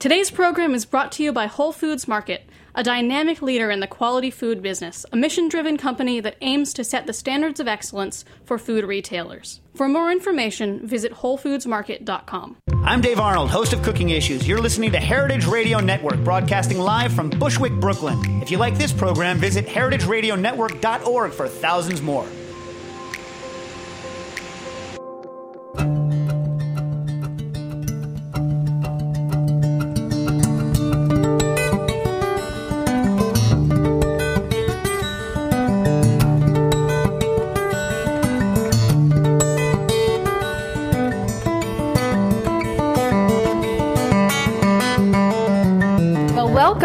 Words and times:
Today's 0.00 0.30
program 0.30 0.74
is 0.74 0.86
brought 0.86 1.12
to 1.12 1.22
you 1.22 1.30
by 1.30 1.44
Whole 1.44 1.72
Foods 1.72 2.08
Market, 2.08 2.48
a 2.74 2.82
dynamic 2.82 3.42
leader 3.42 3.70
in 3.70 3.80
the 3.80 3.86
quality 3.86 4.30
food 4.30 4.62
business, 4.62 5.04
a 5.12 5.16
mission 5.16 5.46
driven 5.46 5.76
company 5.76 6.20
that 6.20 6.38
aims 6.40 6.72
to 6.72 6.84
set 6.84 7.06
the 7.06 7.12
standards 7.12 7.60
of 7.60 7.68
excellence 7.68 8.24
for 8.42 8.56
food 8.56 8.86
retailers. 8.86 9.60
For 9.74 9.88
more 9.90 10.10
information, 10.10 10.86
visit 10.86 11.12
WholeFoodsMarket.com. 11.12 12.56
I'm 12.82 13.02
Dave 13.02 13.20
Arnold, 13.20 13.50
host 13.50 13.74
of 13.74 13.82
Cooking 13.82 14.08
Issues. 14.08 14.48
You're 14.48 14.62
listening 14.62 14.90
to 14.92 14.98
Heritage 14.98 15.44
Radio 15.44 15.80
Network, 15.80 16.24
broadcasting 16.24 16.78
live 16.78 17.12
from 17.12 17.28
Bushwick, 17.28 17.74
Brooklyn. 17.74 18.40
If 18.40 18.50
you 18.50 18.56
like 18.56 18.78
this 18.78 18.94
program, 18.94 19.36
visit 19.36 19.66
heritageradionetwork.org 19.66 21.32
for 21.32 21.46
thousands 21.46 22.00
more. 22.00 22.26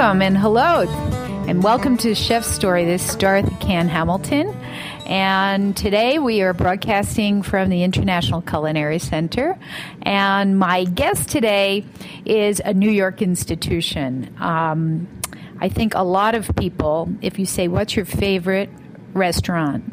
Welcome 0.06 0.22
and 0.22 0.38
hello, 0.38 0.82
and 1.48 1.64
welcome 1.64 1.98
to 1.98 2.14
Chef's 2.14 2.46
Story. 2.46 2.86
This 2.86 3.10
is 3.10 3.16
Dorothy 3.16 3.56
Cann 3.60 3.88
Hamilton, 3.88 4.50
and 5.08 5.76
today 5.76 6.20
we 6.20 6.44
are 6.44 6.54
broadcasting 6.54 7.42
from 7.42 7.70
the 7.70 7.82
International 7.82 8.44
Culinary 8.44 9.00
Center. 9.00 9.58
And 10.04 10.60
my 10.60 10.84
guest 10.84 11.30
today 11.30 11.86
is 12.24 12.62
a 12.64 12.72
New 12.72 12.92
York 12.92 13.24
institution. 13.24 14.32
Um, 14.40 15.08
I 15.60 15.70
think 15.70 15.96
a 15.96 16.04
lot 16.04 16.36
of 16.36 16.56
people, 16.56 17.10
if 17.24 17.40
you 17.40 17.48
say, 17.48 17.68
What's 17.68 17.96
your 17.96 18.06
favorite 18.06 18.70
restaurant? 19.16 19.92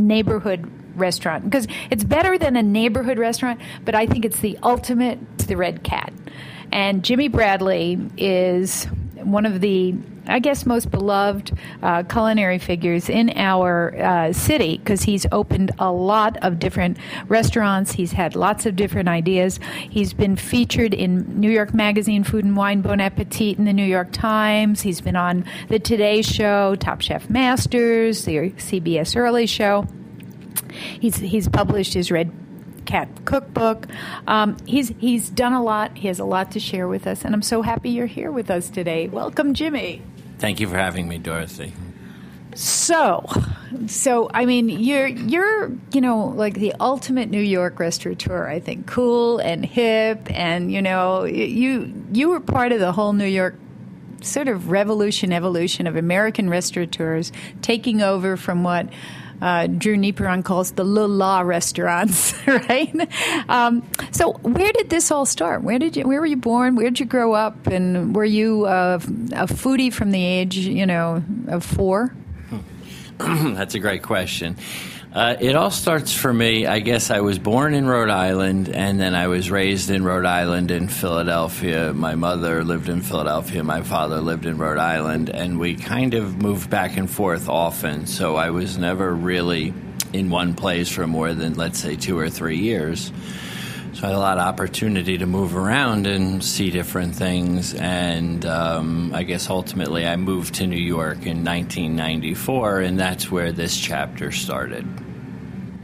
Neighborhood 0.00 0.68
restaurant 0.96 1.44
because 1.44 1.68
it's 1.92 2.02
better 2.02 2.36
than 2.36 2.56
a 2.56 2.64
neighborhood 2.64 3.20
restaurant, 3.20 3.60
but 3.84 3.94
I 3.94 4.06
think 4.06 4.24
it's 4.24 4.40
the 4.40 4.58
ultimate, 4.60 5.38
the 5.38 5.56
Red 5.56 5.84
Cat. 5.84 6.12
And 6.72 7.02
Jimmy 7.02 7.28
Bradley 7.28 7.98
is 8.16 8.86
one 9.22 9.46
of 9.46 9.60
the, 9.60 9.94
I 10.26 10.38
guess, 10.38 10.66
most 10.66 10.90
beloved 10.90 11.56
uh, 11.82 12.02
culinary 12.04 12.58
figures 12.58 13.08
in 13.08 13.30
our 13.36 13.96
uh, 13.96 14.32
city 14.32 14.78
because 14.78 15.02
he's 15.02 15.26
opened 15.32 15.72
a 15.78 15.90
lot 15.92 16.36
of 16.42 16.58
different 16.58 16.98
restaurants. 17.28 17.92
He's 17.92 18.12
had 18.12 18.36
lots 18.36 18.66
of 18.66 18.76
different 18.76 19.08
ideas. 19.08 19.60
He's 19.88 20.12
been 20.12 20.36
featured 20.36 20.94
in 20.94 21.40
New 21.40 21.50
York 21.50 21.74
Magazine, 21.74 22.24
Food 22.24 22.44
and 22.44 22.56
Wine, 22.56 22.80
Bon 22.80 23.00
Appetit, 23.00 23.58
and 23.58 23.66
the 23.66 23.72
New 23.72 23.84
York 23.84 24.12
Times. 24.12 24.80
He's 24.80 25.00
been 25.00 25.16
on 25.16 25.44
the 25.68 25.78
Today 25.78 26.22
Show, 26.22 26.74
Top 26.76 27.00
Chef 27.00 27.28
Masters, 27.28 28.24
the 28.24 28.50
CBS 28.52 29.16
Early 29.16 29.46
Show. 29.46 29.86
He's 31.00 31.16
he's 31.16 31.48
published 31.48 31.94
his 31.94 32.10
Red 32.10 32.30
Cat 32.88 33.26
cookbook. 33.26 33.86
Um, 34.26 34.56
he's 34.64 34.94
he's 34.98 35.28
done 35.28 35.52
a 35.52 35.62
lot. 35.62 35.98
He 35.98 36.08
has 36.08 36.18
a 36.18 36.24
lot 36.24 36.52
to 36.52 36.58
share 36.58 36.88
with 36.88 37.06
us, 37.06 37.22
and 37.22 37.34
I'm 37.34 37.42
so 37.42 37.60
happy 37.60 37.90
you're 37.90 38.06
here 38.06 38.32
with 38.32 38.50
us 38.50 38.70
today. 38.70 39.08
Welcome, 39.08 39.52
Jimmy. 39.52 40.00
Thank 40.38 40.58
you 40.58 40.66
for 40.66 40.76
having 40.76 41.06
me, 41.06 41.18
Dorothy. 41.18 41.74
So, 42.54 43.26
so 43.88 44.30
I 44.32 44.46
mean, 44.46 44.70
you're 44.70 45.06
you're 45.06 45.70
you 45.92 46.00
know 46.00 46.28
like 46.28 46.54
the 46.54 46.72
ultimate 46.80 47.28
New 47.28 47.42
York 47.42 47.78
restaurateur. 47.78 48.48
I 48.48 48.58
think 48.58 48.86
cool 48.86 49.38
and 49.38 49.66
hip, 49.66 50.26
and 50.30 50.72
you 50.72 50.80
know 50.80 51.24
you 51.24 51.92
you 52.14 52.30
were 52.30 52.40
part 52.40 52.72
of 52.72 52.80
the 52.80 52.92
whole 52.92 53.12
New 53.12 53.26
York 53.26 53.54
sort 54.22 54.48
of 54.48 54.70
revolution 54.70 55.30
evolution 55.30 55.86
of 55.86 55.94
American 55.94 56.48
restaurateurs 56.48 57.32
taking 57.60 58.00
over 58.00 58.38
from 58.38 58.64
what 58.64 58.88
uh, 59.40 59.66
Drew 59.66 59.96
Nieporent 59.96 60.44
calls 60.44 60.72
the 60.72 60.84
Le 60.84 61.06
La 61.06 61.40
restaurants, 61.40 62.34
right? 62.46 62.94
Um, 63.48 63.88
so, 64.10 64.32
where 64.42 64.72
did 64.72 64.90
this 64.90 65.10
all 65.10 65.26
start? 65.26 65.62
Where 65.62 65.78
did 65.78 65.96
you? 65.96 66.06
Where 66.06 66.20
were 66.20 66.26
you 66.26 66.36
born? 66.36 66.76
Where 66.76 66.86
did 66.86 67.00
you 67.00 67.06
grow 67.06 67.34
up? 67.34 67.66
And 67.66 68.14
were 68.14 68.24
you 68.24 68.66
a 68.66 68.98
foodie 68.98 69.92
from 69.92 70.10
the 70.10 70.24
age, 70.24 70.56
you 70.56 70.86
know, 70.86 71.22
of 71.48 71.64
four? 71.64 72.14
That's 73.18 73.74
a 73.74 73.80
great 73.80 74.02
question. 74.02 74.56
Uh, 75.10 75.36
it 75.40 75.56
all 75.56 75.70
starts 75.70 76.12
for 76.12 76.32
me. 76.32 76.66
I 76.66 76.80
guess 76.80 77.10
I 77.10 77.20
was 77.20 77.38
born 77.38 77.72
in 77.72 77.86
Rhode 77.86 78.10
Island, 78.10 78.68
and 78.68 79.00
then 79.00 79.14
I 79.14 79.28
was 79.28 79.50
raised 79.50 79.88
in 79.88 80.04
Rhode 80.04 80.26
Island 80.26 80.70
in 80.70 80.86
Philadelphia. 80.86 81.94
My 81.94 82.14
mother 82.14 82.62
lived 82.62 82.90
in 82.90 83.00
Philadelphia. 83.00 83.64
My 83.64 83.80
father 83.80 84.20
lived 84.20 84.44
in 84.44 84.58
Rhode 84.58 84.76
Island, 84.76 85.30
and 85.30 85.58
we 85.58 85.76
kind 85.76 86.12
of 86.12 86.36
moved 86.42 86.68
back 86.68 86.98
and 86.98 87.10
forth 87.10 87.48
often. 87.48 88.06
So 88.06 88.36
I 88.36 88.50
was 88.50 88.76
never 88.76 89.14
really 89.14 89.72
in 90.12 90.28
one 90.28 90.54
place 90.54 90.90
for 90.90 91.06
more 91.06 91.32
than, 91.32 91.54
let's 91.54 91.78
say, 91.78 91.96
two 91.96 92.18
or 92.18 92.28
three 92.28 92.58
years. 92.58 93.10
So 93.98 94.04
I 94.04 94.10
had 94.10 94.16
a 94.16 94.20
lot 94.20 94.38
of 94.38 94.46
opportunity 94.46 95.18
to 95.18 95.26
move 95.26 95.56
around 95.56 96.06
and 96.06 96.44
see 96.44 96.70
different 96.70 97.16
things. 97.16 97.74
And 97.74 98.46
um, 98.46 99.12
I 99.12 99.24
guess 99.24 99.50
ultimately 99.50 100.06
I 100.06 100.14
moved 100.14 100.54
to 100.56 100.68
New 100.68 100.76
York 100.76 101.26
in 101.26 101.44
1994, 101.44 102.80
and 102.82 103.00
that's 103.00 103.28
where 103.28 103.50
this 103.50 103.76
chapter 103.76 104.30
started. 104.30 104.86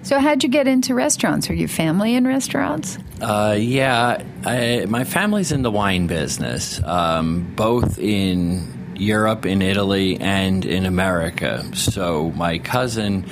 So, 0.03 0.21
how'd 0.21 0.45
you 0.45 0.49
get 0.49 0.69
into 0.69 0.95
restaurants? 0.95 1.51
Are 1.51 1.55
you 1.55 1.67
family 1.67 2.15
in 2.15 2.25
restaurants? 2.25 2.99
Uh, 3.21 3.57
yeah, 3.59 4.23
I, 4.45 4.87
my 4.89 5.03
family's 5.03 5.51
in 5.51 5.63
the 5.63 5.73
wine 5.73 6.07
business, 6.07 6.81
um, 6.85 7.53
both 7.57 7.99
in 7.99 8.74
Europe, 8.97 9.47
in 9.47 9.63
Italy, 9.63 10.19
and 10.21 10.65
in 10.65 10.87
America. 10.87 11.65
So, 11.75 12.31
my 12.31 12.59
cousin 12.59 13.25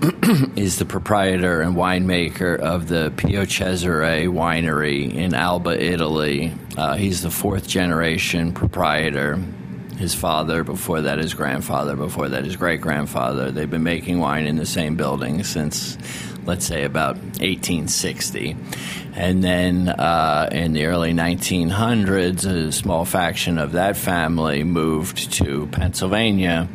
is 0.56 0.78
the 0.78 0.84
proprietor 0.84 1.60
and 1.60 1.76
winemaker 1.76 2.58
of 2.58 2.88
the 2.88 3.12
Pio 3.16 3.44
Cesare 3.44 4.26
winery 4.26 5.12
in 5.14 5.34
Alba, 5.34 5.78
Italy. 5.82 6.52
Uh, 6.76 6.96
he's 6.96 7.22
the 7.22 7.30
fourth 7.30 7.68
generation 7.68 8.52
proprietor. 8.52 9.36
His 9.98 10.14
father, 10.14 10.64
before 10.64 11.02
that, 11.02 11.18
his 11.18 11.34
grandfather, 11.34 11.94
before 11.96 12.30
that, 12.30 12.44
his 12.44 12.56
great 12.56 12.80
grandfather. 12.80 13.50
They've 13.50 13.68
been 13.70 13.82
making 13.82 14.18
wine 14.18 14.46
in 14.46 14.56
the 14.56 14.64
same 14.64 14.96
building 14.96 15.44
since, 15.44 15.98
let's 16.46 16.66
say, 16.66 16.84
about 16.84 17.16
1860. 17.16 18.56
And 19.14 19.42
then 19.42 19.88
uh, 19.88 20.48
in 20.52 20.72
the 20.72 20.86
early 20.86 21.12
1900s, 21.12 22.46
a 22.46 22.72
small 22.72 23.04
faction 23.04 23.58
of 23.58 23.72
that 23.72 23.96
family 23.96 24.64
moved 24.64 25.32
to 25.34 25.66
Pennsylvania 25.68 26.68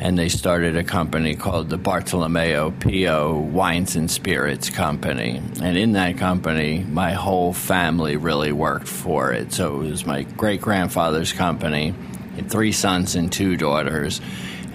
and 0.00 0.16
they 0.16 0.28
started 0.28 0.76
a 0.76 0.84
company 0.84 1.34
called 1.34 1.70
the 1.70 1.76
Bartolomeo 1.76 2.70
Pio 2.70 3.36
Wines 3.36 3.96
and 3.96 4.10
Spirits 4.10 4.70
Company. 4.70 5.42
And 5.60 5.76
in 5.76 5.92
that 5.92 6.18
company, 6.18 6.84
my 6.88 7.12
whole 7.12 7.52
family 7.52 8.16
really 8.16 8.52
worked 8.52 8.86
for 8.86 9.32
it. 9.32 9.52
So 9.52 9.80
it 9.80 9.90
was 9.90 10.06
my 10.06 10.22
great 10.22 10.60
grandfather's 10.60 11.32
company, 11.32 11.94
three 12.48 12.72
sons 12.72 13.16
and 13.16 13.32
two 13.32 13.56
daughters, 13.56 14.20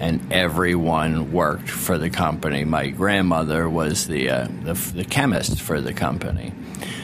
and 0.00 0.32
everyone 0.32 1.32
worked 1.32 1.70
for 1.70 1.98
the 1.98 2.10
company. 2.10 2.64
My 2.64 2.88
grandmother 2.88 3.68
was 3.68 4.06
the 4.06 4.30
uh, 4.30 4.48
the, 4.64 4.74
the 4.74 5.04
chemist 5.04 5.60
for 5.60 5.80
the 5.80 5.92
company. 5.92 6.52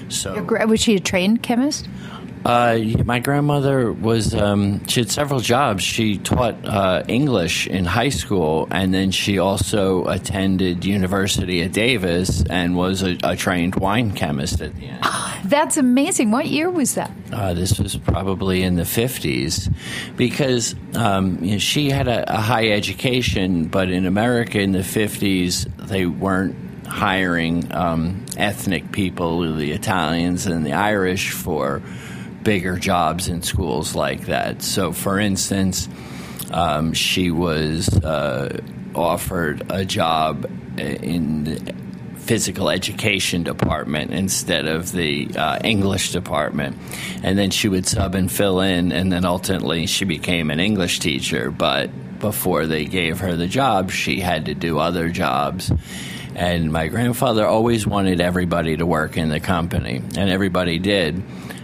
So 0.08 0.42
was 0.42 0.80
she 0.80 0.96
a 0.96 1.00
trained 1.00 1.42
chemist? 1.42 1.88
Uh, 2.44 2.78
my 3.04 3.18
grandmother 3.18 3.92
was, 3.92 4.34
um, 4.34 4.86
she 4.86 5.00
had 5.00 5.10
several 5.10 5.40
jobs. 5.40 5.82
She 5.82 6.18
taught 6.18 6.64
uh, 6.64 7.02
English 7.06 7.66
in 7.66 7.84
high 7.84 8.08
school, 8.08 8.66
and 8.70 8.94
then 8.94 9.10
she 9.10 9.38
also 9.38 10.06
attended 10.06 10.84
university 10.84 11.62
at 11.62 11.72
Davis 11.72 12.42
and 12.48 12.76
was 12.76 13.02
a, 13.02 13.18
a 13.22 13.36
trained 13.36 13.74
wine 13.76 14.12
chemist 14.12 14.60
at 14.60 14.74
the 14.76 14.86
end. 14.86 15.04
That's 15.44 15.76
amazing. 15.76 16.30
What 16.30 16.46
year 16.46 16.70
was 16.70 16.94
that? 16.94 17.10
Uh, 17.32 17.54
this 17.54 17.78
was 17.78 17.96
probably 17.96 18.62
in 18.62 18.76
the 18.76 18.82
50s 18.82 19.72
because 20.16 20.74
um, 20.94 21.42
you 21.44 21.52
know, 21.52 21.58
she 21.58 21.90
had 21.90 22.08
a, 22.08 22.34
a 22.34 22.40
high 22.40 22.68
education, 22.68 23.66
but 23.66 23.90
in 23.90 24.06
America 24.06 24.60
in 24.60 24.72
the 24.72 24.80
50s, 24.80 25.68
they 25.76 26.06
weren't 26.06 26.56
hiring 26.86 27.72
um, 27.72 28.24
ethnic 28.36 28.92
people, 28.92 29.54
the 29.54 29.72
Italians 29.72 30.46
and 30.46 30.66
the 30.66 30.72
Irish, 30.72 31.30
for 31.30 31.82
bigger 32.42 32.78
jobs 32.78 33.28
in 33.28 33.42
schools 33.42 33.94
like 33.94 34.26
that. 34.26 34.62
So, 34.62 34.92
for 34.92 35.18
instance, 35.18 35.88
um, 36.50 36.92
she 36.92 37.30
was 37.30 37.88
uh, 37.88 38.60
offered 38.94 39.66
a 39.70 39.84
job 39.84 40.50
in 40.78 41.44
the 41.44 41.74
physical 42.16 42.70
education 42.70 43.42
department 43.42 44.12
instead 44.12 44.66
of 44.66 44.92
the 44.92 45.28
uh, 45.36 45.58
English 45.64 46.12
department. 46.12 46.76
And 47.22 47.38
then 47.38 47.50
she 47.50 47.68
would 47.68 47.86
sub 47.86 48.14
and 48.14 48.30
fill 48.30 48.60
in, 48.60 48.92
and 48.92 49.12
then 49.12 49.24
ultimately 49.24 49.86
she 49.86 50.04
became 50.04 50.50
an 50.50 50.60
English 50.60 51.00
teacher. 51.00 51.50
But 51.50 51.90
before 52.20 52.66
they 52.66 52.84
gave 52.84 53.20
her 53.20 53.34
the 53.34 53.48
job, 53.48 53.90
she 53.90 54.20
had 54.20 54.46
to 54.46 54.54
do 54.54 54.78
other 54.78 55.08
jobs. 55.08 55.72
And 56.36 56.72
my 56.72 56.86
grandfather 56.86 57.44
always 57.46 57.86
wanted 57.86 58.20
everybody 58.20 58.76
to 58.76 58.86
work 58.86 59.16
in 59.16 59.30
the 59.30 59.40
company, 59.40 59.96
and 59.96 60.30
everybody 60.30 60.78
did. 60.78 61.22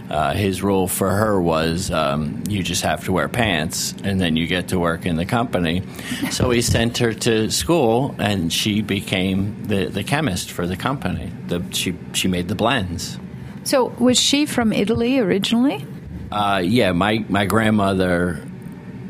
Uh, 0.09 0.33
his 0.33 0.63
rule 0.63 0.87
for 0.87 1.09
her 1.09 1.41
was 1.41 1.91
um, 1.91 2.43
you 2.47 2.63
just 2.63 2.83
have 2.83 3.03
to 3.05 3.11
wear 3.11 3.27
pants 3.27 3.93
and 4.03 4.21
then 4.21 4.35
you 4.35 4.47
get 4.47 4.69
to 4.69 4.79
work 4.79 5.05
in 5.05 5.17
the 5.17 5.25
company. 5.25 5.83
So 6.31 6.49
he 6.49 6.61
sent 6.61 6.97
her 6.99 7.13
to 7.13 7.51
school 7.51 8.15
and 8.17 8.51
she 8.51 8.81
became 8.81 9.65
the, 9.65 9.87
the 9.87 10.03
chemist 10.03 10.51
for 10.51 10.65
the 10.65 10.77
company. 10.77 11.31
The, 11.47 11.63
she, 11.71 11.95
she 12.13 12.27
made 12.27 12.47
the 12.47 12.55
blends. 12.55 13.19
So, 13.63 13.87
was 13.99 14.17
she 14.17 14.45
from 14.45 14.71
Italy 14.71 15.19
originally? 15.19 15.85
Uh, 16.31 16.61
yeah, 16.63 16.93
my, 16.93 17.25
my 17.27 17.45
grandmother 17.45 18.41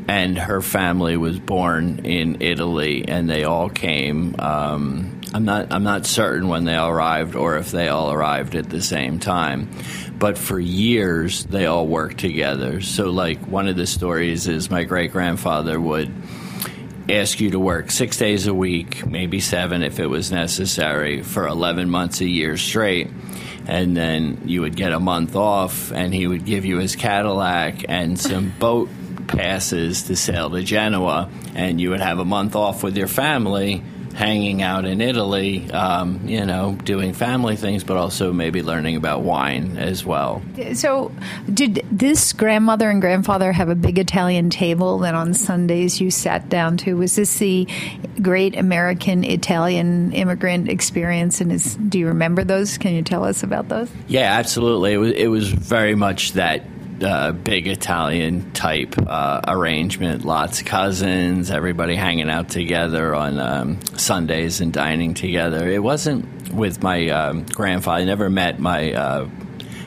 and 0.08 0.38
her 0.38 0.60
family 0.60 1.16
was 1.16 1.38
born 1.38 2.00
in 2.04 2.40
Italy, 2.40 3.06
and 3.06 3.28
they 3.28 3.44
all 3.44 3.68
came. 3.68 4.34
Um, 4.38 5.17
I'm 5.34 5.44
not 5.44 5.72
I'm 5.72 5.82
not 5.82 6.06
certain 6.06 6.48
when 6.48 6.64
they 6.64 6.74
all 6.74 6.90
arrived 6.90 7.34
or 7.36 7.56
if 7.56 7.70
they 7.70 7.88
all 7.88 8.10
arrived 8.10 8.54
at 8.54 8.70
the 8.70 8.80
same 8.80 9.18
time, 9.18 9.68
but 10.18 10.38
for 10.38 10.58
years 10.58 11.44
they 11.44 11.66
all 11.66 11.86
worked 11.86 12.18
together. 12.18 12.80
So, 12.80 13.10
like 13.10 13.46
one 13.46 13.68
of 13.68 13.76
the 13.76 13.86
stories 13.86 14.46
is 14.46 14.70
my 14.70 14.84
great 14.84 15.12
grandfather 15.12 15.78
would 15.78 16.10
ask 17.08 17.40
you 17.40 17.50
to 17.50 17.58
work 17.58 17.90
six 17.90 18.16
days 18.16 18.46
a 18.46 18.54
week, 18.54 19.06
maybe 19.06 19.40
seven 19.40 19.82
if 19.82 19.98
it 19.98 20.06
was 20.06 20.30
necessary, 20.30 21.22
for 21.22 21.46
11 21.46 21.88
months 21.88 22.20
a 22.20 22.26
year 22.26 22.56
straight. 22.56 23.08
And 23.66 23.96
then 23.96 24.42
you 24.46 24.62
would 24.62 24.76
get 24.76 24.92
a 24.92 25.00
month 25.00 25.36
off, 25.36 25.92
and 25.92 26.12
he 26.12 26.26
would 26.26 26.46
give 26.46 26.64
you 26.64 26.78
his 26.78 26.96
Cadillac 26.96 27.84
and 27.88 28.18
some 28.18 28.52
boat 28.58 28.88
passes 29.26 30.04
to 30.04 30.16
sail 30.16 30.48
to 30.50 30.62
Genoa, 30.62 31.30
and 31.54 31.78
you 31.80 31.90
would 31.90 32.00
have 32.00 32.18
a 32.18 32.24
month 32.24 32.56
off 32.56 32.82
with 32.82 32.96
your 32.96 33.08
family 33.08 33.82
hanging 34.18 34.62
out 34.62 34.84
in 34.84 35.00
Italy, 35.00 35.70
um, 35.70 36.26
you 36.26 36.44
know, 36.44 36.76
doing 36.82 37.12
family 37.12 37.54
things, 37.54 37.84
but 37.84 37.96
also 37.96 38.32
maybe 38.32 38.62
learning 38.62 38.96
about 38.96 39.22
wine 39.22 39.76
as 39.76 40.04
well. 40.04 40.42
So, 40.74 41.12
did 41.54 41.86
this 41.88 42.32
grandmother 42.32 42.90
and 42.90 43.00
grandfather 43.00 43.52
have 43.52 43.68
a 43.68 43.76
big 43.76 43.96
Italian 43.96 44.50
table 44.50 44.98
that 44.98 45.14
on 45.14 45.34
Sundays 45.34 46.00
you 46.00 46.10
sat 46.10 46.48
down 46.48 46.76
to? 46.78 46.94
Was 46.94 47.14
this 47.14 47.38
the 47.38 47.68
great 48.20 48.56
American 48.56 49.22
Italian 49.22 50.12
immigrant 50.12 50.68
experience? 50.68 51.40
And 51.40 51.52
is, 51.52 51.76
do 51.76 52.00
you 52.00 52.08
remember 52.08 52.42
those? 52.42 52.76
Can 52.76 52.94
you 52.94 53.02
tell 53.02 53.22
us 53.22 53.44
about 53.44 53.68
those? 53.68 53.88
Yeah, 54.08 54.32
absolutely. 54.32 54.94
It 54.94 54.98
was, 54.98 55.12
it 55.12 55.28
was 55.28 55.48
very 55.48 55.94
much 55.94 56.32
that 56.32 56.64
uh, 57.02 57.32
big 57.32 57.66
Italian 57.66 58.52
type 58.52 58.94
uh, 58.98 59.40
arrangement. 59.46 60.24
Lots 60.24 60.60
of 60.60 60.66
cousins, 60.66 61.50
everybody 61.50 61.94
hanging 61.94 62.30
out 62.30 62.48
together 62.48 63.14
on 63.14 63.38
um, 63.38 63.80
Sundays 63.96 64.60
and 64.60 64.72
dining 64.72 65.14
together. 65.14 65.68
It 65.68 65.82
wasn't 65.82 66.52
with 66.52 66.82
my 66.82 67.08
um, 67.08 67.44
grandfather. 67.44 68.02
I 68.02 68.04
never 68.04 68.28
met 68.30 68.58
my 68.58 68.92
uh, 68.92 69.28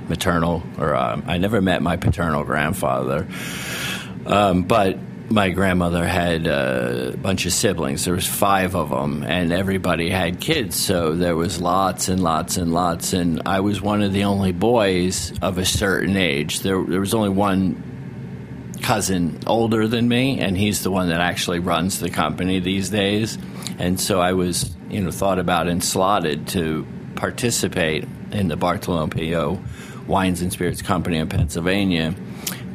maternal, 0.07 0.63
or 0.77 0.95
um, 0.95 1.23
I 1.27 1.37
never 1.37 1.61
met 1.61 1.81
my 1.81 1.97
paternal 1.97 2.43
grandfather. 2.43 3.27
Um, 4.25 4.63
but 4.63 4.97
my 5.31 5.49
grandmother 5.49 6.05
had 6.05 6.45
a 6.47 7.15
bunch 7.17 7.45
of 7.45 7.53
siblings. 7.53 8.05
There 8.05 8.13
was 8.13 8.27
five 8.27 8.75
of 8.75 8.89
them, 8.89 9.23
and 9.23 9.51
everybody 9.51 10.09
had 10.09 10.39
kids. 10.39 10.75
So 10.75 11.15
there 11.15 11.35
was 11.35 11.61
lots 11.61 12.09
and 12.09 12.21
lots 12.21 12.57
and 12.57 12.73
lots. 12.73 13.13
And 13.13 13.41
I 13.45 13.61
was 13.61 13.81
one 13.81 14.01
of 14.01 14.13
the 14.13 14.25
only 14.25 14.51
boys 14.51 15.33
of 15.41 15.57
a 15.57 15.65
certain 15.65 16.17
age. 16.17 16.59
There, 16.59 16.83
there 16.83 16.99
was 16.99 17.13
only 17.13 17.29
one 17.29 18.77
cousin 18.81 19.39
older 19.47 19.87
than 19.87 20.07
me, 20.07 20.39
and 20.39 20.57
he's 20.57 20.83
the 20.83 20.91
one 20.91 21.09
that 21.09 21.21
actually 21.21 21.59
runs 21.59 21.99
the 21.99 22.09
company 22.09 22.59
these 22.59 22.89
days. 22.89 23.37
And 23.79 23.99
so 23.99 24.19
I 24.19 24.33
was, 24.33 24.75
you 24.89 25.01
know, 25.01 25.11
thought 25.11 25.39
about 25.39 25.67
and 25.67 25.83
slotted 25.83 26.47
to 26.49 26.85
participate 27.15 28.05
in 28.31 28.47
the 28.47 28.57
Bartolomeo 28.57 29.07
Pio 29.07 29.63
Wines 30.07 30.41
and 30.41 30.51
Spirits 30.51 30.81
Company 30.81 31.17
in 31.17 31.29
Pennsylvania 31.29 32.15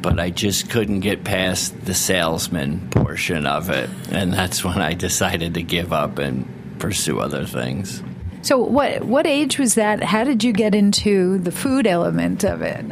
but 0.07 0.21
I 0.21 0.29
just 0.29 0.69
couldn't 0.69 1.01
get 1.01 1.25
past 1.25 1.83
the 1.83 1.93
salesman 1.93 2.89
portion 2.91 3.45
of 3.45 3.69
it. 3.69 3.89
And 4.09 4.31
that's 4.31 4.63
when 4.63 4.77
I 4.77 4.93
decided 4.93 5.55
to 5.55 5.61
give 5.61 5.91
up 5.91 6.17
and 6.17 6.47
pursue 6.79 7.19
other 7.19 7.45
things. 7.45 8.01
So, 8.41 8.57
what 8.57 9.03
what 9.03 9.27
age 9.27 9.59
was 9.59 9.75
that? 9.75 10.01
How 10.01 10.23
did 10.23 10.45
you 10.45 10.53
get 10.53 10.73
into 10.73 11.39
the 11.39 11.51
food 11.51 11.85
element 11.85 12.45
of 12.45 12.61
it? 12.61 12.85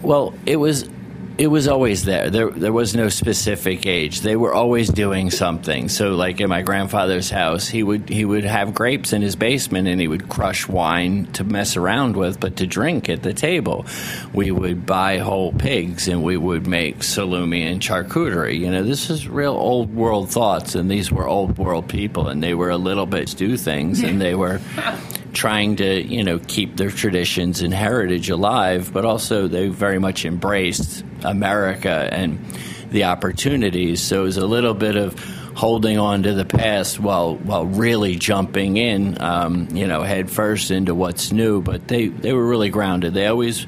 Well, 0.00 0.32
it 0.46 0.56
was 0.56 0.88
it 1.38 1.48
was 1.48 1.68
always 1.68 2.04
there. 2.04 2.30
There 2.30 2.50
there 2.50 2.72
was 2.72 2.96
no 2.96 3.08
specific 3.08 3.86
age. 3.86 4.20
They 4.22 4.36
were 4.36 4.54
always 4.54 4.88
doing 4.88 5.30
something. 5.30 5.88
So 5.88 6.14
like 6.14 6.40
in 6.40 6.48
my 6.48 6.62
grandfather's 6.62 7.28
house, 7.30 7.68
he 7.68 7.82
would 7.82 8.08
he 8.08 8.24
would 8.24 8.44
have 8.44 8.74
grapes 8.74 9.12
in 9.12 9.20
his 9.20 9.36
basement 9.36 9.86
and 9.86 10.00
he 10.00 10.08
would 10.08 10.28
crush 10.28 10.66
wine 10.66 11.26
to 11.32 11.44
mess 11.44 11.76
around 11.76 12.16
with, 12.16 12.40
but 12.40 12.56
to 12.56 12.66
drink 12.66 13.10
at 13.10 13.22
the 13.22 13.34
table. 13.34 13.84
We 14.32 14.50
would 14.50 14.86
buy 14.86 15.18
whole 15.18 15.52
pigs 15.52 16.08
and 16.08 16.22
we 16.22 16.36
would 16.36 16.66
make 16.66 17.00
salumi 17.00 17.70
and 17.70 17.82
charcuterie. 17.82 18.58
You 18.58 18.70
know, 18.70 18.82
this 18.82 19.10
is 19.10 19.28
real 19.28 19.54
old 19.54 19.94
world 19.94 20.30
thoughts 20.30 20.74
and 20.74 20.90
these 20.90 21.12
were 21.12 21.28
old 21.28 21.58
world 21.58 21.88
people 21.88 22.28
and 22.28 22.42
they 22.42 22.54
were 22.54 22.70
a 22.70 22.78
little 22.78 23.06
bit 23.06 23.26
do 23.36 23.56
things 23.56 24.02
and 24.02 24.20
they 24.20 24.34
were 24.34 24.60
trying 25.34 25.76
to 25.76 26.02
you 26.02 26.24
know 26.24 26.38
keep 26.38 26.76
their 26.76 26.90
traditions 26.90 27.60
and 27.60 27.74
heritage 27.74 28.30
alive, 28.30 28.90
but 28.94 29.04
also 29.04 29.48
they 29.48 29.68
very 29.68 29.98
much 29.98 30.24
embraced 30.24 31.04
America 31.26 32.08
and 32.10 32.44
the 32.90 33.04
opportunities. 33.04 34.00
So 34.00 34.20
it 34.20 34.24
was 34.24 34.36
a 34.36 34.46
little 34.46 34.74
bit 34.74 34.96
of 34.96 35.18
holding 35.54 35.98
on 35.98 36.22
to 36.24 36.34
the 36.34 36.44
past 36.44 37.00
while 37.00 37.34
while 37.36 37.64
really 37.66 38.16
jumping 38.16 38.76
in, 38.76 39.20
um, 39.20 39.68
you 39.72 39.86
know, 39.86 40.02
head 40.02 40.30
first 40.30 40.70
into 40.70 40.94
what's 40.94 41.32
new. 41.32 41.62
But 41.62 41.88
they 41.88 42.08
they 42.08 42.32
were 42.32 42.46
really 42.46 42.70
grounded. 42.70 43.14
They 43.14 43.26
always 43.26 43.66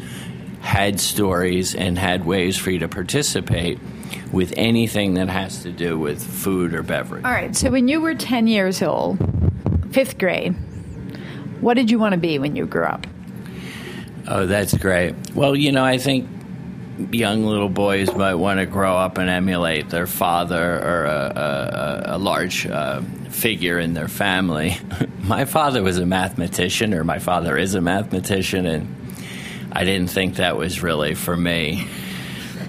had 0.61 1.01
stories 1.01 1.75
and 1.75 1.99
had 1.99 2.27
ways 2.27 2.57
for 2.57 2.71
you 2.71 2.81
to 2.81 2.89
participate 2.89 3.79
with 4.33 4.53
anything 4.57 5.15
that 5.15 5.29
has 5.29 5.63
to 5.63 5.73
do 5.73 5.99
with 5.99 6.23
food 6.23 6.75
or 6.75 6.83
beverage. 6.83 7.25
All 7.25 7.31
right. 7.31 7.57
So 7.57 7.71
when 7.71 7.89
you 7.89 8.01
were 8.01 8.15
ten 8.15 8.47
years 8.47 8.83
old, 8.83 9.19
fifth 9.91 10.19
grade, 10.19 10.55
what 11.61 11.75
did 11.75 11.91
you 11.91 11.99
want 11.99 12.13
to 12.13 12.21
be 12.21 12.39
when 12.39 12.55
you 12.55 12.67
grew 12.67 12.85
up? 12.85 13.07
Oh, 14.29 14.47
that's 14.47 14.77
great. 14.77 15.15
Well, 15.35 15.57
you 15.57 15.73
know, 15.73 15.85
I 15.85 15.97
think 15.97 16.29
young 17.11 17.45
little 17.45 17.69
boys 17.69 18.13
might 18.15 18.35
want 18.35 18.61
to 18.61 18.67
grow 18.67 18.97
up 18.97 19.19
and 19.19 19.31
emulate 19.31 19.89
their 19.89 20.07
father 20.07 20.79
or 20.79 21.05
a, 21.05 21.33
a, 22.11 22.17
a 22.17 22.19
large 22.19 22.67
uh, 22.67 23.01
figure 23.31 23.79
in 23.79 23.95
their 23.95 24.09
family. 24.09 24.77
my 25.23 25.45
father 25.45 25.83
was 25.83 25.99
a 25.99 26.07
mathematician, 26.07 26.95
or 26.95 27.05
my 27.05 27.19
father 27.19 27.57
is 27.57 27.75
a 27.75 27.81
mathematician, 27.81 28.67
and 28.67 28.97
I 29.73 29.85
didn't 29.85 30.11
think 30.11 30.37
that 30.37 30.57
was 30.57 30.83
really 30.83 31.15
for 31.15 31.37
me. 31.37 31.87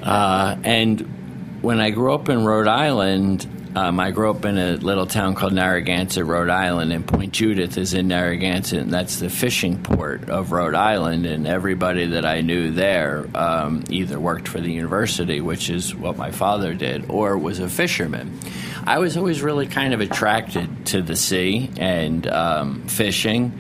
Uh, 0.03 0.55
and 0.63 1.59
when 1.61 1.79
I 1.79 1.89
grew 1.89 2.13
up 2.13 2.29
in 2.29 2.45
Rhode 2.45 2.67
Island, 2.67 3.47
um, 3.79 3.97
I 3.97 4.11
grew 4.11 4.29
up 4.29 4.43
in 4.43 4.57
a 4.57 4.73
little 4.75 5.05
town 5.05 5.35
called 5.35 5.53
Narragansett, 5.53 6.25
Rhode 6.25 6.49
Island, 6.49 6.91
and 6.91 7.07
Point 7.07 7.31
Judith 7.31 7.77
is 7.77 7.93
in 7.93 8.09
Narragansett, 8.09 8.79
and 8.79 8.93
that's 8.93 9.19
the 9.19 9.29
fishing 9.29 9.81
port 9.81 10.29
of 10.29 10.51
Rhode 10.51 10.75
Island. 10.75 11.25
And 11.25 11.47
everybody 11.47 12.07
that 12.07 12.25
I 12.25 12.41
knew 12.41 12.71
there 12.71 13.25
um, 13.33 13.85
either 13.89 14.19
worked 14.19 14.49
for 14.49 14.59
the 14.59 14.69
university, 14.69 15.39
which 15.39 15.69
is 15.69 15.95
what 15.95 16.17
my 16.17 16.31
father 16.31 16.73
did, 16.73 17.09
or 17.09 17.37
was 17.37 17.59
a 17.59 17.69
fisherman. 17.69 18.37
I 18.85 18.99
was 18.99 19.15
always 19.15 19.41
really 19.41 19.67
kind 19.67 19.93
of 19.93 20.01
attracted 20.01 20.87
to 20.87 21.01
the 21.01 21.15
sea 21.15 21.69
and 21.77 22.27
um, 22.27 22.81
fishing. 22.83 23.57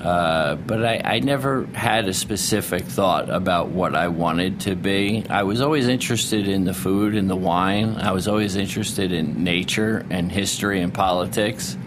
Uh, 0.00 0.56
but 0.56 0.84
I, 0.84 1.00
I, 1.02 1.18
never 1.20 1.64
had 1.72 2.06
a 2.06 2.12
specific 2.12 2.84
thought 2.84 3.30
about 3.30 3.68
what 3.68 3.94
I 3.94 4.08
wanted 4.08 4.60
to 4.60 4.76
be. 4.76 5.24
I 5.30 5.44
was 5.44 5.62
always 5.62 5.88
interested 5.88 6.48
in 6.48 6.64
the 6.64 6.74
food 6.74 7.14
and 7.14 7.30
the 7.30 7.36
wine. 7.36 7.96
I 7.96 8.12
was 8.12 8.28
always 8.28 8.56
interested 8.56 9.10
in 9.10 9.42
nature 9.42 10.04
and 10.10 10.30
history 10.30 10.82
and 10.82 10.92
politics, 10.92 11.78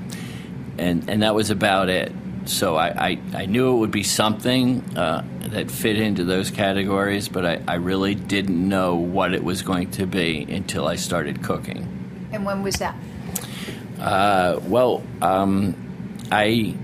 and 0.80 1.08
and 1.08 1.22
that 1.22 1.36
was 1.36 1.52
about 1.52 1.90
it. 1.90 2.12
So 2.46 2.78
I, 2.78 3.10
I, 3.10 3.20
I 3.36 3.46
knew 3.46 3.76
it 3.76 3.78
would 3.78 3.92
be 3.92 4.04
something 4.04 4.82
uh, 4.98 5.24
that 5.50 5.70
fit 5.70 5.98
into 5.98 6.24
those 6.24 6.50
categories, 6.50 7.30
but 7.30 7.46
I, 7.46 7.62
I 7.68 7.76
really 7.76 8.16
didn't 8.16 8.68
know 8.68 8.96
what 8.96 9.36
it 9.36 9.44
was 9.44 9.62
going 9.62 9.92
to 9.92 10.08
be 10.08 10.48
until 10.50 10.88
I 10.88 10.96
started 10.96 11.44
cooking. 11.44 12.30
And 12.32 12.44
when 12.44 12.64
was 12.64 12.76
that? 12.78 12.96
Uh, 14.00 14.60
well, 14.64 15.04
um, 15.22 15.76
I 16.32 16.76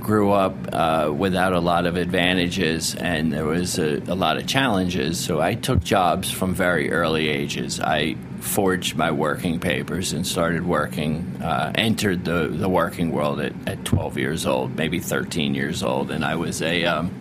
grew 0.00 0.32
up 0.32 0.54
uh, 0.72 1.12
without 1.16 1.52
a 1.52 1.60
lot 1.60 1.86
of 1.86 1.96
advantages 1.96 2.94
and 2.94 3.32
there 3.32 3.44
was 3.44 3.78
a, 3.78 3.98
a, 4.08 4.14
lot 4.14 4.36
of 4.36 4.46
challenges. 4.46 5.20
So 5.20 5.40
I 5.40 5.54
took 5.54 5.84
jobs 5.84 6.30
from 6.30 6.54
very 6.54 6.90
early 6.90 7.28
ages. 7.28 7.78
I 7.78 8.16
forged 8.40 8.96
my 8.96 9.10
working 9.10 9.60
papers 9.60 10.12
and 10.12 10.26
started 10.26 10.66
working, 10.66 11.40
uh, 11.42 11.72
entered 11.74 12.24
the, 12.24 12.48
the 12.48 12.68
working 12.68 13.12
world 13.12 13.40
at, 13.40 13.52
at 13.66 13.84
12 13.84 14.18
years 14.18 14.46
old, 14.46 14.76
maybe 14.76 14.98
13 14.98 15.54
years 15.54 15.82
old. 15.82 16.10
And 16.10 16.24
I 16.24 16.34
was 16.34 16.62
a. 16.62 16.84
Um, 16.84 17.14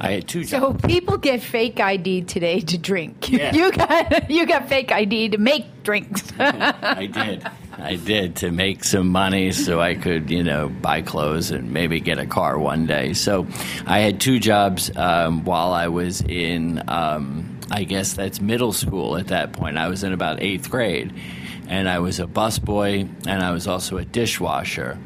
I 0.00 0.12
had 0.12 0.26
two 0.26 0.44
jobs. 0.44 0.82
So 0.82 0.88
people 0.88 1.16
get 1.16 1.42
fake 1.42 1.78
ID 1.78 2.22
today 2.22 2.58
to 2.60 2.78
drink. 2.78 3.30
Yeah. 3.30 3.52
You 3.54 3.70
got 3.70 4.30
you 4.30 4.46
got 4.46 4.68
fake 4.68 4.90
ID 4.90 5.30
to 5.30 5.38
make 5.38 5.64
drinks. 5.82 6.32
I 6.38 7.06
did. 7.06 7.46
I 7.72 7.96
did 7.96 8.36
to 8.36 8.50
make 8.50 8.84
some 8.84 9.08
money 9.08 9.52
so 9.52 9.80
I 9.80 9.94
could, 9.94 10.30
you 10.30 10.42
know, 10.42 10.68
buy 10.68 11.02
clothes 11.02 11.50
and 11.50 11.72
maybe 11.72 12.00
get 12.00 12.18
a 12.18 12.26
car 12.26 12.58
one 12.58 12.86
day. 12.86 13.14
So 13.14 13.46
I 13.86 14.00
had 14.00 14.20
two 14.20 14.38
jobs 14.38 14.94
um, 14.96 15.44
while 15.44 15.72
I 15.72 15.88
was 15.88 16.20
in, 16.20 16.82
um, 16.88 17.58
I 17.70 17.84
guess 17.84 18.12
that's 18.12 18.40
middle 18.40 18.72
school 18.72 19.16
at 19.16 19.28
that 19.28 19.52
point. 19.52 19.78
I 19.78 19.88
was 19.88 20.04
in 20.04 20.12
about 20.12 20.42
eighth 20.42 20.70
grade. 20.70 21.12
And 21.68 21.88
I 21.88 22.00
was 22.00 22.20
a 22.20 22.26
busboy 22.26 23.08
and 23.26 23.42
I 23.42 23.52
was 23.52 23.66
also 23.66 23.96
a 23.96 24.04
dishwasher 24.04 24.98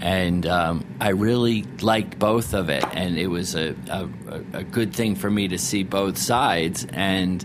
and 0.00 0.46
um, 0.46 0.84
I 1.00 1.10
really 1.10 1.62
liked 1.80 2.18
both 2.18 2.54
of 2.54 2.70
it, 2.70 2.84
and 2.92 3.18
it 3.18 3.26
was 3.26 3.54
a, 3.54 3.74
a, 3.90 4.08
a, 4.52 4.64
good 4.64 4.94
thing 4.94 5.16
for 5.16 5.30
me 5.30 5.48
to 5.48 5.58
see 5.58 5.82
both 5.82 6.16
sides. 6.18 6.86
And 6.92 7.44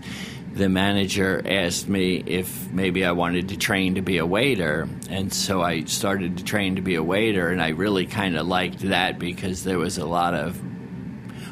the 0.54 0.68
manager 0.68 1.42
asked 1.44 1.88
me 1.88 2.22
if 2.26 2.70
maybe 2.70 3.04
I 3.04 3.12
wanted 3.12 3.48
to 3.48 3.56
train 3.56 3.96
to 3.96 4.02
be 4.02 4.18
a 4.18 4.26
waiter, 4.26 4.88
and 5.10 5.32
so 5.32 5.60
I 5.60 5.84
started 5.84 6.38
to 6.38 6.44
train 6.44 6.76
to 6.76 6.82
be 6.82 6.94
a 6.94 7.02
waiter, 7.02 7.48
and 7.48 7.60
I 7.60 7.70
really 7.70 8.06
kind 8.06 8.36
of 8.36 8.46
liked 8.46 8.80
that 8.80 9.18
because 9.18 9.64
there 9.64 9.78
was 9.78 9.98
a 9.98 10.06
lot 10.06 10.34
of 10.34 10.60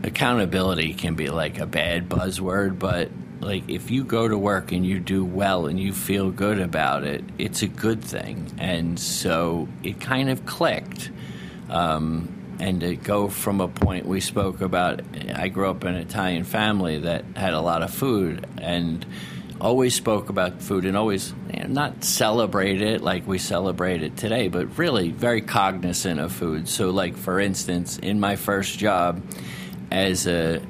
accountability 0.03 0.95
can 0.95 1.15
be 1.15 1.29
like 1.29 1.59
a 1.59 1.67
bad 1.67 2.09
buzzword, 2.09 2.79
but 2.79 3.11
like 3.47 3.69
if 3.69 3.93
you 3.93 4.03
go 4.03 4.27
to 4.27 4.37
work 4.37 4.73
and 4.73 4.85
you 4.85 4.99
do 4.99 5.25
well 5.25 5.67
and 5.67 5.79
you 5.79 5.93
feel 5.93 6.31
good 6.31 6.61
about 6.61 7.05
it, 7.05 7.25
it's 7.39 7.63
a 7.63 7.69
good 7.69 8.03
thing. 8.03 8.53
And 8.59 8.99
so 8.99 9.69
it 9.85 10.01
kind 10.01 10.29
of 10.29 10.45
clicked. 10.47 11.11
Um, 11.71 12.57
and 12.59 12.81
to 12.81 12.97
go 12.97 13.29
from 13.29 13.61
a 13.61 13.69
point 13.69 14.07
we 14.07 14.21
spoke 14.21 14.61
about, 14.61 15.03
I 15.33 15.49
grew 15.49 15.71
up 15.71 15.85
in 15.85 15.95
an 15.95 16.01
Italian 16.01 16.43
family 16.43 16.99
that 17.01 17.25
had 17.37 17.55
a 17.55 17.61
lot 17.61 17.83
of 17.83 17.95
food 17.95 18.47
and 18.59 19.07
always 19.61 19.95
spoke 19.95 20.29
about 20.29 20.61
food 20.61 20.85
and 20.85 20.97
always 20.97 21.33
you 21.53 21.61
know, 21.61 21.67
not 21.69 22.03
celebrate 22.03 22.83
it 22.83 23.01
like 23.01 23.29
we 23.29 23.39
celebrate 23.39 24.03
it 24.03 24.17
today, 24.17 24.49
but 24.49 24.77
really 24.77 25.11
very 25.11 25.41
cognizant 25.41 26.19
of 26.19 26.33
food. 26.33 26.69
So, 26.69 26.91
like 26.91 27.17
for 27.17 27.39
instance, 27.39 27.97
in 27.99 28.19
my 28.19 28.37
first 28.37 28.79
job 28.79 29.23
as 29.91 30.27
a 30.27 30.61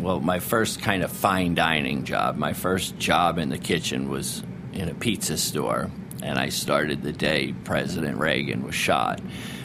well, 0.00 0.20
my 0.20 0.40
first 0.40 0.80
kind 0.80 1.02
of 1.02 1.12
fine 1.12 1.54
dining 1.54 2.04
job, 2.04 2.36
my 2.36 2.52
first 2.52 2.98
job 2.98 3.38
in 3.38 3.48
the 3.48 3.58
kitchen 3.58 4.08
was 4.08 4.42
in 4.72 4.88
a 4.88 4.94
pizza 4.94 5.36
store, 5.36 5.90
and 6.22 6.38
I 6.38 6.48
started 6.48 7.02
the 7.02 7.12
day 7.12 7.54
President 7.64 8.18
Reagan 8.18 8.62
was 8.62 8.74
shot. 8.74 9.20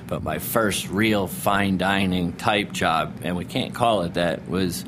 But 0.08 0.24
my 0.24 0.40
first 0.40 0.90
real 0.90 1.28
fine 1.28 1.78
dining 1.78 2.34
type 2.34 2.72
job, 2.72 3.22
and 3.24 3.36
we 3.36 3.46
can't 3.46 3.74
call 3.74 4.04
it 4.04 4.16
that, 4.16 4.48
was 4.48 4.86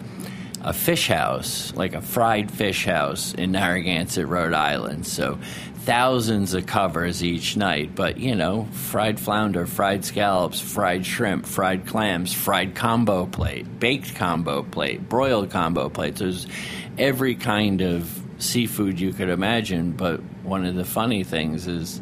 a 0.62 0.74
fish 0.74 1.08
house, 1.08 1.74
like 1.76 1.94
a 1.94 2.02
fried 2.02 2.52
fish 2.52 2.86
house 2.86 3.34
in 3.34 3.54
Narragansett, 3.54 4.28
Rhode 4.28 4.54
Island. 4.54 5.08
So 5.08 5.40
thousands 5.88 6.54
of 6.54 6.66
covers 6.66 7.24
each 7.24 7.56
night, 7.56 7.96
but 7.96 8.18
you 8.18 8.36
know, 8.36 8.68
fried 8.74 9.18
flounder, 9.18 9.66
fried 9.66 10.04
scallops, 10.04 10.60
fried 10.60 11.06
shrimp, 11.06 11.46
fried 11.46 11.88
clams, 11.88 12.34
fried 12.34 12.76
combo 12.76 13.26
plate, 13.26 13.80
baked 13.80 14.14
combo 14.14 14.64
plate, 14.64 15.08
broiled 15.08 15.50
combo 15.50 15.88
plates. 15.88 16.20
There's 16.20 16.46
every 16.98 17.36
kind 17.36 17.80
of 17.80 18.22
seafood 18.38 19.00
you 19.00 19.14
could 19.14 19.30
imagine, 19.30 19.94
but 19.94 20.20
one 20.44 20.66
of 20.66 20.76
the 20.76 20.84
funny 20.84 21.24
things 21.24 21.68
is 21.68 22.02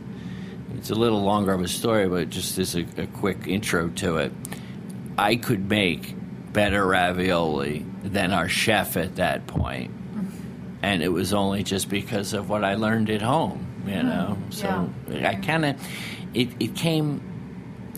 it's 0.76 0.90
a 0.90 0.96
little 0.96 1.22
longer 1.22 1.54
of 1.54 1.62
a 1.62 1.68
story, 1.68 2.10
but 2.10 2.32
just 2.32 2.58
as 2.58 2.76
a, 2.76 2.88
a 2.98 3.06
quick 3.06 3.46
intro 3.46 3.90
to 3.90 4.18
it, 4.18 4.32
I 5.16 5.36
could 5.36 5.70
make 5.70 6.16
better 6.52 6.84
ravioli 6.88 7.86
than 8.02 8.34
our 8.34 8.50
chef 8.50 8.98
at 8.98 9.18
that 9.18 9.46
point. 9.46 9.92
And 10.82 11.04
it 11.04 11.10
was 11.10 11.34
only 11.34 11.62
just 11.62 11.88
because 11.88 12.34
of 12.34 12.50
what 12.50 12.64
I 12.64 12.74
learned 12.74 13.12
at 13.12 13.22
home 13.22 13.74
you 13.86 13.94
mm-hmm. 13.94 14.08
know. 14.08 14.38
So 14.50 14.90
yeah. 15.10 15.30
I 15.30 15.36
kind 15.36 15.66
of 15.66 15.88
it 16.34 16.50
it 16.60 16.76
came 16.76 17.22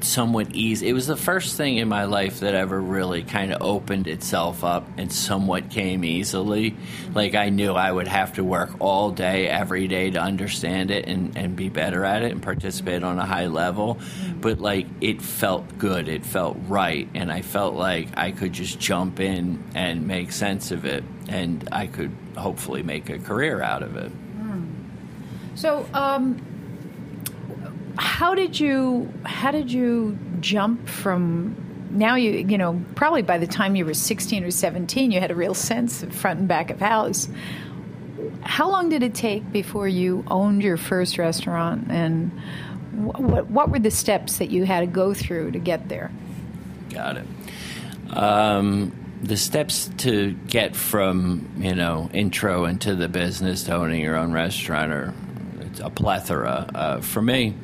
somewhat 0.03 0.51
easy. 0.53 0.87
It 0.87 0.93
was 0.93 1.07
the 1.07 1.15
first 1.15 1.57
thing 1.57 1.77
in 1.77 1.87
my 1.87 2.05
life 2.05 2.41
that 2.41 2.53
ever 2.53 2.79
really 2.79 3.23
kind 3.23 3.53
of 3.53 3.61
opened 3.61 4.07
itself 4.07 4.63
up 4.63 4.87
and 4.97 5.11
somewhat 5.11 5.69
came 5.69 6.03
easily. 6.03 6.75
Like 7.13 7.35
I 7.35 7.49
knew 7.49 7.73
I 7.73 7.91
would 7.91 8.07
have 8.07 8.33
to 8.33 8.43
work 8.43 8.71
all 8.79 9.11
day, 9.11 9.47
every 9.47 9.87
day 9.87 10.11
to 10.11 10.19
understand 10.19 10.91
it 10.91 11.07
and, 11.07 11.37
and 11.37 11.55
be 11.55 11.69
better 11.69 12.05
at 12.05 12.23
it 12.23 12.31
and 12.31 12.41
participate 12.41 13.03
on 13.03 13.19
a 13.19 13.25
high 13.25 13.47
level. 13.47 13.95
Mm-hmm. 13.95 14.41
But 14.41 14.59
like 14.59 14.87
it 15.01 15.21
felt 15.21 15.77
good, 15.77 16.07
it 16.09 16.25
felt 16.25 16.57
right, 16.67 17.07
and 17.13 17.31
I 17.31 17.41
felt 17.41 17.75
like 17.75 18.17
I 18.17 18.31
could 18.31 18.53
just 18.53 18.79
jump 18.79 19.19
in 19.19 19.63
and 19.73 20.07
make 20.07 20.31
sense 20.31 20.71
of 20.71 20.85
it, 20.85 21.03
and 21.27 21.67
I 21.71 21.87
could 21.87 22.15
hopefully 22.35 22.83
make 22.83 23.09
a 23.09 23.17
career 23.17 23.61
out 23.61 23.83
of 23.83 23.95
it. 23.95 24.11
So, 25.57 25.87
um, 25.91 26.37
how 27.97 28.35
did 28.35 28.59
you 28.59 29.11
how 29.25 29.49
did 29.49 29.71
you 29.71 30.15
jump 30.39 30.87
from 30.87 31.55
now 31.89 32.13
you 32.13 32.45
you 32.47 32.59
know 32.59 32.79
probably 32.93 33.23
by 33.23 33.39
the 33.39 33.47
time 33.47 33.75
you 33.75 33.83
were 33.83 33.95
16 33.95 34.43
or 34.43 34.51
17 34.51 35.09
you 35.09 35.19
had 35.19 35.31
a 35.31 35.35
real 35.35 35.55
sense 35.55 36.03
of 36.03 36.13
front 36.13 36.39
and 36.39 36.47
back 36.47 36.69
of 36.69 36.79
house. 36.79 37.27
How 38.41 38.69
long 38.69 38.89
did 38.89 39.01
it 39.01 39.15
take 39.15 39.51
before 39.51 39.87
you 39.87 40.23
owned 40.27 40.61
your 40.61 40.77
first 40.77 41.17
restaurant? 41.17 41.87
And 41.89 42.31
what, 42.93 43.49
what 43.49 43.71
were 43.71 43.79
the 43.79 43.91
steps 43.91 44.37
that 44.37 44.51
you 44.51 44.63
had 44.63 44.81
to 44.81 44.85
go 44.85 45.15
through 45.15 45.51
to 45.51 45.59
get 45.59 45.89
there? 45.89 46.11
Got 46.91 47.17
it. 47.17 47.25
Um, 48.15 48.95
the 49.23 49.37
steps 49.37 49.89
to 49.97 50.33
get 50.33 50.75
from 50.75 51.49
you 51.57 51.73
know 51.73 52.11
intro 52.13 52.65
into 52.65 52.93
the 52.93 53.09
business 53.09 53.63
to 53.63 53.73
owning 53.73 54.01
your 54.01 54.17
own 54.17 54.31
restaurant 54.31 54.91
are 54.91 55.15
a 55.87 55.89
plethora. 55.89 56.69
Uh, 56.75 57.01
for 57.01 57.21
me, 57.21 57.55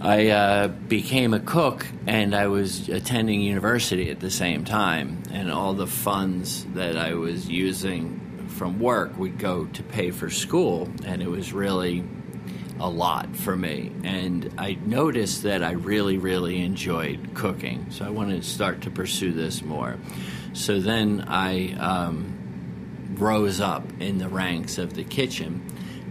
I 0.00 0.28
uh, 0.28 0.68
became 0.68 1.32
a 1.32 1.40
cook 1.40 1.86
and 2.06 2.34
I 2.34 2.48
was 2.48 2.88
attending 2.88 3.40
university 3.40 4.10
at 4.10 4.18
the 4.18 4.30
same 4.30 4.64
time, 4.64 5.22
and 5.30 5.50
all 5.50 5.74
the 5.74 5.86
funds 5.86 6.64
that 6.74 6.96
I 6.96 7.14
was 7.14 7.48
using 7.48 8.48
from 8.48 8.80
work 8.80 9.16
would 9.18 9.38
go 9.38 9.66
to 9.66 9.82
pay 9.82 10.10
for 10.10 10.28
school, 10.28 10.88
and 11.04 11.22
it 11.22 11.28
was 11.28 11.52
really 11.52 12.04
a 12.80 12.88
lot 12.88 13.36
for 13.36 13.56
me. 13.56 13.92
And 14.02 14.52
I 14.58 14.76
noticed 14.84 15.44
that 15.44 15.62
I 15.62 15.72
really, 15.72 16.18
really 16.18 16.60
enjoyed 16.62 17.30
cooking. 17.34 17.86
So 17.90 18.04
I 18.04 18.10
wanted 18.10 18.42
to 18.42 18.48
start 18.48 18.82
to 18.82 18.90
pursue 18.90 19.32
this 19.32 19.62
more. 19.62 19.98
So 20.52 20.80
then 20.80 21.24
I 21.28 21.74
um, 21.74 23.14
rose 23.14 23.60
up 23.60 23.84
in 24.00 24.18
the 24.18 24.28
ranks 24.28 24.78
of 24.78 24.94
the 24.94 25.04
kitchen. 25.04 25.62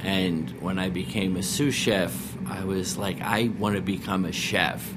And 0.03 0.50
when 0.62 0.79
I 0.79 0.89
became 0.89 1.36
a 1.36 1.43
sous 1.43 1.75
chef, 1.75 2.36
I 2.48 2.63
was 2.63 2.98
like, 2.98 3.22
I 3.22 3.51
want 3.60 3.75
to 3.75 3.81
become 3.81 4.25
a 4.25 4.31
chef. 4.31 4.91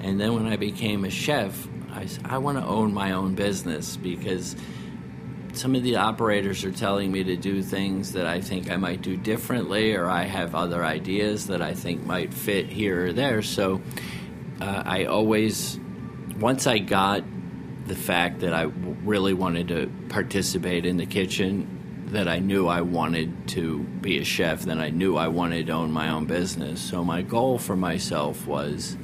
And 0.00 0.20
then 0.20 0.34
when 0.34 0.46
I 0.46 0.56
became 0.56 1.04
a 1.04 1.10
chef, 1.10 1.68
I, 1.90 2.08
I 2.24 2.38
want 2.38 2.58
to 2.58 2.64
own 2.64 2.94
my 2.94 3.12
own 3.12 3.34
business 3.34 3.96
because 3.96 4.56
some 5.52 5.74
of 5.74 5.82
the 5.82 5.96
operators 5.96 6.64
are 6.64 6.72
telling 6.72 7.10
me 7.10 7.24
to 7.24 7.36
do 7.36 7.62
things 7.62 8.12
that 8.12 8.26
I 8.26 8.40
think 8.40 8.70
I 8.70 8.76
might 8.76 9.00
do 9.00 9.16
differently, 9.16 9.94
or 9.94 10.06
I 10.06 10.24
have 10.24 10.54
other 10.54 10.84
ideas 10.84 11.46
that 11.46 11.62
I 11.62 11.74
think 11.74 12.04
might 12.04 12.34
fit 12.34 12.66
here 12.66 13.06
or 13.06 13.12
there. 13.12 13.42
So 13.42 13.80
uh, 14.60 14.82
I 14.84 15.04
always, 15.06 15.78
once 16.38 16.66
I 16.66 16.78
got 16.78 17.24
the 17.86 17.94
fact 17.94 18.40
that 18.40 18.52
I 18.52 18.62
really 18.62 19.32
wanted 19.32 19.68
to 19.68 19.90
participate 20.08 20.84
in 20.84 20.98
the 20.98 21.06
kitchen, 21.06 21.75
that 22.06 22.28
I 22.28 22.38
knew 22.38 22.68
I 22.68 22.82
wanted 22.82 23.48
to 23.48 23.80
be 23.80 24.18
a 24.18 24.24
chef, 24.24 24.62
then 24.62 24.80
I 24.80 24.90
knew 24.90 25.16
I 25.16 25.28
wanted 25.28 25.66
to 25.66 25.72
own 25.72 25.90
my 25.90 26.10
own 26.10 26.26
business. 26.26 26.80
So 26.80 27.04
my 27.04 27.22
goal 27.22 27.58
for 27.58 27.76
myself 27.76 28.46
was 28.46 28.96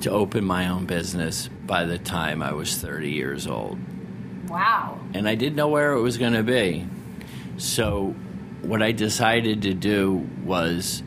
to 0.00 0.10
open 0.10 0.44
my 0.44 0.68
own 0.68 0.84
business 0.84 1.48
by 1.66 1.86
the 1.86 1.98
time 1.98 2.42
I 2.42 2.52
was 2.52 2.76
30 2.76 3.10
years 3.10 3.46
old. 3.46 3.78
Wow. 4.48 5.00
And 5.14 5.26
I 5.26 5.34
didn't 5.34 5.56
know 5.56 5.68
where 5.68 5.92
it 5.92 6.00
was 6.00 6.18
going 6.18 6.34
to 6.34 6.42
be. 6.42 6.86
So, 7.56 8.14
what 8.62 8.82
I 8.82 8.92
decided 8.92 9.62
to 9.62 9.74
do 9.74 10.28
was 10.44 11.02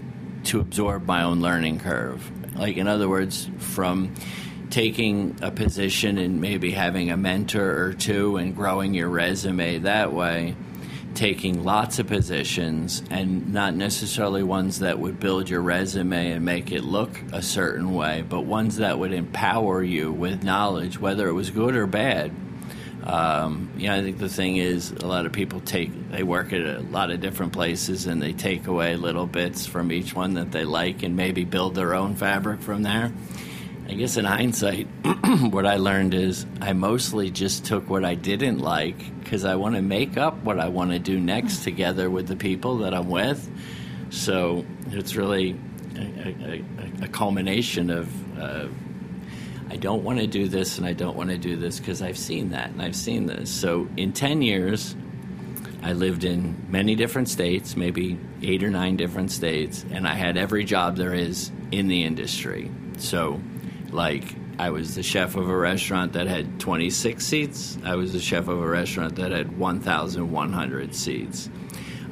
to 0.46 0.60
absorb 0.60 1.06
my 1.06 1.24
own 1.24 1.42
learning 1.42 1.80
curve. 1.80 2.32
Like, 2.56 2.78
in 2.78 2.88
other 2.88 3.08
words, 3.08 3.50
from 3.58 4.16
taking 4.70 5.38
a 5.42 5.52
position 5.52 6.18
and 6.18 6.42
maybe 6.42 6.72
having 6.72 7.10
a 7.10 7.18
mentor 7.18 7.84
or 7.84 7.94
two 7.94 8.38
and 8.38 8.56
growing 8.56 8.94
your 8.94 9.10
resume 9.10 9.80
that 9.80 10.14
way, 10.14 10.56
taking 11.14 11.64
lots 11.64 12.00
of 12.00 12.08
positions 12.08 13.02
and 13.10 13.54
not 13.54 13.74
necessarily 13.74 14.44
ones 14.44 14.80
that 14.80 15.00
would 15.00 15.20
build 15.20 15.50
your 15.50 15.62
resume 15.62 16.32
and 16.32 16.46
make 16.46 16.72
it 16.72 16.84
look 16.84 17.20
a 17.34 17.42
certain 17.42 17.94
way, 17.94 18.24
but 18.28 18.42
ones 18.42 18.78
that 18.78 19.00
would 19.00 19.14
empower 19.14 19.82
you 19.82 20.12
with 20.12 20.44
knowledge, 20.44 21.00
whether 21.00 21.28
it 21.28 21.34
was 21.34 21.50
good 21.50 21.76
or 21.76 21.88
bad. 21.88 22.32
Um, 23.04 23.72
you 23.78 23.88
know, 23.88 23.96
I 23.96 24.02
think 24.02 24.18
the 24.18 24.28
thing 24.28 24.58
is, 24.58 24.92
a 24.92 25.08
lot 25.08 25.26
of 25.26 25.32
people 25.32 25.62
take, 25.62 26.12
they 26.12 26.24
work 26.24 26.52
at 26.52 26.60
a 26.60 26.82
lot 26.82 27.10
of 27.10 27.22
different 27.22 27.54
places 27.54 28.06
and 28.06 28.22
they 28.22 28.34
take 28.34 28.68
away 28.68 28.98
little 28.98 29.26
bits 29.26 29.66
from 29.66 29.94
each 29.94 30.14
one 30.14 30.34
that 30.34 30.52
they 30.52 30.66
like 30.66 31.04
and 31.04 31.16
maybe 31.16 31.46
build 31.46 31.74
their 31.74 31.96
own 31.96 32.16
fabric 32.16 32.62
from 32.62 32.84
there. 32.84 33.14
I 33.90 33.94
guess 33.94 34.18
in 34.18 34.26
hindsight, 34.26 34.86
what 35.50 35.66
I 35.66 35.78
learned 35.78 36.14
is 36.14 36.46
I 36.60 36.74
mostly 36.74 37.32
just 37.32 37.64
took 37.64 37.90
what 37.90 38.04
I 38.04 38.16
didn't 38.16 38.60
like 38.60 38.98
because 39.24 39.46
I 39.46 39.56
want 39.56 39.76
to 39.76 39.82
make 39.82 40.18
up 40.18 40.44
what 40.44 40.60
I 40.60 40.68
want 40.68 40.92
to 40.92 41.00
do 41.00 41.18
next 41.22 41.64
together 41.64 42.10
with 42.10 42.28
the 42.28 42.36
people 42.36 42.80
that 42.80 42.94
I'm 42.94 43.10
with. 43.10 43.50
So 44.10 44.66
it's 44.92 45.16
really 45.16 45.58
a, 45.96 46.62
a, 47.02 47.04
a 47.04 47.08
culmination 47.08 47.90
of 47.90 48.38
uh, 48.38 48.68
I 49.70 49.78
don't 49.78 50.04
want 50.04 50.20
to 50.20 50.28
do 50.28 50.50
this 50.50 50.78
and 50.78 50.86
I 50.86 50.92
don't 50.92 51.16
want 51.16 51.30
to 51.30 51.38
do 51.38 51.56
this 51.56 51.80
because 51.80 52.02
I've 52.02 52.18
seen 52.18 52.50
that 52.50 52.72
and 52.72 52.82
I've 52.82 52.96
seen 52.96 53.26
this. 53.26 53.50
So 53.50 53.88
in 53.96 54.12
10 54.12 54.42
years, 54.42 54.98
I 55.82 55.94
lived 55.94 56.26
in 56.26 56.68
many 56.70 56.96
different 56.96 57.30
states, 57.30 57.78
maybe 57.78 58.20
eight 58.42 58.64
or 58.64 58.70
nine 58.70 58.98
different 58.98 59.32
states, 59.32 59.86
and 59.92 60.06
I 60.06 60.16
had 60.16 60.36
every 60.36 60.66
job 60.66 60.98
there 60.98 61.14
is 61.14 61.52
in 61.72 61.88
the 61.88 62.04
industry. 62.04 62.70
So 62.98 63.40
like 63.92 64.24
I 64.60 64.72
was 64.72 64.96
the 64.96 65.04
chef 65.04 65.36
of 65.36 65.50
a 65.50 65.56
restaurant 65.56 66.14
that 66.14 66.28
had 66.28 66.60
26 66.60 67.26
seats. 67.26 67.78
I 67.84 67.96
was 67.96 68.14
the 68.14 68.20
chef 68.20 68.48
of 68.48 68.60
a 68.60 68.68
restaurant 68.68 69.16
that 69.18 69.32
had 69.32 69.58
1,100 69.58 70.96
seats. 70.96 71.50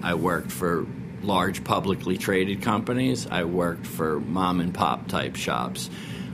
I 0.03 0.13
worked 0.13 0.51
for 0.51 0.86
large 1.24 1.63
publicly 1.63 2.17
traded 2.17 2.62
companies. 2.62 3.27
I 3.27 3.46
worked 3.46 3.88
for 3.88 4.20
mom 4.20 4.59
and 4.59 4.74
pop 4.74 5.07
type 5.07 5.35
shops. 5.35 5.90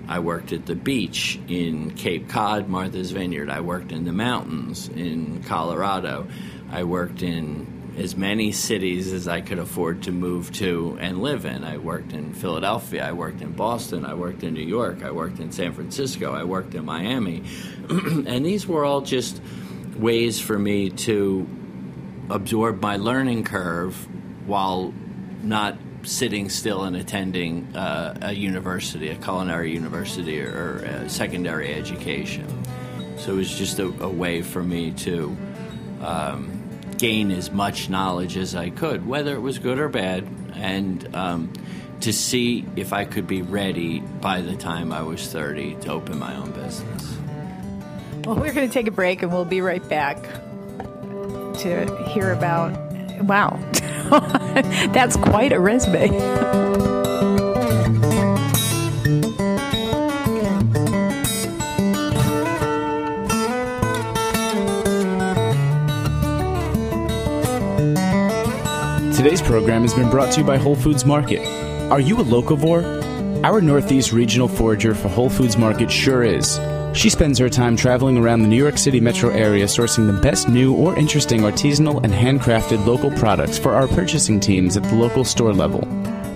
I 0.08 0.20
worked 0.20 0.52
at 0.52 0.66
the 0.66 0.76
beach 0.76 1.40
in 1.48 1.92
Cape 1.92 2.28
Cod, 2.28 2.68
Martha's 2.68 3.12
Vineyard. 3.12 3.50
I 3.50 3.62
worked 3.62 3.94
in 3.94 4.04
the 4.04 4.12
mountains 4.12 4.90
in 4.90 5.42
Colorado. 5.44 6.28
I 6.70 6.84
worked 6.84 7.24
in 7.24 7.81
as 7.98 8.16
many 8.16 8.52
cities 8.52 9.12
as 9.12 9.28
I 9.28 9.42
could 9.42 9.60
afford 9.60 10.04
to 10.04 10.12
move 10.12 10.52
to 10.54 10.98
and 11.00 11.22
live 11.22 11.46
in. 11.46 11.64
I 11.64 11.78
worked 11.78 12.14
in 12.14 12.34
Philadelphia, 12.34 13.06
I 13.06 13.12
worked 13.12 13.42
in 13.42 13.52
Boston, 13.52 14.06
I 14.06 14.14
worked 14.14 14.44
in 14.44 14.54
New 14.54 14.66
York, 14.66 15.04
I 15.04 15.12
worked 15.12 15.40
in 15.40 15.52
San 15.52 15.74
Francisco, 15.74 16.34
I 16.34 16.44
worked 16.44 16.74
in 16.74 16.86
Miami. 16.86 17.44
and 17.90 18.46
these 18.46 18.66
were 18.66 18.86
all 18.86 19.02
just 19.02 19.42
ways 19.98 20.40
for 20.40 20.58
me 20.58 20.90
to 20.90 21.48
absorb 22.30 22.82
my 22.82 22.96
learning 22.96 23.44
curve 23.44 24.08
while 24.48 24.94
not 25.44 25.78
sitting 26.04 26.50
still 26.50 26.84
and 26.84 26.96
attending 26.96 27.76
uh, 27.76 28.18
a 28.22 28.34
university, 28.34 29.10
a 29.10 29.16
culinary 29.16 29.72
university, 29.72 30.42
or, 30.42 31.08
secondary 31.08 31.74
education. 31.74 32.48
So 33.18 33.34
it 33.34 33.36
was 33.36 33.54
just 33.54 33.80
a, 33.80 33.88
a 34.02 34.10
way 34.10 34.42
for 34.42 34.64
me 34.64 34.92
to. 34.92 35.38
Um, 36.02 36.51
gain 37.02 37.32
as 37.32 37.50
much 37.50 37.90
knowledge 37.90 38.38
as 38.38 38.54
I 38.54 38.70
could, 38.70 39.08
whether 39.08 39.34
it 39.34 39.40
was 39.40 39.58
good 39.58 39.80
or 39.80 39.90
bad, 39.90 40.28
and 40.54 41.16
um, 41.16 41.52
to 42.02 42.14
see 42.14 42.64
if 42.76 42.94
I 42.94 43.06
could 43.06 43.26
be 43.26 43.42
ready 43.42 44.02
by 44.02 44.42
the 44.42 44.56
time 44.56 44.94
I 44.94 45.02
was 45.02 45.26
30 45.26 45.78
to 45.82 45.92
open 45.92 46.20
my 46.20 46.36
own 46.36 46.52
business. 46.52 47.18
Well, 48.24 48.36
we're 48.36 48.54
going 48.54 48.68
to 48.68 48.74
take 48.74 48.86
a 48.86 48.92
break 48.92 49.24
and 49.24 49.34
we'll 49.34 49.46
be 49.46 49.62
right 49.62 49.88
back 49.90 50.22
to 51.62 52.06
hear 52.10 52.32
about. 52.32 52.78
Wow, 53.24 53.60
that's 54.94 55.16
quite 55.16 55.54
a 55.54 55.60
resume. 55.60 56.92
Today's 69.22 69.40
program 69.40 69.84
has 69.84 69.94
been 69.94 70.10
brought 70.10 70.32
to 70.34 70.40
you 70.40 70.48
by 70.48 70.58
Whole 70.58 70.76
Foods 70.76 71.06
Market. 71.06 71.46
Are 71.92 72.00
you 72.00 72.18
a 72.20 72.24
locavore? 72.24 73.44
Our 73.44 73.62
Northeast 73.62 74.12
regional 74.12 74.48
forager 74.48 74.96
for 74.96 75.10
Whole 75.10 75.30
Foods 75.30 75.58
Market 75.58 75.92
sure 75.92 76.24
is. 76.24 76.60
She 76.96 77.08
spends 77.12 77.38
her 77.38 77.48
time 77.48 77.76
traveling 77.76 78.18
around 78.18 78.42
the 78.42 78.48
New 78.48 78.58
York 78.58 78.80
City 78.80 79.00
metro 79.00 79.30
area 79.30 79.66
sourcing 79.66 80.08
the 80.08 80.20
best 80.24 80.50
new 80.50 80.74
or 80.74 80.98
interesting 80.98 81.42
artisanal 81.42 82.04
and 82.04 82.12
handcrafted 82.12 82.84
local 82.88 83.12
products 83.12 83.60
for 83.60 83.76
our 83.76 83.88
purchasing 83.90 84.40
teams 84.40 84.76
at 84.76 84.82
the 84.86 84.96
local 84.96 85.24
store 85.24 85.54
level. 85.54 85.82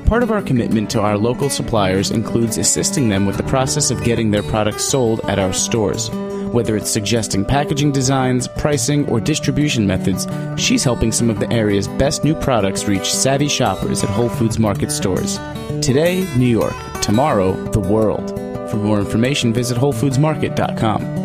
Part 0.06 0.22
of 0.22 0.30
our 0.30 0.44
commitment 0.44 0.92
to 0.92 1.02
our 1.02 1.18
local 1.18 1.50
suppliers 1.50 2.12
includes 2.12 2.60
assisting 2.60 3.10
them 3.10 3.26
with 3.26 3.38
the 3.38 3.50
process 3.50 3.90
of 3.90 4.04
getting 4.04 4.30
their 4.30 4.44
products 4.44 4.84
sold 4.84 5.22
at 5.22 5.40
our 5.40 5.54
stores. 5.54 6.12
Whether 6.56 6.78
it's 6.78 6.90
suggesting 6.90 7.44
packaging 7.44 7.92
designs, 7.92 8.48
pricing, 8.48 9.10
or 9.10 9.20
distribution 9.20 9.86
methods, 9.86 10.26
she's 10.56 10.86
helping 10.86 11.12
some 11.12 11.30
of 11.30 11.42
the 11.42 11.52
area's 11.52 11.90
best 11.90 12.24
new 12.24 12.34
products 12.34 12.86
reach 12.86 13.14
savvy 13.14 13.50
shoppers 13.50 14.06
at 14.06 14.10
Whole 14.10 14.30
Foods 14.30 14.58
Market 14.58 14.90
stores. 14.90 15.38
Today, 15.82 16.26
New 16.38 16.48
York. 16.48 16.74
Tomorrow, 17.02 17.52
the 17.72 17.82
world. 17.82 18.30
For 18.72 18.78
more 18.78 19.00
information, 19.00 19.52
visit 19.52 19.78
WholeFoodsMarket.com. 19.78 21.25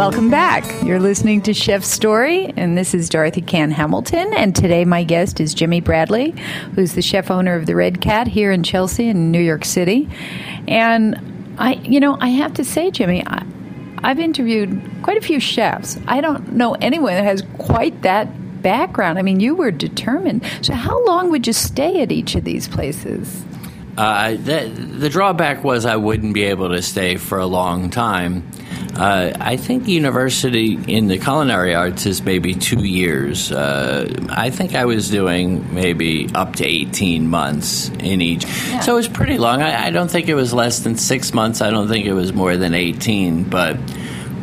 Welcome 0.00 0.30
back. 0.30 0.64
You're 0.82 0.98
listening 0.98 1.42
to 1.42 1.52
Chef 1.52 1.84
Story, 1.84 2.46
and 2.56 2.74
this 2.74 2.94
is 2.94 3.10
Dorothy 3.10 3.42
Cann 3.42 3.70
Hamilton. 3.70 4.32
And 4.32 4.56
today, 4.56 4.86
my 4.86 5.04
guest 5.04 5.40
is 5.40 5.52
Jimmy 5.52 5.82
Bradley, 5.82 6.30
who's 6.74 6.94
the 6.94 7.02
chef 7.02 7.30
owner 7.30 7.54
of 7.54 7.66
the 7.66 7.76
Red 7.76 8.00
Cat 8.00 8.26
here 8.26 8.50
in 8.50 8.62
Chelsea 8.62 9.08
in 9.08 9.30
New 9.30 9.42
York 9.42 9.66
City. 9.66 10.08
And 10.66 11.54
I, 11.58 11.74
you 11.74 12.00
know, 12.00 12.16
I 12.18 12.28
have 12.28 12.54
to 12.54 12.64
say, 12.64 12.90
Jimmy, 12.90 13.22
I, 13.26 13.44
I've 13.98 14.18
interviewed 14.18 14.82
quite 15.02 15.18
a 15.18 15.20
few 15.20 15.38
chefs. 15.38 15.98
I 16.08 16.22
don't 16.22 16.52
know 16.52 16.76
anyone 16.80 17.12
that 17.12 17.24
has 17.24 17.42
quite 17.58 18.00
that 18.00 18.62
background. 18.62 19.18
I 19.18 19.22
mean, 19.22 19.38
you 19.38 19.54
were 19.54 19.70
determined. 19.70 20.46
So, 20.62 20.72
how 20.72 21.04
long 21.04 21.30
would 21.30 21.46
you 21.46 21.52
stay 21.52 22.00
at 22.00 22.10
each 22.10 22.34
of 22.36 22.44
these 22.44 22.68
places? 22.68 23.44
Uh, 23.96 24.32
the, 24.32 24.68
the 24.68 25.08
drawback 25.08 25.64
was 25.64 25.84
I 25.84 25.96
wouldn't 25.96 26.34
be 26.34 26.44
able 26.44 26.70
to 26.70 26.82
stay 26.82 27.16
for 27.16 27.38
a 27.38 27.46
long 27.46 27.90
time. 27.90 28.50
Uh, 28.94 29.32
I 29.40 29.56
think 29.56 29.88
university 29.88 30.78
in 30.86 31.08
the 31.08 31.18
culinary 31.18 31.74
arts 31.74 32.06
is 32.06 32.22
maybe 32.22 32.54
two 32.54 32.84
years. 32.84 33.50
Uh, 33.50 34.12
I 34.28 34.50
think 34.50 34.74
I 34.74 34.84
was 34.84 35.10
doing 35.10 35.74
maybe 35.74 36.28
up 36.34 36.56
to 36.56 36.66
18 36.66 37.28
months 37.28 37.88
in 37.88 38.20
each. 38.20 38.44
Yeah. 38.44 38.80
So 38.80 38.92
it 38.92 38.96
was 38.96 39.08
pretty 39.08 39.38
long. 39.38 39.62
I, 39.62 39.86
I, 39.86 39.90
don't 39.90 40.10
think 40.10 40.28
it 40.28 40.34
was 40.34 40.52
less 40.52 40.80
than 40.80 40.96
six 40.96 41.32
months. 41.32 41.62
I 41.62 41.70
don't 41.70 41.88
think 41.88 42.04
it 42.06 42.12
was 42.12 42.32
more 42.32 42.56
than 42.56 42.74
18. 42.74 43.44
But 43.44 43.78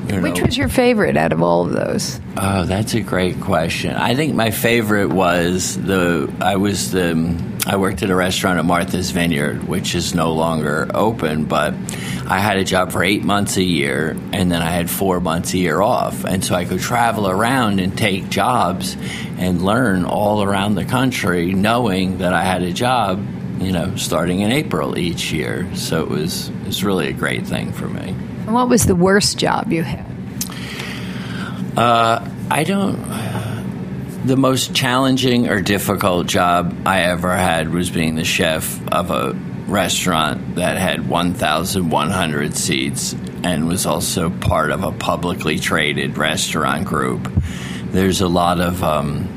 You 0.10 0.22
Which 0.22 0.42
was 0.42 0.58
your 0.58 0.70
favorite 0.70 1.18
out 1.18 1.34
of 1.34 1.42
all 1.42 1.66
of 1.66 1.74
those? 1.74 2.20
Oh, 2.38 2.64
that's 2.66 2.94
a 2.94 3.02
great 3.02 3.42
question. 3.42 3.94
I 3.94 4.16
think 4.16 4.36
my 4.36 4.52
favorite 4.52 5.10
was 5.10 5.78
the 5.78 6.34
I 6.40 6.56
was 6.56 6.92
the 6.92 7.38
I 7.66 7.76
worked 7.76 8.02
at 8.04 8.10
a 8.10 8.16
restaurant 8.16 8.60
at 8.60 8.66
Martha's 8.66 9.12
Vineyard, 9.12 9.68
which 9.68 9.96
is 9.96 10.16
no 10.16 10.32
longer 10.32 10.90
open, 10.94 11.44
but 11.44 11.74
I 12.26 12.40
had 12.40 12.58
a 12.58 12.64
job 12.64 12.94
for 12.94 13.04
8 13.04 13.24
months 13.26 13.58
a 13.58 13.64
year 13.64 14.16
and 14.32 14.50
then 14.50 14.62
I 14.62 14.72
had 14.72 14.90
4 14.90 15.20
months 15.20 15.54
a 15.54 15.58
year 15.58 15.82
off. 15.82 16.24
And 16.24 16.44
so 16.44 16.56
I 16.56 16.64
could 16.64 16.80
travel 16.80 17.28
around 17.28 17.82
and 17.82 17.98
take 17.98 18.30
jobs 18.30 18.96
and 19.38 19.62
learn 19.66 20.06
all 20.06 20.42
around 20.42 20.76
the 20.76 20.86
country 20.86 21.54
knowing 21.54 22.20
that 22.20 22.34
I 22.34 22.44
had 22.44 22.64
a 22.64 22.72
job, 22.72 23.26
you 23.60 23.74
know, 23.74 23.98
starting 23.98 24.40
in 24.40 24.52
April 24.54 24.98
each 24.98 25.34
year. 25.34 25.68
So 25.76 26.02
it 26.04 26.10
was 26.10 26.48
it 26.48 26.66
was 26.68 26.84
really 26.84 27.10
a 27.10 27.14
great 27.14 27.46
thing 27.46 27.74
for 27.74 27.90
me. 27.90 28.16
And 28.48 28.56
what 28.56 28.70
was 28.70 28.86
the 28.86 28.96
worst 28.96 29.38
job 29.38 29.74
you 29.74 29.84
had? 29.84 30.06
I 32.50 32.64
don't. 32.64 32.98
The 34.26 34.38
most 34.38 34.74
challenging 34.74 35.50
or 35.50 35.62
difficult 35.62 36.28
job 36.28 36.76
I 36.86 37.02
ever 37.02 37.36
had 37.36 37.70
was 37.74 37.90
being 37.90 38.16
the 38.16 38.24
chef 38.24 38.82
of 38.88 39.12
a 39.12 39.34
restaurant 39.68 40.56
that 40.56 40.78
had 40.78 41.10
1,100 41.10 42.56
seats 42.56 43.14
and 43.44 43.68
was 43.68 43.86
also 43.86 44.30
part 44.30 44.72
of 44.72 44.84
a 44.86 44.94
publicly 44.94 45.60
traded 45.60 46.18
restaurant 46.18 46.86
group. 46.86 47.30
There's 47.92 48.22
a 48.22 48.30
lot 48.30 48.62
of 48.62 48.82
um, 48.82 49.28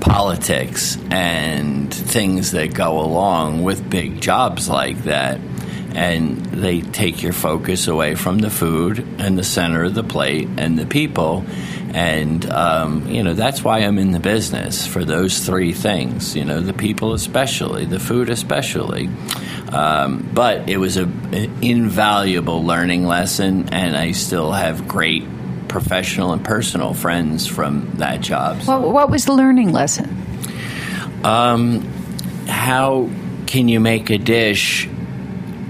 politics 0.00 0.98
and 1.10 1.94
things 1.94 2.50
that 2.50 2.74
go 2.74 2.98
along 3.00 3.62
with 3.62 3.88
big 3.88 4.20
jobs 4.20 4.68
like 4.68 5.04
that. 5.04 5.38
And 5.94 6.44
they 6.46 6.80
take 6.80 7.22
your 7.22 7.32
focus 7.32 7.86
away 7.86 8.14
from 8.16 8.38
the 8.38 8.50
food 8.50 8.98
and 9.18 9.38
the 9.38 9.44
center 9.44 9.84
of 9.84 9.94
the 9.94 10.02
plate 10.02 10.48
and 10.56 10.78
the 10.78 10.86
people. 10.86 11.44
And, 11.94 12.44
um, 12.50 13.08
you 13.08 13.22
know, 13.22 13.34
that's 13.34 13.62
why 13.62 13.78
I'm 13.78 13.98
in 13.98 14.10
the 14.10 14.18
business 14.18 14.84
for 14.86 15.04
those 15.04 15.38
three 15.38 15.72
things, 15.72 16.34
you 16.34 16.44
know, 16.44 16.60
the 16.60 16.72
people 16.72 17.14
especially, 17.14 17.84
the 17.84 18.00
food 18.00 18.30
especially. 18.30 19.08
Um, 19.70 20.28
but 20.32 20.68
it 20.68 20.78
was 20.78 20.96
a, 20.96 21.04
an 21.04 21.62
invaluable 21.62 22.64
learning 22.64 23.06
lesson, 23.06 23.68
and 23.70 23.96
I 23.96 24.12
still 24.12 24.52
have 24.52 24.88
great 24.88 25.24
professional 25.68 26.32
and 26.32 26.44
personal 26.44 26.94
friends 26.94 27.46
from 27.46 27.90
that 27.96 28.20
job. 28.20 28.60
Well, 28.66 28.92
what 28.92 29.10
was 29.10 29.24
the 29.24 29.32
learning 29.32 29.72
lesson? 29.72 30.22
how 32.46 33.10
can 33.46 33.68
you 33.68 33.80
make 33.80 34.10
a 34.10 34.18
dish? 34.18 34.88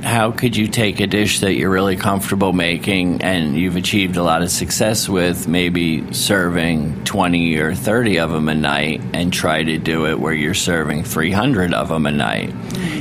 How 0.05 0.33
could 0.33 0.55
you 0.55 0.69
take 0.69 1.01
a 1.01 1.07
dish 1.07 1.40
that 1.40 1.55
you're 1.55 1.71
really 1.71 1.97
comfortable 1.97 2.53
making 2.53 3.23
and 3.23 3.57
you've 3.57 3.77
achieved 3.77 4.19
a 4.19 4.23
lot 4.23 4.43
of 4.43 4.51
success 4.51 5.09
with, 5.09 5.49
maybe 5.49 6.12
serving 6.12 7.05
20 7.05 7.57
or 7.57 7.75
30 7.75 8.19
of 8.19 8.31
them 8.31 8.51
a 8.51 8.55
night, 8.55 9.01
and 9.14 9.33
try 9.33 9.62
to 9.62 9.79
do 9.79 10.07
it 10.07 10.21
where 10.21 10.35
you're 10.35 10.53
serving 10.53 11.05
300 11.05 11.73
of 11.73 11.88
them 11.88 12.05
a 12.05 12.12
night, 12.12 12.53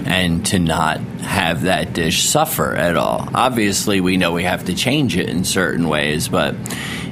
and 0.05 0.45
to 0.45 0.59
not 0.59 0.99
have 1.19 1.63
that 1.63 1.91
dish 1.91 2.23
suffer 2.23 2.73
at 2.73 2.95
all? 2.95 3.27
Obviously, 3.33 3.99
we 3.99 4.15
know 4.15 4.31
we 4.31 4.43
have 4.43 4.63
to 4.65 4.73
change 4.73 5.17
it 5.17 5.27
in 5.27 5.43
certain 5.43 5.89
ways, 5.89 6.29
but 6.29 6.55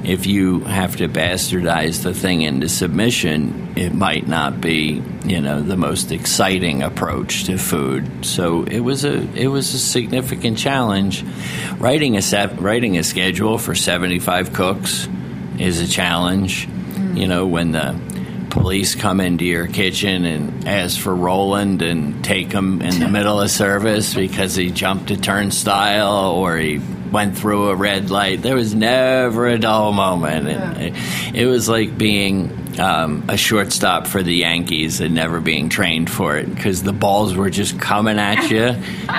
if 0.04 0.26
you 0.26 0.60
have 0.60 0.96
to 0.96 1.08
bastardize 1.08 2.02
the 2.02 2.12
thing 2.12 2.42
into 2.42 2.68
submission, 2.68 3.74
it 3.76 3.94
might 3.94 4.26
not 4.26 4.60
be, 4.60 5.02
you 5.24 5.40
know, 5.40 5.62
the 5.62 5.76
most 5.76 6.10
exciting 6.10 6.82
approach 6.82 7.44
to 7.44 7.56
food. 7.56 8.24
So 8.24 8.64
it 8.64 8.80
was 8.80 9.04
a 9.04 9.22
it 9.36 9.48
was 9.48 9.72
a 9.74 9.78
significant 9.78 10.58
challenge. 10.58 11.24
Writing 11.78 12.16
a 12.16 12.22
set, 12.22 12.60
writing 12.60 12.98
a 12.98 13.04
schedule 13.04 13.58
for 13.58 13.74
seventy 13.74 14.18
five 14.18 14.52
cooks 14.52 15.08
is 15.58 15.80
a 15.80 15.86
challenge. 15.86 16.66
Mm-hmm. 16.66 17.16
You 17.16 17.28
know, 17.28 17.46
when 17.46 17.72
the 17.72 17.98
police 18.50 18.94
come 18.94 19.20
into 19.20 19.46
your 19.46 19.66
kitchen 19.66 20.26
and 20.26 20.68
ask 20.68 21.00
for 21.00 21.14
Roland 21.14 21.80
and 21.80 22.22
take 22.22 22.52
him 22.52 22.82
in 22.82 23.00
the 23.00 23.08
middle 23.08 23.40
of 23.40 23.50
service 23.50 24.14
because 24.14 24.54
he 24.54 24.70
jumped 24.70 25.10
a 25.10 25.16
turnstile 25.16 26.32
or 26.32 26.58
he 26.58 26.78
went 27.12 27.38
through 27.38 27.68
a 27.68 27.76
red 27.76 28.10
light. 28.10 28.42
There 28.42 28.56
was 28.56 28.74
never 28.74 29.46
a 29.46 29.58
dull 29.58 29.92
moment. 29.92 30.48
And 30.48 30.82
it, 30.82 31.34
it 31.34 31.46
was 31.46 31.68
like 31.68 31.96
being 31.96 32.78
um, 32.78 33.24
a 33.28 33.36
shortstop 33.36 34.06
for 34.06 34.22
the 34.22 34.34
Yankees 34.34 35.00
and 35.00 35.14
never 35.14 35.40
being 35.40 35.68
trained 35.68 36.10
for 36.10 36.36
it 36.36 36.52
because 36.52 36.82
the 36.82 36.92
balls 36.92 37.34
were 37.34 37.50
just 37.50 37.78
coming 37.78 38.18
at 38.18 38.50
you 38.50 38.74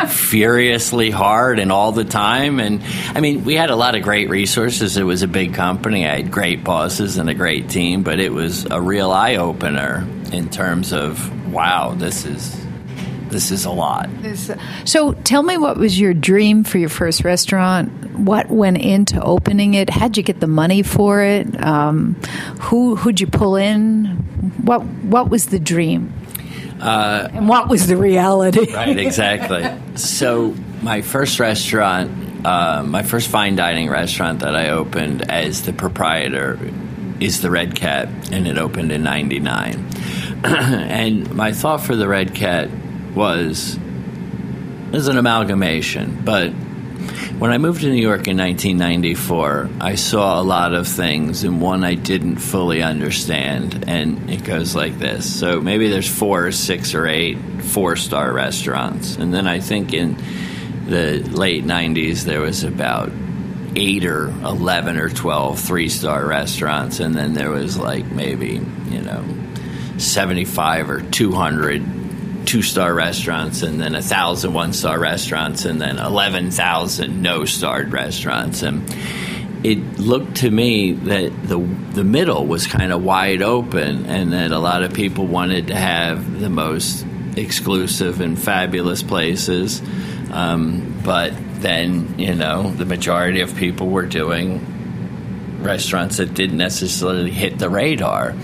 furiously 0.08 1.12
hard 1.12 1.60
and 1.60 1.72
all 1.72 1.92
the 1.92 2.04
time. 2.04 2.60
And 2.60 2.84
I 3.16 3.22
mean, 3.22 3.44
we 3.44 3.56
had 3.56 3.70
a 3.70 3.76
lot 3.76 3.96
of 3.96 4.02
great 4.02 4.30
resources. 4.30 4.98
It 4.98 5.04
was 5.04 5.22
a 5.22 5.28
big 5.28 5.54
company. 5.54 6.08
I 6.08 6.18
had 6.18 6.32
great 6.32 6.64
bosses 6.64 7.18
and 7.18 7.30
a 7.30 7.34
great 7.34 7.70
team, 7.70 8.04
but 8.04 8.20
it 8.20 8.34
was 8.34 8.66
a 8.66 8.82
real 8.82 9.12
eye 9.12 9.36
opener 9.36 10.08
in 10.32 10.50
terms 10.50 10.92
of 10.92 11.32
wow, 11.54 11.94
this 11.94 12.26
is 12.26 12.63
this 13.34 13.52
is 13.52 13.66
a 13.66 13.72
lot. 13.72 14.10
So 14.86 15.14
tell 15.14 15.44
me 15.44 15.58
what 15.58 15.78
was 15.78 16.00
your 16.00 16.14
dream 16.14 16.64
for 16.64 16.78
your 16.78 16.90
first 16.90 17.26
restaurant? 17.26 17.90
What 18.18 18.50
went 18.50 18.78
into 18.78 19.22
opening 19.22 19.74
it? 19.74 19.90
How'd 19.90 20.16
you 20.16 20.24
get 20.24 20.40
the 20.40 20.48
money 20.48 20.84
for 20.84 21.22
it? 21.22 21.62
Um, 21.62 22.14
who 22.62 22.96
who'd 22.96 23.20
you 23.20 23.28
pull 23.28 23.56
in? 23.56 24.06
What 24.64 24.86
what 24.86 25.30
was 25.30 25.48
the 25.48 25.60
dream? 25.60 26.14
and 27.34 27.48
what 27.48 27.70
was 27.70 27.88
the 27.88 27.98
reality? 27.98 28.74
Right, 28.74 28.98
exactly. 28.98 29.66
so 29.98 30.54
my 30.82 31.02
first 31.02 31.40
restaurant, 31.40 32.46
uh, 32.46 32.84
my 32.84 33.04
first 33.04 33.30
fine 33.30 33.56
dining 33.56 33.90
restaurant 33.90 34.40
that 34.40 34.56
I 34.56 34.70
opened 34.70 35.30
as 35.30 35.62
the 35.62 35.74
proprietor 35.74 36.60
is 37.20 37.42
the 37.42 37.50
Red 37.50 37.76
Cat, 37.76 38.10
and 38.32 38.48
it 38.48 38.58
opened 38.58 38.92
in 38.92 39.04
'99. 39.04 39.86
and 40.44 41.34
my 41.34 41.54
thought 41.54 41.82
for 41.82 41.96
the 41.96 42.08
Red 42.08 42.36
Cat 42.36 42.70
was 43.16 43.78
is 44.94 45.08
an 45.08 45.18
amalgamation, 45.18 46.22
but 46.24 46.54
when 47.40 47.52
I 47.52 47.58
moved 47.58 47.82
to 47.82 47.90
New 47.90 48.02
York 48.02 48.28
in 48.28 48.38
1994, 48.38 49.70
I 49.82 49.96
saw 49.96 50.40
a 50.40 50.44
lot 50.44 50.74
of 50.74 50.88
things, 50.88 51.44
and 51.44 51.60
one 51.62 51.84
I 51.84 51.96
didn't 51.96 52.38
fully 52.38 52.82
understand. 52.82 53.86
And 53.88 54.30
it 54.30 54.44
goes 54.44 54.76
like 54.76 55.00
this: 55.00 55.40
so 55.40 55.60
maybe 55.60 55.90
there's 55.90 56.10
four, 56.10 56.48
or 56.48 56.52
six, 56.52 56.94
or 56.94 57.08
eight 57.08 57.38
four-star 57.64 58.32
restaurants, 58.32 59.18
and 59.18 59.34
then 59.34 59.48
I 59.48 59.60
think 59.60 59.94
in 59.94 60.16
the 60.86 61.20
late 61.20 61.64
90s 61.64 62.24
there 62.24 62.42
was 62.42 62.64
about 62.64 63.12
eight 63.76 64.06
or 64.06 64.28
11 64.28 64.98
or 64.98 65.10
12 65.10 65.60
three-star 65.60 66.26
restaurants, 66.26 67.00
and 67.00 67.16
then 67.16 67.34
there 67.34 67.50
was 67.50 67.78
like 67.78 68.06
maybe 68.12 68.62
you 68.90 69.02
know 69.02 69.24
75 69.98 70.90
or 70.90 71.02
200 71.02 72.03
two 72.46 72.62
star 72.62 72.94
restaurants 72.94 73.62
and 73.62 73.80
then 73.80 73.96
a 73.96 74.02
thousand 74.02 74.54
one 74.54 74.74
star 74.74 75.00
restaurants 75.00 75.66
and 75.66 75.82
then 75.82 75.98
11,000 75.98 77.22
no 77.22 77.46
starred 77.46 77.92
restaurants. 77.92 78.62
And 78.62 78.84
it 79.64 80.00
looked 80.00 80.38
to 80.38 80.52
me 80.52 80.92
that 80.92 81.48
the, 81.48 81.60
the 81.60 82.04
middle 82.04 82.46
was 82.46 82.68
kind 82.68 82.92
of 82.92 83.04
wide 83.04 83.42
open 83.42 84.06
and 84.08 84.34
that 84.34 84.52
a 84.52 84.60
lot 84.60 84.84
of 84.84 84.94
people 84.94 85.26
wanted 85.26 85.68
to 85.68 85.76
have 85.76 86.40
the 86.40 86.50
most 86.50 87.06
exclusive 87.38 88.22
and 88.22 88.38
fabulous 88.38 89.02
places. 89.02 89.82
Um, 90.32 91.02
but 91.04 91.34
then, 91.62 92.20
you 92.20 92.36
know, 92.36 92.72
the 92.72 92.86
majority 92.86 93.42
of 93.42 93.56
people 93.56 93.88
were 93.88 94.06
doing 94.06 95.60
restaurants 95.62 96.18
that 96.18 96.34
didn't 96.34 96.58
necessarily 96.58 97.32
hit 97.32 97.58
the 97.58 97.70
radar. 97.70 98.36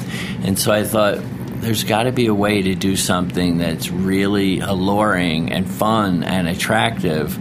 And 0.43 0.57
so 0.57 0.71
I 0.71 0.83
thought, 0.83 1.17
there's 1.59 1.83
got 1.83 2.03
to 2.03 2.11
be 2.11 2.27
a 2.27 2.33
way 2.33 2.61
to 2.61 2.75
do 2.75 2.95
something 2.95 3.57
that's 3.57 3.89
really 3.89 4.59
alluring 4.59 5.51
and 5.51 5.69
fun 5.69 6.23
and 6.23 6.47
attractive 6.47 7.37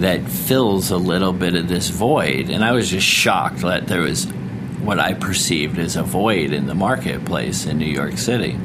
that 0.00 0.28
fills 0.28 0.90
a 0.90 0.96
little 0.96 1.32
bit 1.32 1.54
of 1.54 1.68
this 1.68 1.88
void. 1.88 2.50
And 2.50 2.64
I 2.64 2.72
was 2.72 2.90
just 2.90 3.06
shocked 3.06 3.58
that 3.58 3.86
there 3.86 4.00
was 4.00 4.26
what 4.82 4.98
I 4.98 5.14
perceived 5.14 5.78
as 5.78 5.96
a 5.96 6.02
void 6.02 6.52
in 6.52 6.66
the 6.66 6.74
marketplace 6.74 7.66
in 7.66 7.78
New 7.78 7.86
York 7.86 8.18
City. 8.18 8.58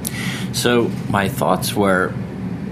So 0.54 0.90
my 1.10 1.30
thoughts 1.30 1.74
were 1.74 2.14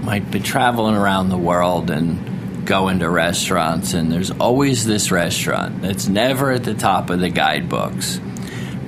I'd 0.06 0.30
been 0.30 0.42
traveling 0.42 0.94
around 0.94 1.30
the 1.30 1.38
world 1.38 1.90
and 1.90 2.64
going 2.64 3.00
to 3.00 3.08
restaurants, 3.08 3.92
and 3.92 4.10
there's 4.10 4.30
always 4.30 4.84
this 4.84 5.10
restaurant 5.10 5.82
that's 5.82 6.08
never 6.08 6.52
at 6.52 6.64
the 6.64 6.74
top 6.74 7.10
of 7.10 7.20
the 7.20 7.28
guidebooks. 7.28 8.20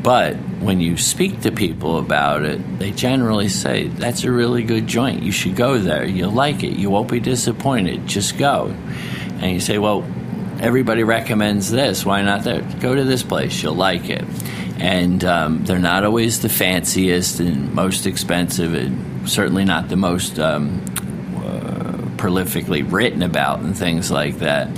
But 0.03 0.37
when 0.61 0.81
you 0.81 0.97
speak 0.97 1.43
to 1.43 1.53
people 1.53 1.99
about 1.99 2.43
it, 2.43 2.79
they 2.79 2.93
generally 2.93 3.49
say, 3.49 3.89
That's 3.89 4.25
a 4.25 4.31
really 4.31 4.63
good 4.63 4.87
joint. 4.87 5.23
You 5.23 5.33
should 5.33 5.57
go 5.57 5.79
there. 5.79 6.05
You'll 6.05 6.33
like 6.33 6.63
it. 6.63 6.73
You 6.73 6.91
won't 6.91 7.11
be 7.11 7.21
disappointed. 7.21 8.07
Just 8.07 8.39
go. 8.39 8.75
And 9.41 9.53
you 9.53 9.61
say, 9.61 9.79
Well, 9.79 10.05
everybody 10.61 11.03
recommends 11.05 11.71
this. 11.71 12.05
Why 12.05 12.23
not? 12.23 12.45
Go 12.81 12.95
to 12.95 13.05
this 13.05 13.23
place. 13.23 13.63
You'll 13.63 13.75
like 13.75 14.09
it. 14.09 14.25
And 14.79 15.25
um, 15.25 15.65
they're 15.65 15.79
not 15.79 16.05
always 16.05 16.41
the 16.41 16.49
fanciest 16.49 17.41
and 17.41 17.75
most 17.75 18.07
expensive, 18.07 18.75
and 18.75 19.29
certainly 19.29 19.65
not 19.65 19.89
the 19.89 19.97
most 19.97 20.39
um, 20.39 20.81
uh, 21.37 21.99
prolifically 22.17 22.91
written 22.91 23.23
about 23.23 23.59
and 23.59 23.77
things 23.77 24.09
like 24.13 24.39
that. 24.39 24.69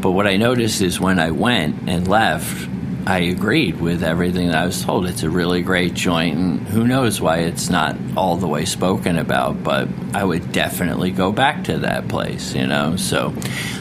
But 0.00 0.12
what 0.12 0.26
I 0.26 0.38
noticed 0.38 0.80
is 0.80 0.98
when 0.98 1.18
I 1.18 1.32
went 1.32 1.88
and 1.88 2.08
left, 2.08 2.69
I 3.06 3.18
agreed 3.20 3.80
with 3.80 4.02
everything 4.02 4.48
that 4.48 4.56
I 4.56 4.66
was 4.66 4.82
told. 4.82 5.06
It's 5.06 5.22
a 5.22 5.30
really 5.30 5.62
great 5.62 5.94
joint, 5.94 6.36
and 6.36 6.60
who 6.68 6.86
knows 6.86 7.20
why 7.20 7.38
it's 7.38 7.70
not 7.70 7.96
all 8.16 8.36
the 8.36 8.46
way 8.46 8.64
spoken 8.64 9.18
about, 9.18 9.64
but 9.64 9.88
I 10.14 10.22
would 10.22 10.52
definitely 10.52 11.10
go 11.10 11.32
back 11.32 11.64
to 11.64 11.78
that 11.78 12.08
place, 12.08 12.54
you 12.54 12.66
know? 12.66 12.96
So 12.96 13.34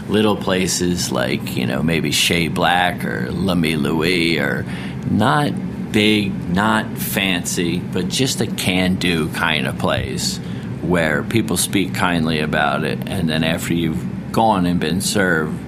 little 0.07 0.35
places 0.35 1.11
like, 1.11 1.55
you 1.55 1.67
know, 1.67 1.83
maybe 1.83 2.11
Chez 2.11 2.47
Black 2.47 3.05
or 3.05 3.29
L'Ami 3.31 3.75
Louis 3.75 4.39
or 4.39 4.65
not 5.09 5.51
big, 5.91 6.49
not 6.49 6.97
fancy, 6.97 7.79
but 7.79 8.07
just 8.07 8.41
a 8.41 8.47
can 8.47 8.95
do 8.95 9.29
kind 9.29 9.67
of 9.67 9.77
place 9.77 10.37
where 10.81 11.23
people 11.23 11.57
speak 11.57 11.93
kindly 11.93 12.39
about 12.39 12.83
it, 12.83 13.07
and 13.07 13.29
then 13.29 13.43
after 13.43 13.73
you've 13.73 14.31
gone 14.31 14.65
and 14.65 14.79
been 14.79 15.01
served, 15.01 15.59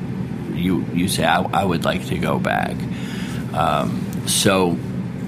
you, 0.56 0.86
you 0.94 1.08
say, 1.08 1.26
I, 1.26 1.42
I 1.42 1.66
would 1.66 1.86
like 1.86 2.08
to 2.08 2.18
go 2.18 2.40
back. 2.40 2.76
Um, 3.54 4.28
so 4.28 4.78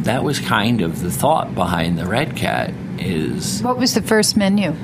that 0.03 0.23
was 0.23 0.39
kind 0.39 0.81
of 0.81 1.01
the 1.01 1.11
thought 1.11 1.55
behind 1.55 1.97
the 1.97 2.05
Red 2.05 2.35
Cat. 2.35 2.73
Is 2.99 3.61
what 3.61 3.77
was 3.77 3.95
the 3.95 4.01
first 4.01 4.37
menu? 4.37 4.75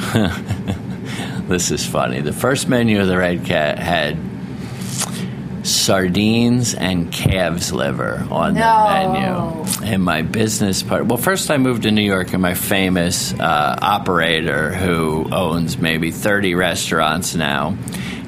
this 1.48 1.70
is 1.70 1.86
funny. 1.86 2.20
The 2.20 2.32
first 2.32 2.68
menu 2.68 3.00
of 3.00 3.06
the 3.06 3.16
Red 3.16 3.44
Cat 3.44 3.78
had 3.78 4.18
sardines 5.62 6.74
and 6.74 7.12
calves 7.12 7.72
liver 7.72 8.26
on 8.30 8.54
no. 8.54 8.60
the 8.60 9.12
menu. 9.12 9.92
And 9.92 10.02
my 10.02 10.22
business 10.22 10.82
part. 10.82 11.06
Well, 11.06 11.18
first 11.18 11.50
I 11.50 11.58
moved 11.58 11.82
to 11.84 11.90
New 11.90 12.02
York, 12.02 12.32
and 12.32 12.42
my 12.42 12.54
famous 12.54 13.32
uh, 13.34 13.78
operator 13.80 14.72
who 14.72 15.28
owns 15.30 15.78
maybe 15.78 16.10
30 16.10 16.54
restaurants 16.54 17.34
now 17.34 17.76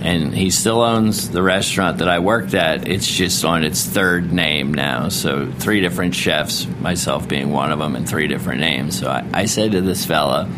and 0.02 0.34
he 0.34 0.50
still 0.50 0.82
owns 0.82 1.30
the 1.30 1.42
restaurant 1.42 1.98
that 1.98 2.08
I 2.08 2.18
worked 2.18 2.54
at. 2.54 2.88
It's 2.88 3.06
just 3.06 3.44
on 3.44 3.62
its 3.62 3.84
third 3.86 4.32
name 4.32 4.74
now. 4.74 5.08
So 5.10 5.50
three 5.50 5.80
different 5.80 6.14
chefs, 6.16 6.66
myself 6.80 7.28
being 7.28 7.52
one 7.52 7.70
of 7.70 7.78
them, 7.78 7.94
and 7.94 8.08
three 8.08 8.26
different 8.26 8.60
names. 8.60 8.98
So 8.98 9.08
I, 9.08 9.24
I 9.32 9.44
said 9.46 9.72
to 9.72 9.80
this 9.80 10.04
fella, 10.04 10.50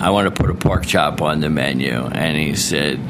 I 0.00 0.10
want 0.10 0.34
to 0.34 0.42
put 0.42 0.50
a 0.50 0.54
pork 0.54 0.86
chop 0.86 1.22
on 1.22 1.40
the 1.40 1.50
menu, 1.50 1.92
and 1.92 2.36
he 2.36 2.56
said. 2.56 3.00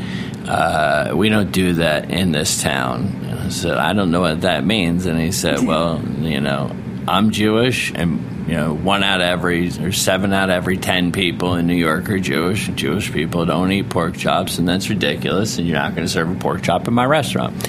Uh, 0.41 1.13
we 1.15 1.29
don't 1.29 1.53
do 1.53 1.75
that 1.75 2.11
in 2.11 2.33
this 2.33 2.61
town. 2.61 3.05
And 3.23 3.39
I 3.39 3.49
said, 3.51 3.77
I 3.77 3.93
don't 3.93 4.11
know 4.11 4.23
what 4.23 4.41
that 4.41 4.65
means. 4.65 5.07
And 5.07 5.21
he 5.21 5.31
said, 5.31 5.65
Well, 5.65 6.03
you 6.03 6.41
know, 6.41 6.75
I'm 7.09 7.31
Jewish, 7.31 7.93
and 7.95 8.49
you 8.49 8.57
know, 8.57 8.75
one 8.75 9.03
out 9.03 9.21
of 9.21 9.27
every 9.27 9.69
or 9.69 9.93
seven 9.93 10.33
out 10.33 10.51
of 10.51 10.57
every 10.57 10.77
ten 10.77 11.13
people 11.13 11.55
in 11.55 11.67
New 11.67 11.75
York 11.75 12.09
are 12.11 12.19
Jewish. 12.19 12.69
Jewish 12.69 13.13
people 13.13 13.47
don't 13.47 13.71
eat 13.73 13.89
pork 13.89 14.17
chops, 14.17 14.59
and 14.59 14.69
that's 14.69 14.89
ridiculous. 14.89 15.59
And 15.59 15.67
you're 15.67 15.79
not 15.79 15.95
going 15.95 16.07
to 16.07 16.13
serve 16.13 16.31
a 16.31 16.35
pork 16.35 16.63
chop 16.63 16.89
in 16.89 16.95
my 16.95 17.05
restaurant. 17.05 17.63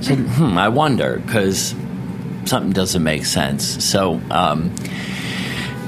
So, 0.00 0.16
hmm, 0.16 0.56
I 0.56 0.68
wonder 0.68 1.18
because 1.18 1.74
something 2.44 2.72
doesn't 2.72 3.02
make 3.02 3.26
sense. 3.26 3.84
So. 3.84 4.20
Um, 4.30 4.74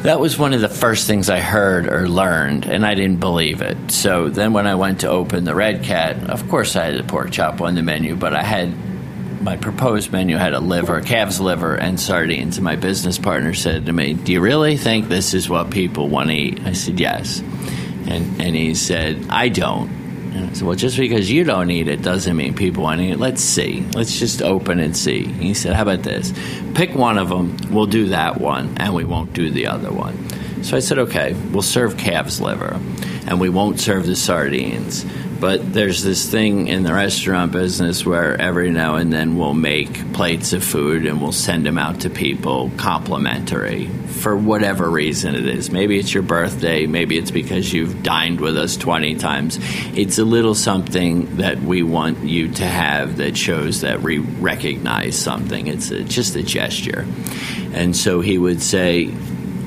that 0.03 0.19
was 0.19 0.37
one 0.37 0.53
of 0.53 0.61
the 0.61 0.69
first 0.69 1.07
things 1.07 1.31
I 1.31 1.39
heard 1.39 1.87
or 1.87 2.09
learned, 2.09 2.67
and 2.67 2.85
I 2.85 2.97
didn't 2.97 3.21
believe 3.21 3.63
it. 3.63 3.93
So 3.93 4.29
then, 4.31 4.53
when 4.53 4.67
I 4.67 4.75
went 4.75 5.03
to 5.03 5.09
open 5.09 5.45
the 5.45 5.55
Red 5.55 5.85
Cat, 5.85 6.29
of 6.29 6.49
course 6.49 6.75
I 6.75 6.87
had 6.87 6.97
a 6.97 7.05
pork 7.05 7.31
chop 7.31 7.61
on 7.61 7.77
the 7.77 7.83
menu, 7.85 8.17
but 8.17 8.35
I 8.35 8.43
had 8.43 8.75
my 9.43 9.57
proposed 9.57 10.13
menu 10.13 10.37
had 10.37 10.55
a 10.55 10.61
liver, 10.61 11.01
calf's 11.01 11.41
liver, 11.41 11.75
and 11.75 11.99
sardines. 11.99 12.59
And 12.59 12.65
my 12.65 12.77
business 12.77 13.19
partner 13.19 13.55
said 13.55 13.87
to 13.87 13.93
me, 13.93 14.15
"Do 14.15 14.33
you 14.33 14.41
really 14.41 14.77
think 14.77 15.09
this 15.09 15.35
is 15.35 15.49
what 15.49 15.71
people 15.71 16.09
want 16.09 16.31
to 16.31 16.35
eat?" 16.35 16.61
I 16.65 16.73
said, 16.73 17.01
"Yes." 17.01 17.43
And 18.07 18.41
and 18.41 18.55
he 18.55 18.75
said, 18.75 19.27
"I 19.29 19.49
don't." 19.49 19.91
And 20.35 20.51
I 20.51 20.53
said, 20.53 20.67
"Well, 20.67 20.77
just 20.77 20.97
because 20.97 21.31
you 21.31 21.45
don't 21.45 21.71
eat 21.71 21.89
it 21.89 22.03
doesn't 22.03 22.37
mean 22.37 22.55
people 22.55 22.85
want 22.85 23.01
to 23.01 23.07
eat 23.07 23.13
it. 23.13 23.21
Let's 23.21 23.43
see. 23.43 23.85
Let's 23.95 24.19
just 24.19 24.43
open 24.43 24.79
and 24.79 24.97
see." 24.97 25.25
And 25.25 25.43
he 25.43 25.55
said, 25.55 25.75
"How 25.75 25.83
about 25.83 26.05
this? 26.05 26.33
Pick 26.75 26.95
one 26.95 27.19
of 27.19 27.29
them. 27.29 27.57
We'll 27.71 27.87
do 27.87 28.09
that 28.09 28.41
one, 28.41 28.75
and 28.77 28.95
we 28.95 29.05
won't 29.05 29.33
do 29.33 29.51
the 29.51 29.67
other 29.67 29.91
one." 29.91 30.17
So 30.63 30.77
I 30.77 30.81
said, 30.81 30.99
"Okay, 30.99 31.35
we'll 31.53 31.63
serve 31.63 31.97
calf's 31.97 32.41
liver, 32.41 32.79
and 33.27 33.41
we 33.41 33.49
won't 33.49 33.81
serve 33.81 34.07
the 34.07 34.15
sardines." 34.15 35.05
But 35.43 35.73
there's 35.73 36.05
this 36.05 36.31
thing 36.31 36.69
in 36.69 36.85
the 36.85 36.95
restaurant 36.95 37.51
business 37.51 38.07
where 38.07 38.41
every 38.41 38.71
now 38.71 38.95
and 38.95 39.13
then 39.13 39.37
we'll 39.37 39.55
make 39.55 40.13
plates 40.13 40.53
of 40.53 40.63
food 40.63 41.05
and 41.05 41.21
we'll 41.21 41.33
send 41.33 41.67
them 41.67 41.79
out 41.79 42.03
to 42.03 42.11
people 42.11 42.71
complimentary 42.77 43.89
for 43.89 44.37
whatever 44.37 44.89
reason 44.89 45.35
it 45.35 45.45
is. 45.45 45.73
Maybe 45.73 45.99
it's 45.99 46.15
your 46.15 46.23
birthday, 46.23 46.87
maybe 46.87 47.19
it's 47.19 47.33
because 47.33 47.73
you've 47.73 48.05
dined 48.05 48.41
with 48.41 48.57
us 48.57 48.77
20 48.77 49.17
times. 49.17 49.59
It's 49.97 50.19
a 50.19 50.25
little 50.25 50.55
something 50.55 51.39
that 51.39 51.61
we 51.61 51.83
want 51.83 52.21
you 52.21 52.47
to 52.53 52.65
have 52.65 53.17
that 53.17 53.37
shows 53.37 53.81
that 53.81 54.01
we 54.01 54.19
recognize 54.19 55.19
something. 55.19 55.67
It's 55.67 55.91
a, 55.91 56.05
just 56.05 56.37
a 56.37 56.45
gesture. 56.45 57.05
And 57.73 57.97
so 57.97 58.21
he 58.21 58.39
would 58.39 58.63
say, 58.63 59.13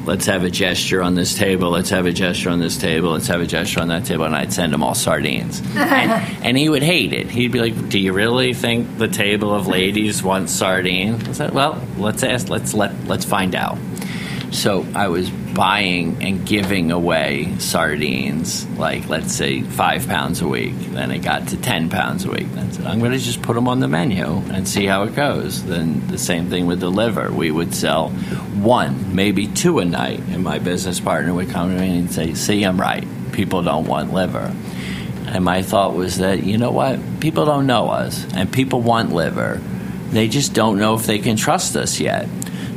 let's 0.06 0.26
have 0.28 0.44
a 0.44 0.50
gesture 0.50 1.02
on 1.02 1.16
this 1.16 1.36
table, 1.36 1.72
let's 1.72 1.90
have 1.90 2.06
a 2.06 2.12
gesture 2.12 2.50
on 2.50 2.60
this 2.60 2.78
table, 2.78 3.12
let's 3.12 3.28
have 3.28 3.42
a 3.42 3.46
gesture 3.46 3.82
on 3.82 3.88
that 3.90 4.06
table, 4.06 4.26
and 4.26 4.36
I'd 4.36 4.54
send 4.54 4.74
him 4.74 4.84
all 4.84 4.96
sardines. 4.96 5.62
and, 5.76 6.46
and, 6.46 6.58
he 6.58 6.70
would 6.70 6.84
hate 6.84 7.14
it. 7.14 7.30
He'd 7.30 7.52
be 7.52 7.60
like, 7.60 7.90
"Do 7.90 8.00
you 8.00 8.14
really 8.14 8.54
think 8.54 8.98
the 8.98 9.08
table 9.08 9.54
of 9.54 9.68
ladies 9.68 10.24
wants 10.24 10.54
sardines?" 10.54 11.28
I 11.28 11.32
said, 11.34 11.54
"Well, 11.54 11.82
let's 11.98 12.24
ask. 12.24 12.50
Let's 12.50 12.74
let 12.74 13.08
let's 13.08 13.26
find 13.26 13.56
out." 13.56 13.78
So 14.56 14.86
I 14.96 15.10
was 15.10 15.30
buying 15.30 16.24
and 16.24 16.46
giving 16.46 16.92
away 16.92 17.54
sardines, 17.60 18.66
like 18.78 19.08
let's 19.10 19.34
say 19.34 19.62
five 19.62 20.08
pounds 20.08 20.42
a 20.42 20.48
week. 20.48 20.74
Then 20.92 21.12
it 21.12 21.20
got 21.20 21.50
to 21.50 21.58
ten 21.58 21.90
pounds 21.90 22.24
a 22.24 22.32
week. 22.32 22.50
Then 22.54 22.72
said, 22.72 22.86
I'm 22.86 23.00
going 23.00 23.12
to 23.12 23.20
just 23.20 23.42
put 23.42 23.56
them 23.56 23.68
on 23.68 23.82
the 23.82 23.90
menu 23.90 24.26
and 24.26 24.66
see 24.68 24.86
how 24.86 25.04
it 25.04 25.14
goes. 25.14 25.64
Then 25.66 26.08
the 26.08 26.18
same 26.18 26.50
thing 26.50 26.68
with 26.68 26.80
the 26.80 26.90
liver. 26.90 27.32
We 27.32 27.52
would 27.52 27.76
sell 27.76 28.10
one, 28.10 29.14
maybe 29.14 29.48
two 29.48 29.80
a 29.80 29.86
night, 29.86 30.20
and 30.30 30.42
my 30.42 30.60
business 30.60 31.02
partner 31.02 31.34
would 31.34 31.50
come 31.50 31.76
to 31.76 31.80
me 31.80 32.00
and 32.00 32.12
say, 32.12 32.34
"See, 32.34 32.64
I'm 32.64 32.80
right. 32.80 33.06
People 33.34 33.62
don't 33.62 33.88
want 33.88 34.14
liver." 34.14 34.54
And 35.28 35.44
my 35.44 35.64
thought 35.64 35.96
was 35.96 36.20
that 36.20 36.44
you 36.44 36.58
know 36.58 36.72
what? 36.72 36.98
People 37.20 37.46
don't 37.46 37.68
know 37.68 37.90
us, 37.90 38.26
and 38.34 38.52
people 38.52 38.82
want 38.82 39.14
liver. 39.14 39.62
They 40.12 40.28
just 40.28 40.54
don't 40.54 40.78
know 40.78 40.96
if 40.96 41.06
they 41.06 41.20
can 41.20 41.36
trust 41.36 41.76
us 41.76 42.00
yet. 42.00 42.28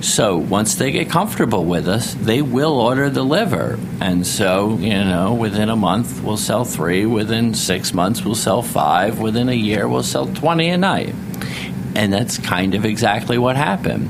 So 0.01 0.37
once 0.37 0.77
they 0.77 0.93
get 0.93 1.11
comfortable 1.11 1.65
with 1.65 1.89
us, 1.89 2.15
they 2.15 2.41
will 2.41 2.79
order 2.79 3.11
the 3.11 3.25
liver. 3.25 3.79
And 4.01 4.25
so, 4.25 4.77
you 4.79 4.91
know, 4.91 5.35
within 5.35 5.71
a 5.71 5.77
month, 5.77 6.23
we'll 6.23 6.37
sell 6.37 6.65
three. 6.65 7.05
Within 7.05 7.53
six 7.53 7.93
months, 7.93 8.25
we'll 8.25 8.37
sell 8.37 8.63
five. 8.63 9.19
Within 9.19 9.49
a 9.49 9.55
year, 9.55 9.89
we'll 9.89 10.05
sell 10.05 10.27
20 10.27 10.69
a 10.69 10.79
night. 10.79 11.15
And 11.97 12.13
that's 12.13 12.39
kind 12.39 12.75
of 12.75 12.85
exactly 12.85 13.39
what 13.39 13.57
happened. 13.57 14.09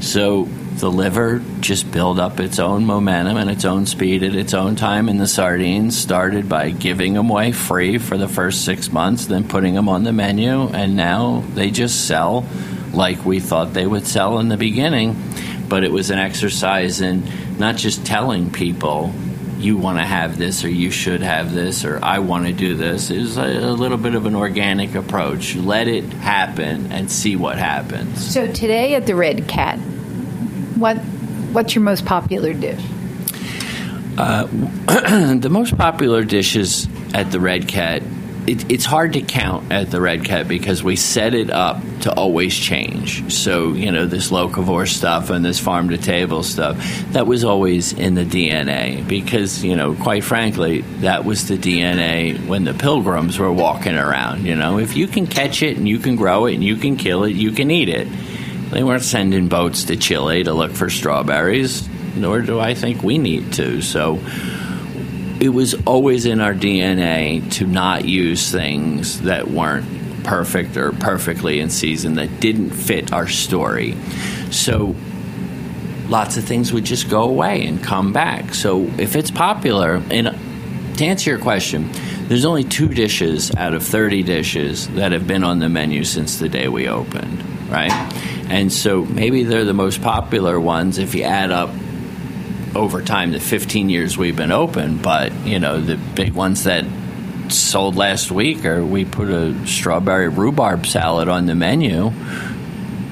So 0.00 0.48
the 0.78 0.90
liver 0.90 1.42
just 1.60 1.90
built 1.90 2.18
up 2.18 2.40
its 2.40 2.58
own 2.58 2.84
momentum 2.84 3.36
and 3.36 3.50
its 3.50 3.64
own 3.64 3.86
speed 3.86 4.22
at 4.22 4.34
its 4.34 4.54
own 4.54 4.76
time. 4.76 5.08
And 5.08 5.20
the 5.20 5.26
sardines 5.26 5.98
started 5.98 6.48
by 6.48 6.70
giving 6.70 7.14
them 7.14 7.30
away 7.30 7.52
free 7.52 7.98
for 7.98 8.16
the 8.16 8.28
first 8.28 8.64
six 8.64 8.92
months, 8.92 9.26
then 9.26 9.46
putting 9.48 9.74
them 9.74 9.88
on 9.88 10.04
the 10.04 10.12
menu. 10.12 10.68
And 10.68 10.96
now 10.96 11.44
they 11.54 11.70
just 11.70 12.06
sell 12.06 12.46
like 12.92 13.24
we 13.24 13.40
thought 13.40 13.74
they 13.74 13.86
would 13.86 14.06
sell 14.06 14.38
in 14.38 14.48
the 14.48 14.56
beginning. 14.56 15.16
But 15.68 15.84
it 15.84 15.92
was 15.92 16.10
an 16.10 16.18
exercise 16.18 17.00
in 17.00 17.24
not 17.58 17.76
just 17.76 18.06
telling 18.06 18.50
people 18.50 19.12
you 19.58 19.76
want 19.76 19.98
to 19.98 20.04
have 20.04 20.38
this 20.38 20.64
or 20.64 20.70
you 20.70 20.90
should 20.90 21.20
have 21.20 21.52
this 21.52 21.84
or 21.84 21.98
I 22.02 22.20
want 22.20 22.46
to 22.46 22.52
do 22.52 22.76
this. 22.76 23.10
It 23.10 23.18
was 23.18 23.36
a, 23.36 23.42
a, 23.42 23.72
little 23.72 23.98
bit 23.98 24.14
of 24.14 24.24
an 24.26 24.36
organic 24.36 24.94
approach. 24.94 25.56
Let 25.56 25.88
it 25.88 26.04
happen 26.04 26.92
and 26.92 27.10
see 27.10 27.34
what 27.34 27.58
happens. 27.58 28.32
So 28.32 28.46
today 28.46 28.94
at 28.94 29.06
the 29.06 29.16
Red 29.16 29.48
Cat, 29.48 29.80
what 30.78 30.96
what's 31.52 31.74
your 31.74 31.84
most 31.84 32.04
popular 32.04 32.52
dish? 32.52 32.82
Uh, 34.16 34.46
the 35.36 35.48
most 35.50 35.76
popular 35.76 36.24
dishes 36.24 36.88
at 37.14 37.30
the 37.30 37.40
Red 37.40 37.68
Cat 37.68 38.02
it, 38.48 38.72
it's 38.72 38.84
hard 38.84 39.12
to 39.12 39.20
count 39.20 39.70
at 39.70 39.90
the 39.90 40.00
Red 40.00 40.24
Cat 40.24 40.48
because 40.48 40.82
we 40.82 40.96
set 40.96 41.34
it 41.34 41.50
up 41.50 41.82
to 42.00 42.12
always 42.12 42.56
change. 42.56 43.32
So, 43.32 43.74
you 43.74 43.92
know, 43.92 44.06
this 44.06 44.30
locavore 44.30 44.88
stuff 44.88 45.28
and 45.30 45.44
this 45.44 45.60
farm 45.60 45.90
to 45.90 45.98
table 45.98 46.42
stuff, 46.42 46.76
that 47.12 47.26
was 47.26 47.44
always 47.44 47.92
in 47.92 48.14
the 48.14 48.24
DNA 48.24 49.06
because, 49.06 49.62
you 49.62 49.76
know, 49.76 49.94
quite 49.94 50.24
frankly, 50.24 50.80
that 51.00 51.24
was 51.24 51.48
the 51.48 51.58
DNA 51.58 52.44
when 52.46 52.64
the 52.64 52.74
pilgrims 52.74 53.38
were 53.38 53.52
walking 53.52 53.96
around. 53.96 54.46
You 54.46 54.54
know, 54.54 54.78
if 54.78 54.96
you 54.96 55.06
can 55.06 55.26
catch 55.26 55.62
it 55.62 55.76
and 55.76 55.86
you 55.86 55.98
can 55.98 56.16
grow 56.16 56.46
it 56.46 56.54
and 56.54 56.64
you 56.64 56.76
can 56.76 56.96
kill 56.96 57.24
it, 57.24 57.36
you 57.36 57.52
can 57.52 57.70
eat 57.70 57.90
it. 57.90 58.08
They 58.70 58.82
weren't 58.82 59.02
sending 59.02 59.48
boats 59.48 59.84
to 59.84 59.96
Chile 59.96 60.44
to 60.44 60.52
look 60.52 60.72
for 60.72 60.90
strawberries, 60.90 61.88
nor 62.16 62.40
do 62.42 62.60
I 62.60 62.74
think 62.74 63.02
we 63.02 63.18
need 63.18 63.52
to. 63.54 63.82
So, 63.82 64.18
it 65.40 65.50
was 65.50 65.74
always 65.86 66.26
in 66.26 66.40
our 66.40 66.54
DNA 66.54 67.50
to 67.52 67.66
not 67.66 68.04
use 68.04 68.50
things 68.50 69.20
that 69.22 69.48
weren't 69.48 70.24
perfect 70.24 70.76
or 70.76 70.92
perfectly 70.92 71.60
in 71.60 71.70
season 71.70 72.14
that 72.14 72.40
didn't 72.40 72.70
fit 72.70 73.12
our 73.12 73.28
story. 73.28 73.96
So 74.50 74.96
lots 76.08 76.36
of 76.36 76.44
things 76.44 76.72
would 76.72 76.84
just 76.84 77.08
go 77.08 77.22
away 77.22 77.66
and 77.66 77.82
come 77.82 78.12
back. 78.12 78.54
So 78.54 78.82
if 78.98 79.14
it's 79.14 79.30
popular, 79.30 80.02
and 80.10 80.36
to 80.98 81.04
answer 81.04 81.30
your 81.30 81.38
question, 81.38 81.88
there's 82.22 82.44
only 82.44 82.64
two 82.64 82.88
dishes 82.88 83.54
out 83.54 83.74
of 83.74 83.84
30 83.84 84.22
dishes 84.24 84.88
that 84.88 85.12
have 85.12 85.26
been 85.26 85.44
on 85.44 85.60
the 85.60 85.68
menu 85.68 86.04
since 86.04 86.38
the 86.38 86.48
day 86.48 86.68
we 86.68 86.88
opened, 86.88 87.42
right? 87.70 87.92
And 88.48 88.72
so 88.72 89.04
maybe 89.04 89.44
they're 89.44 89.64
the 89.64 89.74
most 89.74 90.02
popular 90.02 90.58
ones 90.58 90.98
if 90.98 91.14
you 91.14 91.24
add 91.24 91.50
up 91.50 91.70
over 92.74 93.02
time 93.02 93.32
the 93.32 93.40
15 93.40 93.88
years 93.88 94.16
we've 94.16 94.36
been 94.36 94.52
open. 94.52 94.98
But, 94.98 95.32
you 95.44 95.58
know, 95.58 95.80
the 95.80 95.96
big 95.96 96.32
ones 96.32 96.64
that 96.64 96.84
sold 97.50 97.96
last 97.96 98.30
week 98.30 98.64
are 98.64 98.84
we 98.84 99.04
put 99.04 99.28
a 99.28 99.66
strawberry 99.66 100.28
rhubarb 100.28 100.86
salad 100.86 101.28
on 101.28 101.46
the 101.46 101.54
menu 101.54 102.12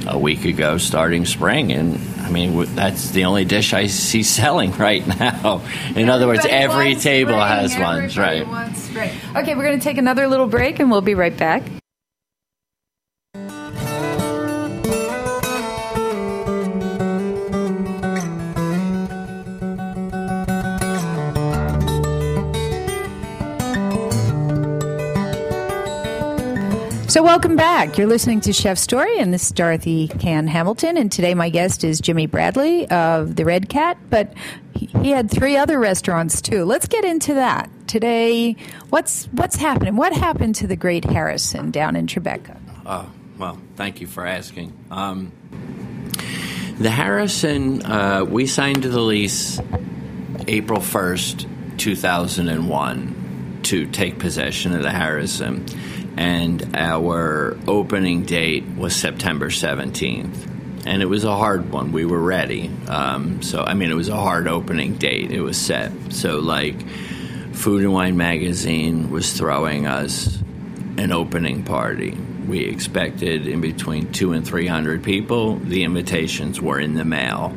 a 0.06 0.18
week 0.18 0.44
ago 0.44 0.78
starting 0.78 1.24
spring 1.24 1.72
and 1.72 1.98
I 2.26 2.30
mean, 2.30 2.74
that's 2.74 3.10
the 3.10 3.26
only 3.26 3.44
dish 3.44 3.72
I 3.72 3.86
see 3.86 4.22
selling 4.24 4.72
right 4.72 5.06
now. 5.06 5.62
In 5.94 6.10
other 6.10 6.26
words, 6.26 6.44
every 6.48 6.96
table 6.96 7.34
spring. 7.34 7.46
has 7.46 7.72
Everybody 7.72 8.44
one, 8.44 8.72
right? 8.96 9.12
Okay, 9.36 9.54
we're 9.54 9.64
going 9.64 9.78
to 9.78 9.84
take 9.84 9.96
another 9.96 10.26
little 10.26 10.48
break 10.48 10.80
and 10.80 10.90
we'll 10.90 11.02
be 11.02 11.14
right 11.14 11.36
back. 11.36 11.62
Welcome 27.36 27.56
back. 27.56 27.98
You're 27.98 28.06
listening 28.06 28.40
to 28.40 28.52
Chef 28.54 28.78
Story, 28.78 29.18
and 29.18 29.30
this 29.30 29.48
is 29.48 29.52
Dorothy 29.52 30.08
Cann 30.08 30.46
Hamilton. 30.46 30.96
And 30.96 31.12
today, 31.12 31.34
my 31.34 31.50
guest 31.50 31.84
is 31.84 32.00
Jimmy 32.00 32.24
Bradley 32.24 32.88
of 32.88 33.36
the 33.36 33.44
Red 33.44 33.68
Cat, 33.68 33.98
but 34.08 34.32
he 34.72 35.10
had 35.10 35.30
three 35.30 35.54
other 35.54 35.78
restaurants 35.78 36.40
too. 36.40 36.64
Let's 36.64 36.88
get 36.88 37.04
into 37.04 37.34
that 37.34 37.68
today. 37.86 38.56
What's 38.88 39.26
what's 39.32 39.56
happening? 39.56 39.96
What 39.96 40.14
happened 40.14 40.54
to 40.54 40.66
the 40.66 40.76
Great 40.76 41.04
Harrison 41.04 41.70
down 41.70 41.94
in 41.94 42.06
Tribeca? 42.06 42.58
Oh, 42.86 43.10
well, 43.36 43.60
thank 43.74 44.00
you 44.00 44.06
for 44.06 44.24
asking. 44.24 44.72
Um, 44.90 45.30
the 46.78 46.90
Harrison, 46.90 47.84
uh, 47.84 48.24
we 48.24 48.46
signed 48.46 48.82
the 48.82 48.98
lease 48.98 49.60
April 50.48 50.80
first, 50.80 51.46
two 51.76 51.96
thousand 51.96 52.48
and 52.48 52.66
one, 52.66 53.60
to 53.64 53.86
take 53.88 54.18
possession 54.18 54.74
of 54.74 54.82
the 54.82 54.90
Harrison 54.90 55.66
and 56.16 56.74
our 56.74 57.56
opening 57.66 58.24
date 58.24 58.64
was 58.76 58.96
September 58.96 59.48
17th. 59.48 60.86
And 60.86 61.02
it 61.02 61.06
was 61.06 61.24
a 61.24 61.36
hard 61.36 61.72
one. 61.72 61.92
We 61.92 62.06
were 62.06 62.20
ready. 62.20 62.70
Um, 62.88 63.42
so, 63.42 63.62
I 63.62 63.74
mean, 63.74 63.90
it 63.90 63.94
was 63.94 64.08
a 64.08 64.16
hard 64.16 64.46
opening 64.48 64.94
date. 64.94 65.30
It 65.32 65.40
was 65.40 65.58
set. 65.58 65.92
So, 66.10 66.38
like, 66.38 66.80
Food 67.52 67.82
and 67.82 67.92
Wine 67.92 68.16
Magazine 68.16 69.10
was 69.10 69.32
throwing 69.32 69.86
us 69.86 70.38
an 70.96 71.12
opening 71.12 71.64
party. 71.64 72.16
We 72.46 72.60
expected 72.60 73.48
in 73.48 73.60
between 73.60 74.12
two 74.12 74.32
and 74.32 74.46
300 74.46 75.02
people. 75.02 75.56
The 75.56 75.82
invitations 75.82 76.60
were 76.60 76.78
in 76.78 76.94
the 76.94 77.04
mail. 77.04 77.56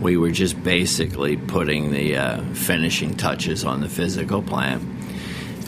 We 0.00 0.18
were 0.18 0.30
just 0.30 0.62
basically 0.62 1.38
putting 1.38 1.90
the 1.90 2.16
uh, 2.16 2.42
finishing 2.52 3.16
touches 3.16 3.64
on 3.64 3.80
the 3.80 3.88
physical 3.88 4.42
plan 4.42 4.95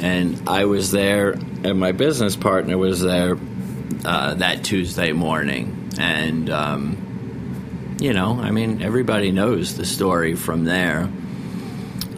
and 0.00 0.48
I 0.48 0.64
was 0.64 0.90
there, 0.90 1.32
and 1.32 1.78
my 1.78 1.92
business 1.92 2.36
partner 2.36 2.78
was 2.78 3.00
there 3.00 3.36
uh, 4.04 4.34
that 4.34 4.64
Tuesday 4.64 5.12
morning, 5.12 5.90
and 5.98 6.48
um, 6.50 7.96
you 8.00 8.12
know, 8.12 8.38
I 8.40 8.50
mean, 8.50 8.82
everybody 8.82 9.32
knows 9.32 9.76
the 9.76 9.84
story 9.84 10.34
from 10.34 10.64
there. 10.64 11.08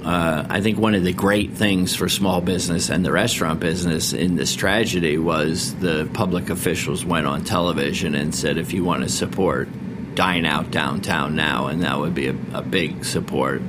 Uh, 0.04 0.46
I 0.48 0.60
think 0.62 0.78
one 0.78 0.94
of 0.94 1.04
the 1.04 1.12
great 1.12 1.52
things 1.52 1.94
for 1.94 2.08
small 2.08 2.40
business 2.40 2.88
and 2.88 3.04
the 3.04 3.12
restaurant 3.12 3.60
business 3.60 4.14
in 4.14 4.34
this 4.36 4.54
tragedy 4.54 5.18
was 5.18 5.74
the 5.76 6.08
public 6.14 6.48
officials 6.48 7.04
went 7.04 7.26
on 7.26 7.44
television 7.44 8.14
and 8.14 8.34
said, 8.34 8.56
if 8.56 8.72
you 8.72 8.82
want 8.82 9.02
to 9.02 9.10
support, 9.10 9.68
dine 10.14 10.46
out 10.46 10.70
downtown 10.70 11.36
now, 11.36 11.66
and 11.66 11.82
that 11.82 11.98
would 11.98 12.14
be 12.14 12.28
a, 12.28 12.36
a 12.54 12.62
big 12.62 13.04
support. 13.04 13.60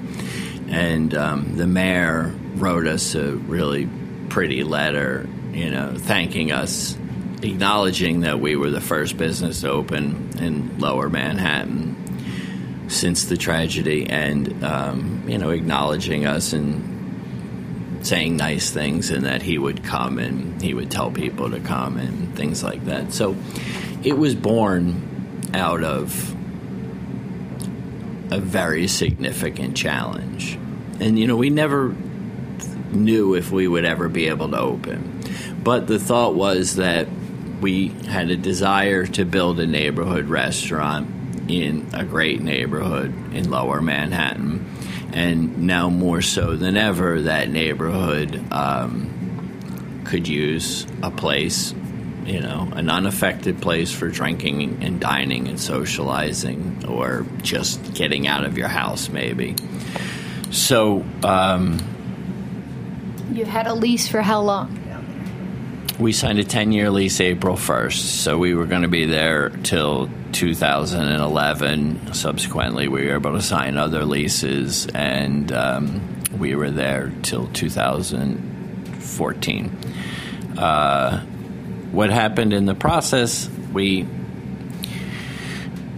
And 0.69 1.13
um, 1.15 1.57
the 1.57 1.67
mayor 1.67 2.33
wrote 2.55 2.87
us 2.87 3.13
a 3.15 3.33
really 3.35 3.89
pretty 4.31 4.63
letter, 4.63 5.27
you 5.51 5.69
know, 5.69 5.93
thanking 5.97 6.53
us, 6.53 6.97
acknowledging 7.41 8.21
that 8.21 8.39
we 8.39 8.55
were 8.55 8.69
the 8.69 8.79
first 8.79 9.17
business 9.17 9.65
open 9.65 10.31
in 10.39 10.79
Lower 10.79 11.09
Manhattan 11.09 12.87
since 12.87 13.25
the 13.25 13.35
tragedy, 13.35 14.07
and 14.09 14.63
um, 14.63 15.25
you 15.27 15.37
know, 15.37 15.49
acknowledging 15.49 16.25
us 16.25 16.53
and 16.53 18.07
saying 18.07 18.37
nice 18.37 18.71
things, 18.71 19.09
and 19.09 19.25
that 19.25 19.41
he 19.41 19.57
would 19.57 19.83
come 19.83 20.17
and 20.17 20.61
he 20.61 20.73
would 20.73 20.89
tell 20.89 21.11
people 21.11 21.51
to 21.51 21.59
come 21.59 21.97
and 21.97 22.33
things 22.33 22.63
like 22.63 22.85
that. 22.85 23.11
So 23.11 23.35
it 24.01 24.17
was 24.17 24.33
born 24.33 25.49
out 25.53 25.83
of 25.83 26.31
a 28.31 28.39
very 28.39 28.87
significant 28.87 29.75
challenge. 29.75 30.57
And 31.01 31.19
you 31.19 31.27
know, 31.27 31.35
we 31.35 31.49
never 31.49 31.93
knew 32.93 33.35
if 33.35 33.51
we 33.51 33.67
would 33.67 33.85
ever 33.85 34.09
be 34.09 34.27
able 34.27 34.49
to 34.49 34.59
open. 34.59 35.21
But 35.63 35.87
the 35.87 35.99
thought 35.99 36.35
was 36.35 36.75
that 36.77 37.07
we 37.61 37.89
had 37.89 38.29
a 38.31 38.37
desire 38.37 39.05
to 39.05 39.25
build 39.25 39.59
a 39.59 39.67
neighborhood 39.67 40.25
restaurant 40.25 41.49
in 41.49 41.87
a 41.93 42.03
great 42.03 42.41
neighborhood 42.41 43.13
in 43.33 43.49
lower 43.49 43.81
Manhattan. 43.81 44.65
And 45.13 45.63
now 45.67 45.89
more 45.89 46.21
so 46.21 46.55
than 46.55 46.77
ever, 46.77 47.23
that 47.23 47.49
neighborhood 47.49 48.41
um, 48.51 50.03
could 50.05 50.27
use 50.27 50.87
a 51.03 51.11
place, 51.11 51.73
you 52.25 52.39
know, 52.39 52.69
an 52.73 52.89
unaffected 52.89 53.61
place 53.61 53.91
for 53.91 54.07
drinking 54.07 54.79
and 54.81 54.99
dining 54.99 55.47
and 55.47 55.59
socializing 55.59 56.85
or 56.87 57.25
just 57.41 57.93
getting 57.93 58.25
out 58.27 58.45
of 58.45 58.57
your 58.57 58.69
house, 58.69 59.09
maybe. 59.09 59.55
So, 60.49 61.05
um, 61.23 61.79
you 63.31 63.45
had 63.45 63.67
a 63.67 63.73
lease 63.73 64.07
for 64.07 64.21
how 64.21 64.41
long? 64.41 64.77
We 65.99 66.13
signed 66.13 66.39
a 66.39 66.43
10 66.43 66.71
year 66.71 66.89
lease 66.89 67.21
April 67.21 67.55
1st, 67.55 67.97
so 67.97 68.37
we 68.37 68.55
were 68.55 68.65
going 68.65 68.81
to 68.81 68.87
be 68.87 69.05
there 69.05 69.49
till 69.49 70.09
2011. 70.31 72.13
Subsequently, 72.13 72.87
we 72.87 73.05
were 73.05 73.15
able 73.15 73.33
to 73.33 73.41
sign 73.41 73.77
other 73.77 74.05
leases, 74.05 74.87
and 74.87 75.51
um, 75.51 76.01
we 76.37 76.55
were 76.55 76.71
there 76.71 77.11
till 77.21 77.47
2014. 77.47 79.77
Uh, 80.57 81.19
what 81.91 82.09
happened 82.09 82.53
in 82.53 82.65
the 82.65 82.75
process, 82.75 83.49
we 83.71 84.07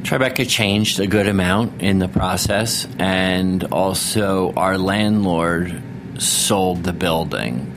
Tribeca 0.01 0.49
changed 0.49 0.99
a 0.99 1.07
good 1.07 1.27
amount 1.27 1.81
in 1.81 1.99
the 1.99 2.09
process, 2.09 2.87
and 2.99 3.63
also 3.65 4.51
our 4.53 4.77
landlord 4.77 5.81
sold 6.19 6.83
the 6.83 6.93
building 6.93 7.73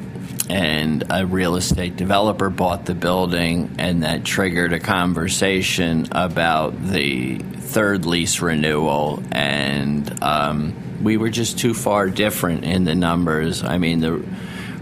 and 0.48 1.04
a 1.10 1.26
real 1.26 1.56
estate 1.56 1.96
developer 1.96 2.50
bought 2.50 2.86
the 2.86 2.94
building, 2.94 3.74
and 3.78 4.02
that 4.04 4.24
triggered 4.24 4.72
a 4.72 4.78
conversation 4.78 6.06
about 6.12 6.80
the 6.86 7.38
third 7.38 8.06
lease 8.06 8.40
renewal. 8.40 9.22
And 9.32 10.22
um, 10.22 11.02
we 11.02 11.16
were 11.16 11.30
just 11.30 11.58
too 11.58 11.74
far 11.74 12.08
different 12.08 12.64
in 12.64 12.84
the 12.84 12.94
numbers. 12.94 13.62
I 13.62 13.78
mean, 13.78 14.00
the 14.00 14.24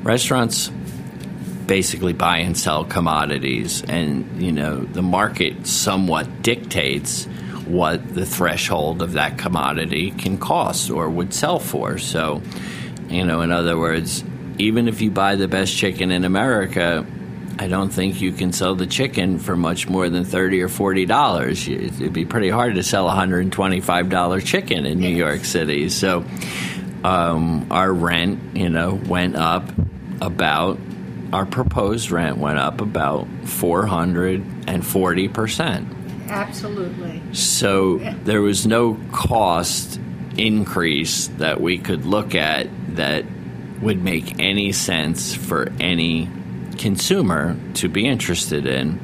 restaurants 0.02 0.70
basically 1.66 2.12
buy 2.12 2.38
and 2.38 2.58
sell 2.58 2.84
commodities, 2.84 3.82
and 3.82 4.42
you 4.42 4.52
know 4.52 4.80
the 4.80 5.02
market 5.02 5.66
somewhat 5.66 6.42
dictates 6.42 7.24
what 7.66 8.14
the 8.14 8.26
threshold 8.26 9.00
of 9.00 9.14
that 9.14 9.38
commodity 9.38 10.10
can 10.10 10.36
cost 10.36 10.90
or 10.90 11.08
would 11.08 11.32
sell 11.32 11.58
for. 11.58 11.96
So 11.96 12.42
you 13.08 13.24
know, 13.24 13.40
in 13.42 13.52
other 13.52 13.78
words, 13.78 14.24
even 14.58 14.88
if 14.88 15.00
you 15.00 15.10
buy 15.10 15.36
the 15.36 15.48
best 15.48 15.76
chicken 15.76 16.10
in 16.10 16.24
America, 16.24 17.06
I 17.58 17.68
don't 17.68 17.90
think 17.90 18.20
you 18.20 18.32
can 18.32 18.52
sell 18.52 18.74
the 18.74 18.86
chicken 18.86 19.38
for 19.38 19.56
much 19.56 19.88
more 19.88 20.08
than 20.08 20.24
thirty 20.24 20.60
or 20.60 20.68
forty 20.68 21.06
dollars. 21.06 21.68
It'd 21.68 22.12
be 22.12 22.24
pretty 22.24 22.50
hard 22.50 22.74
to 22.74 22.82
sell 22.82 23.06
a 23.06 23.12
hundred 23.12 23.40
and 23.40 23.52
twenty-five 23.52 24.10
dollar 24.10 24.40
chicken 24.40 24.86
in 24.86 24.98
New 24.98 25.14
York 25.14 25.44
City. 25.44 25.88
So 25.88 26.24
um, 27.04 27.66
our 27.70 27.92
rent, 27.92 28.56
you 28.56 28.70
know, 28.70 28.94
went 28.94 29.36
up 29.36 29.70
about 30.20 30.78
our 31.32 31.46
proposed 31.46 32.10
rent 32.12 32.38
went 32.38 32.58
up 32.58 32.80
about 32.80 33.26
four 33.44 33.86
hundred 33.86 34.44
and 34.66 34.86
forty 34.86 35.28
percent. 35.28 35.88
Absolutely. 36.28 37.20
So 37.32 37.98
there 37.98 38.40
was 38.40 38.66
no 38.66 38.98
cost 39.12 40.00
increase 40.36 41.28
that 41.38 41.60
we 41.60 41.78
could 41.78 42.04
look 42.04 42.34
at 42.34 42.68
that 42.96 43.24
would 43.80 44.02
make 44.02 44.40
any 44.40 44.72
sense 44.72 45.34
for 45.34 45.70
any 45.80 46.28
consumer 46.78 47.56
to 47.74 47.88
be 47.88 48.06
interested 48.06 48.66
in. 48.66 48.98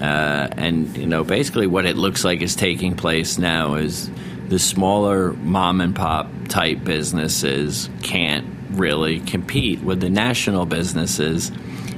Uh, 0.00 0.48
and 0.56 0.96
you 0.96 1.06
know, 1.06 1.24
basically, 1.24 1.66
what 1.66 1.84
it 1.84 1.96
looks 1.96 2.24
like 2.24 2.40
is 2.40 2.54
taking 2.54 2.94
place 2.94 3.38
now 3.38 3.74
is 3.74 4.10
the 4.48 4.58
smaller 4.58 5.32
mom 5.32 5.80
and 5.80 5.94
pop 5.94 6.28
type 6.48 6.84
businesses 6.84 7.90
can't 8.02 8.46
really 8.70 9.20
compete 9.20 9.80
with 9.80 10.00
the 10.00 10.08
national 10.08 10.66
businesses, 10.66 11.50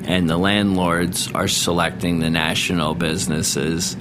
and 0.04 0.30
the 0.30 0.38
landlords 0.38 1.30
are 1.32 1.48
selecting 1.48 2.20
the 2.20 2.30
national 2.30 2.94
businesses 2.94 3.96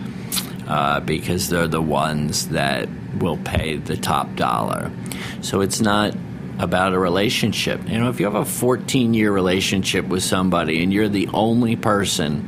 uh, 0.70 0.99
because 0.99 1.49
they're 1.49 1.67
the 1.67 1.82
ones 1.82 2.49
that 2.49 2.88
will 3.20 3.38
pay 3.38 3.78
the 3.78 3.97
top 3.97 4.36
dollar. 4.36 4.91
So 5.41 5.61
it's 5.61 5.82
not 5.82 6.15
about 6.59 6.93
a 6.93 6.99
relationship. 6.99 7.89
You 7.89 7.99
know, 7.99 8.09
if 8.09 8.20
you 8.20 8.26
have 8.26 8.36
a 8.36 8.45
14 8.45 9.13
year 9.13 9.32
relationship 9.32 10.05
with 10.05 10.24
somebody 10.24 10.84
and 10.84 10.93
you're 10.93 11.09
the 11.09 11.28
only 11.34 11.76
person, 11.76 12.47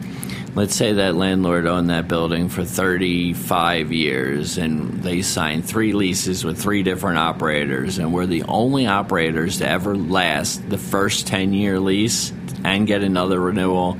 let's 0.53 0.75
say 0.75 0.93
that 0.93 1.15
landlord 1.15 1.65
owned 1.65 1.89
that 1.89 2.07
building 2.07 2.49
for 2.49 2.63
35 2.63 3.91
years 3.91 4.57
and 4.57 5.01
they 5.01 5.21
signed 5.21 5.65
three 5.65 5.93
leases 5.93 6.43
with 6.43 6.61
three 6.61 6.83
different 6.83 7.17
operators, 7.17 7.97
and 7.97 8.13
we're 8.13 8.25
the 8.25 8.43
only 8.43 8.85
operators 8.85 9.59
to 9.59 9.67
ever 9.67 9.95
last 9.95 10.69
the 10.69 10.77
first 10.77 11.25
10 11.27 11.53
year 11.53 11.79
lease 11.79 12.33
and 12.63 12.85
get 12.85 13.01
another 13.01 13.39
renewal 13.39 13.97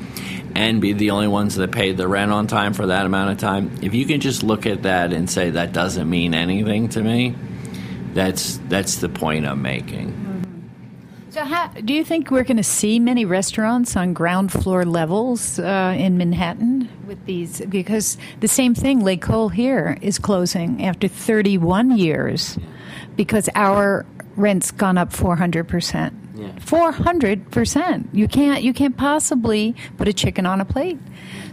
and 0.56 0.82
be 0.82 0.94
the 0.94 1.12
only 1.12 1.28
ones 1.28 1.56
that 1.56 1.72
paid 1.72 1.98
the 1.98 2.08
rent 2.08 2.32
on 2.32 2.48
time 2.48 2.74
for 2.74 2.88
that 2.88 3.06
amount 3.06 3.32
of 3.32 3.38
time. 3.38 3.80
If 3.82 3.94
you 3.94 4.06
can 4.06 4.20
just 4.22 4.44
look 4.44 4.66
at 4.66 4.84
that 4.84 5.14
and 5.14 5.30
say 5.30 5.52
that 5.52 5.74
doesn't 5.74 6.10
mean 6.10 6.34
anything 6.34 6.90
to 6.90 7.02
me, 7.02 7.36
that's 8.14 8.58
that's 8.68 8.98
the 8.98 9.10
point 9.10 9.46
I'm 9.46 9.62
making. 9.62 10.22
So, 11.32 11.46
how, 11.46 11.68
do 11.68 11.94
you 11.94 12.04
think 12.04 12.30
we're 12.30 12.44
going 12.44 12.58
to 12.58 12.64
see 12.64 13.00
many 13.00 13.24
restaurants 13.24 13.96
on 13.96 14.12
ground 14.12 14.52
floor 14.52 14.84
levels 14.84 15.60
uh, 15.60 15.96
in 15.98 16.18
Manhattan 16.18 16.90
with 17.08 17.26
these? 17.26 17.62
Because 17.62 18.18
the 18.42 18.50
same 18.50 18.76
thing, 18.76 19.06
L'Ecole 19.06 19.48
here 19.48 19.98
is 20.02 20.20
closing 20.20 20.84
after 20.84 21.08
31 21.08 21.98
years 21.98 22.60
because 23.16 23.48
our 23.56 24.06
rent's 24.36 24.72
gone 24.72 24.98
up 24.98 25.14
400 25.14 25.70
percent. 25.70 26.14
Four 26.60 26.92
hundred 26.92 27.52
percent. 27.52 28.10
You 28.14 28.28
can't. 28.28 28.64
You 28.64 28.74
can't 28.74 28.98
possibly 28.98 29.76
put 29.98 30.08
a 30.08 30.14
chicken 30.14 30.46
on 30.46 30.62
a 30.62 30.66
plate. 30.66 31.00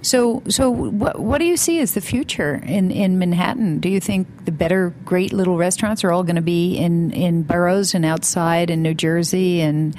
So, 0.00 0.42
so 0.48 0.70
what, 0.70 1.18
what 1.18 1.38
do 1.38 1.44
you 1.44 1.56
see 1.56 1.80
as 1.80 1.94
the 1.94 2.00
future 2.00 2.54
in, 2.64 2.92
in 2.92 3.18
Manhattan? 3.18 3.80
Do 3.80 3.88
you 3.88 3.98
think 3.98 4.44
the 4.44 4.52
better, 4.52 4.94
great 5.04 5.32
little 5.32 5.56
restaurants 5.56 6.04
are 6.04 6.12
all 6.12 6.22
going 6.22 6.36
to 6.36 6.42
be 6.42 6.76
in, 6.76 7.10
in 7.10 7.42
boroughs 7.42 7.94
and 7.94 8.04
outside 8.04 8.70
in 8.70 8.80
New 8.80 8.94
Jersey 8.94 9.60
and 9.60 9.98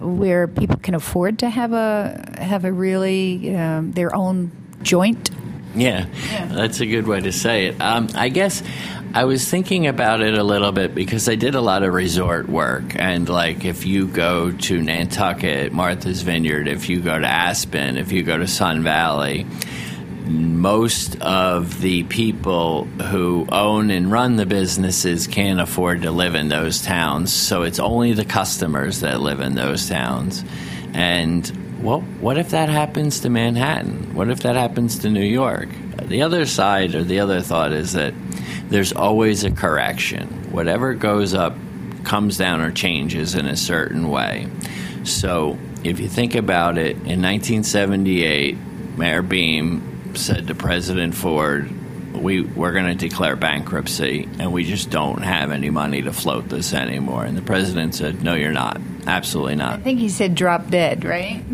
where 0.00 0.48
people 0.48 0.76
can 0.76 0.94
afford 0.94 1.40
to 1.40 1.50
have 1.50 1.74
a 1.74 2.24
have 2.38 2.64
a 2.64 2.72
really 2.72 3.54
um, 3.54 3.92
their 3.92 4.14
own 4.14 4.50
joint? 4.82 5.30
Yeah, 5.74 6.06
yeah, 6.30 6.46
that's 6.46 6.80
a 6.80 6.86
good 6.86 7.06
way 7.06 7.20
to 7.20 7.32
say 7.32 7.66
it. 7.66 7.80
Um, 7.80 8.08
I 8.14 8.30
guess 8.30 8.62
I 9.16 9.26
was 9.26 9.48
thinking 9.48 9.86
about 9.86 10.22
it 10.22 10.34
a 10.34 10.42
little 10.42 10.72
bit 10.72 10.92
because 10.92 11.28
I 11.28 11.36
did 11.36 11.54
a 11.54 11.60
lot 11.60 11.84
of 11.84 11.94
resort 11.94 12.48
work. 12.48 12.96
And, 12.96 13.28
like, 13.28 13.64
if 13.64 13.86
you 13.86 14.08
go 14.08 14.50
to 14.50 14.82
Nantucket, 14.82 15.72
Martha's 15.72 16.22
Vineyard, 16.22 16.66
if 16.66 16.88
you 16.88 17.00
go 17.00 17.16
to 17.16 17.26
Aspen, 17.26 17.96
if 17.96 18.10
you 18.10 18.24
go 18.24 18.36
to 18.36 18.48
Sun 18.48 18.82
Valley, 18.82 19.46
most 20.26 21.14
of 21.20 21.80
the 21.80 22.02
people 22.02 22.86
who 22.86 23.46
own 23.52 23.92
and 23.92 24.10
run 24.10 24.34
the 24.34 24.46
businesses 24.46 25.28
can't 25.28 25.60
afford 25.60 26.02
to 26.02 26.10
live 26.10 26.34
in 26.34 26.48
those 26.48 26.82
towns. 26.82 27.32
So 27.32 27.62
it's 27.62 27.78
only 27.78 28.14
the 28.14 28.24
customers 28.24 28.98
that 29.02 29.20
live 29.20 29.38
in 29.38 29.54
those 29.54 29.88
towns. 29.88 30.44
And 30.92 31.78
well, 31.80 32.00
what 32.00 32.36
if 32.36 32.50
that 32.50 32.68
happens 32.68 33.20
to 33.20 33.30
Manhattan? 33.30 34.12
What 34.16 34.28
if 34.28 34.40
that 34.40 34.56
happens 34.56 34.98
to 35.00 35.08
New 35.08 35.22
York? 35.22 35.68
The 36.02 36.22
other 36.22 36.46
side 36.46 36.96
or 36.96 37.04
the 37.04 37.20
other 37.20 37.42
thought 37.42 37.72
is 37.72 37.92
that 37.92 38.12
there's 38.74 38.92
always 38.92 39.44
a 39.44 39.52
correction. 39.52 40.26
Whatever 40.50 40.94
goes 40.94 41.32
up 41.32 41.54
comes 42.02 42.36
down 42.36 42.60
or 42.60 42.72
changes 42.72 43.36
in 43.36 43.46
a 43.46 43.56
certain 43.56 44.10
way. 44.10 44.48
So 45.04 45.56
if 45.84 46.00
you 46.00 46.08
think 46.08 46.34
about 46.34 46.76
it, 46.76 46.96
in 46.96 47.22
1978, 47.22 48.58
Mayor 48.98 49.22
Beame 49.22 50.18
said 50.18 50.48
to 50.48 50.56
President 50.56 51.14
Ford, 51.14 51.70
we, 52.14 52.40
we're 52.40 52.72
going 52.72 52.86
to 52.86 52.96
declare 52.96 53.36
bankruptcy 53.36 54.28
and 54.40 54.52
we 54.52 54.64
just 54.64 54.90
don't 54.90 55.22
have 55.22 55.52
any 55.52 55.70
money 55.70 56.02
to 56.02 56.12
float 56.12 56.48
this 56.48 56.74
anymore. 56.74 57.24
And 57.24 57.36
the 57.36 57.42
president 57.42 57.94
said, 57.94 58.24
No, 58.24 58.34
you're 58.34 58.52
not. 58.52 58.80
Absolutely 59.06 59.54
not. 59.54 59.78
I 59.78 59.82
think 59.82 60.00
he 60.00 60.08
said 60.08 60.34
drop 60.34 60.68
dead, 60.68 61.04
right? 61.04 61.44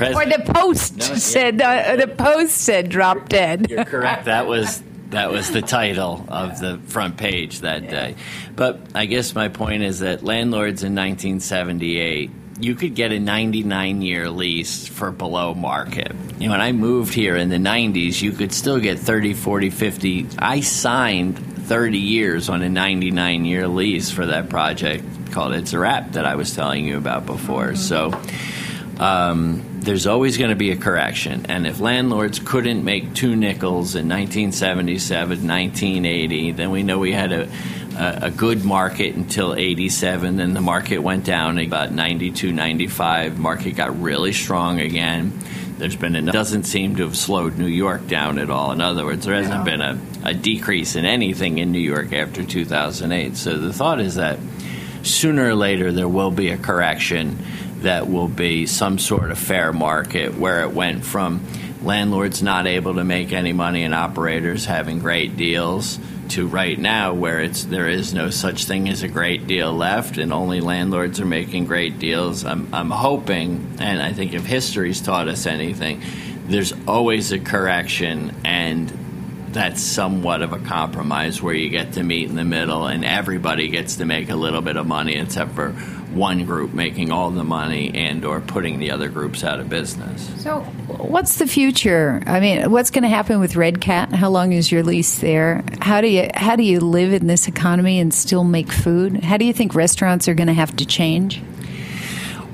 Or 0.00 0.24
the 0.24 0.42
Post 0.46 0.96
no, 0.96 1.14
said, 1.16 1.60
uh, 1.60 1.96
the 1.96 2.08
Post 2.08 2.56
said 2.56 2.88
drop 2.88 3.28
dead. 3.28 3.70
You're 3.70 3.84
correct. 3.84 4.24
That 4.24 4.46
was 4.46 4.82
that 5.10 5.30
was 5.30 5.50
the 5.50 5.62
title 5.62 6.24
of 6.28 6.60
the 6.60 6.78
front 6.86 7.16
page 7.16 7.60
that 7.60 7.88
day. 7.88 8.14
But 8.54 8.80
I 8.94 9.06
guess 9.06 9.34
my 9.34 9.48
point 9.48 9.82
is 9.82 10.00
that 10.00 10.22
landlords 10.22 10.82
in 10.82 10.94
1978 10.94 12.30
you 12.60 12.74
could 12.74 12.94
get 12.94 13.10
a 13.10 13.18
99 13.18 14.02
year 14.02 14.28
lease 14.28 14.86
for 14.86 15.10
below 15.10 15.54
market. 15.54 16.12
You 16.38 16.46
know, 16.46 16.52
when 16.52 16.60
I 16.60 16.72
moved 16.72 17.14
here 17.14 17.36
in 17.36 17.48
the 17.48 17.56
90s, 17.56 18.20
you 18.20 18.32
could 18.32 18.52
still 18.52 18.78
get 18.78 18.98
30, 18.98 19.34
40, 19.34 19.70
50. 19.70 20.26
I 20.38 20.60
signed 20.60 21.38
30 21.38 21.98
years 21.98 22.48
on 22.48 22.62
a 22.62 22.68
99 22.68 23.44
year 23.44 23.66
lease 23.66 24.10
for 24.10 24.26
that 24.26 24.48
project 24.48 25.04
called 25.32 25.54
It's 25.54 25.72
a 25.72 25.78
Wrap 25.78 26.12
that 26.12 26.26
I 26.26 26.34
was 26.34 26.54
telling 26.54 26.84
you 26.84 26.98
about 26.98 27.26
before. 27.26 27.68
Mm-hmm. 27.68 27.76
So, 27.76 29.02
um, 29.02 29.64
there's 29.80 30.06
always 30.06 30.36
going 30.36 30.50
to 30.50 30.56
be 30.56 30.70
a 30.72 30.76
correction. 30.76 31.46
And 31.46 31.66
if 31.66 31.80
landlords 31.80 32.38
couldn't 32.38 32.84
make 32.84 33.14
two 33.14 33.34
nickels 33.34 33.94
in 33.94 34.08
1977, 34.08 35.46
1980, 35.46 36.52
then 36.52 36.70
we 36.70 36.82
know 36.82 36.98
we 36.98 37.12
had 37.12 37.32
a, 37.32 37.48
a, 37.96 38.18
a 38.26 38.30
good 38.30 38.64
market 38.64 39.14
until 39.14 39.54
87. 39.54 40.36
Then 40.36 40.52
the 40.52 40.60
market 40.60 40.98
went 40.98 41.24
down 41.24 41.58
about 41.58 41.92
92, 41.92 42.52
95. 42.52 43.38
Market 43.38 43.72
got 43.72 44.00
really 44.00 44.32
strong 44.32 44.80
again. 44.80 45.32
There's 45.78 45.96
been 45.96 46.14
a, 46.14 46.30
doesn't 46.30 46.64
seem 46.64 46.96
to 46.96 47.04
have 47.04 47.16
slowed 47.16 47.56
New 47.56 47.66
York 47.66 48.06
down 48.06 48.38
at 48.38 48.50
all. 48.50 48.72
In 48.72 48.82
other 48.82 49.06
words, 49.06 49.24
there 49.24 49.34
hasn't 49.34 49.64
been 49.64 49.80
a, 49.80 49.98
a 50.24 50.34
decrease 50.34 50.94
in 50.94 51.06
anything 51.06 51.56
in 51.56 51.72
New 51.72 51.78
York 51.78 52.12
after 52.12 52.44
2008. 52.44 53.34
So 53.34 53.56
the 53.56 53.72
thought 53.72 53.98
is 53.98 54.16
that 54.16 54.38
sooner 55.02 55.48
or 55.48 55.54
later 55.54 55.90
there 55.90 56.08
will 56.08 56.30
be 56.30 56.50
a 56.50 56.58
correction 56.58 57.38
that 57.82 58.08
will 58.08 58.28
be 58.28 58.66
some 58.66 58.98
sort 58.98 59.30
of 59.30 59.38
fair 59.38 59.72
market 59.72 60.36
where 60.36 60.62
it 60.62 60.72
went 60.72 61.04
from 61.04 61.44
landlords 61.82 62.42
not 62.42 62.66
able 62.66 62.94
to 62.94 63.04
make 63.04 63.32
any 63.32 63.52
money 63.52 63.84
and 63.84 63.94
operators 63.94 64.66
having 64.66 64.98
great 64.98 65.36
deals 65.36 65.98
to 66.28 66.46
right 66.46 66.78
now 66.78 67.14
where 67.14 67.40
it's 67.40 67.64
there 67.64 67.88
is 67.88 68.14
no 68.14 68.30
such 68.30 68.66
thing 68.66 68.88
as 68.88 69.02
a 69.02 69.08
great 69.08 69.46
deal 69.46 69.72
left 69.72 70.18
and 70.18 70.32
only 70.32 70.60
landlords 70.60 71.18
are 71.20 71.26
making 71.26 71.64
great 71.64 71.98
deals. 71.98 72.44
I'm, 72.44 72.72
I'm 72.72 72.90
hoping 72.90 73.76
and 73.80 74.00
I 74.00 74.12
think 74.12 74.34
if 74.34 74.44
history's 74.44 75.00
taught 75.00 75.28
us 75.28 75.46
anything 75.46 76.02
there's 76.46 76.72
always 76.86 77.32
a 77.32 77.38
correction 77.38 78.34
and 78.44 78.88
that's 79.52 79.80
somewhat 79.82 80.42
of 80.42 80.52
a 80.52 80.58
compromise 80.58 81.42
where 81.42 81.54
you 81.54 81.70
get 81.70 81.94
to 81.94 82.02
meet 82.02 82.28
in 82.28 82.36
the 82.36 82.44
middle 82.44 82.86
and 82.86 83.04
everybody 83.04 83.68
gets 83.68 83.96
to 83.96 84.04
make 84.04 84.30
a 84.30 84.36
little 84.36 84.60
bit 84.60 84.76
of 84.76 84.86
money 84.86 85.16
except 85.16 85.52
for 85.52 85.74
one 86.12 86.44
group 86.44 86.72
making 86.72 87.10
all 87.10 87.30
the 87.30 87.44
money 87.44 87.92
and 87.94 88.24
or 88.24 88.40
putting 88.40 88.78
the 88.78 88.90
other 88.90 89.08
groups 89.08 89.44
out 89.44 89.60
of 89.60 89.68
business. 89.68 90.30
So 90.42 90.60
what's 90.88 91.38
the 91.38 91.46
future? 91.46 92.22
I 92.26 92.40
mean, 92.40 92.70
what's 92.70 92.90
going 92.90 93.02
to 93.02 93.08
happen 93.08 93.40
with 93.40 93.56
Red 93.56 93.80
Cat? 93.80 94.12
How 94.12 94.28
long 94.28 94.52
is 94.52 94.70
your 94.70 94.82
lease 94.82 95.20
there? 95.20 95.64
How 95.80 96.00
do 96.00 96.08
you 96.08 96.28
how 96.34 96.56
do 96.56 96.62
you 96.62 96.80
live 96.80 97.12
in 97.12 97.26
this 97.26 97.48
economy 97.48 98.00
and 98.00 98.12
still 98.12 98.44
make 98.44 98.72
food? 98.72 99.22
How 99.22 99.36
do 99.36 99.44
you 99.44 99.52
think 99.52 99.74
restaurants 99.74 100.28
are 100.28 100.34
going 100.34 100.48
to 100.48 100.52
have 100.52 100.76
to 100.76 100.86
change? 100.86 101.42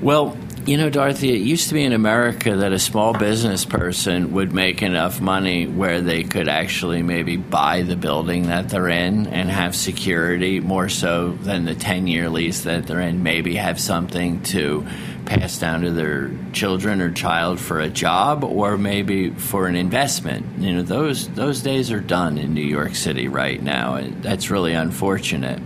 Well, 0.01 0.37
you 0.67 0.75
know, 0.75 0.89
Dorothy, 0.89 1.33
it 1.33 1.41
used 1.41 1.69
to 1.69 1.73
be 1.75 1.85
in 1.85 1.93
America 1.93 2.57
that 2.57 2.73
a 2.73 2.79
small 2.79 3.13
business 3.13 3.63
person 3.63 4.33
would 4.33 4.51
make 4.51 4.81
enough 4.81 5.21
money 5.21 5.65
where 5.65 6.01
they 6.01 6.23
could 6.23 6.49
actually 6.49 7.01
maybe 7.01 7.37
buy 7.37 7.83
the 7.83 7.95
building 7.95 8.47
that 8.47 8.67
they're 8.67 8.89
in 8.89 9.27
and 9.27 9.49
have 9.49 9.77
security 9.77 10.59
more 10.59 10.89
so 10.89 11.31
than 11.31 11.63
the 11.63 11.73
10 11.73 12.07
year 12.07 12.29
lease 12.29 12.63
that 12.63 12.85
they're 12.85 12.99
in, 12.99 13.23
maybe 13.23 13.55
have 13.55 13.79
something 13.79 14.43
to 14.43 14.85
pass 15.25 15.57
down 15.57 15.83
to 15.83 15.91
their 15.91 16.31
children 16.51 16.99
or 16.99 17.11
child 17.11 17.61
for 17.61 17.79
a 17.79 17.89
job 17.89 18.43
or 18.43 18.77
maybe 18.77 19.29
for 19.29 19.67
an 19.67 19.77
investment. 19.77 20.59
You 20.59 20.75
know, 20.75 20.81
those 20.81 21.29
those 21.29 21.61
days 21.61 21.93
are 21.93 22.01
done 22.01 22.37
in 22.37 22.53
New 22.53 22.59
York 22.59 22.95
City 22.95 23.29
right 23.29 23.61
now. 23.61 24.01
That's 24.19 24.51
really 24.51 24.73
unfortunate. 24.73 25.61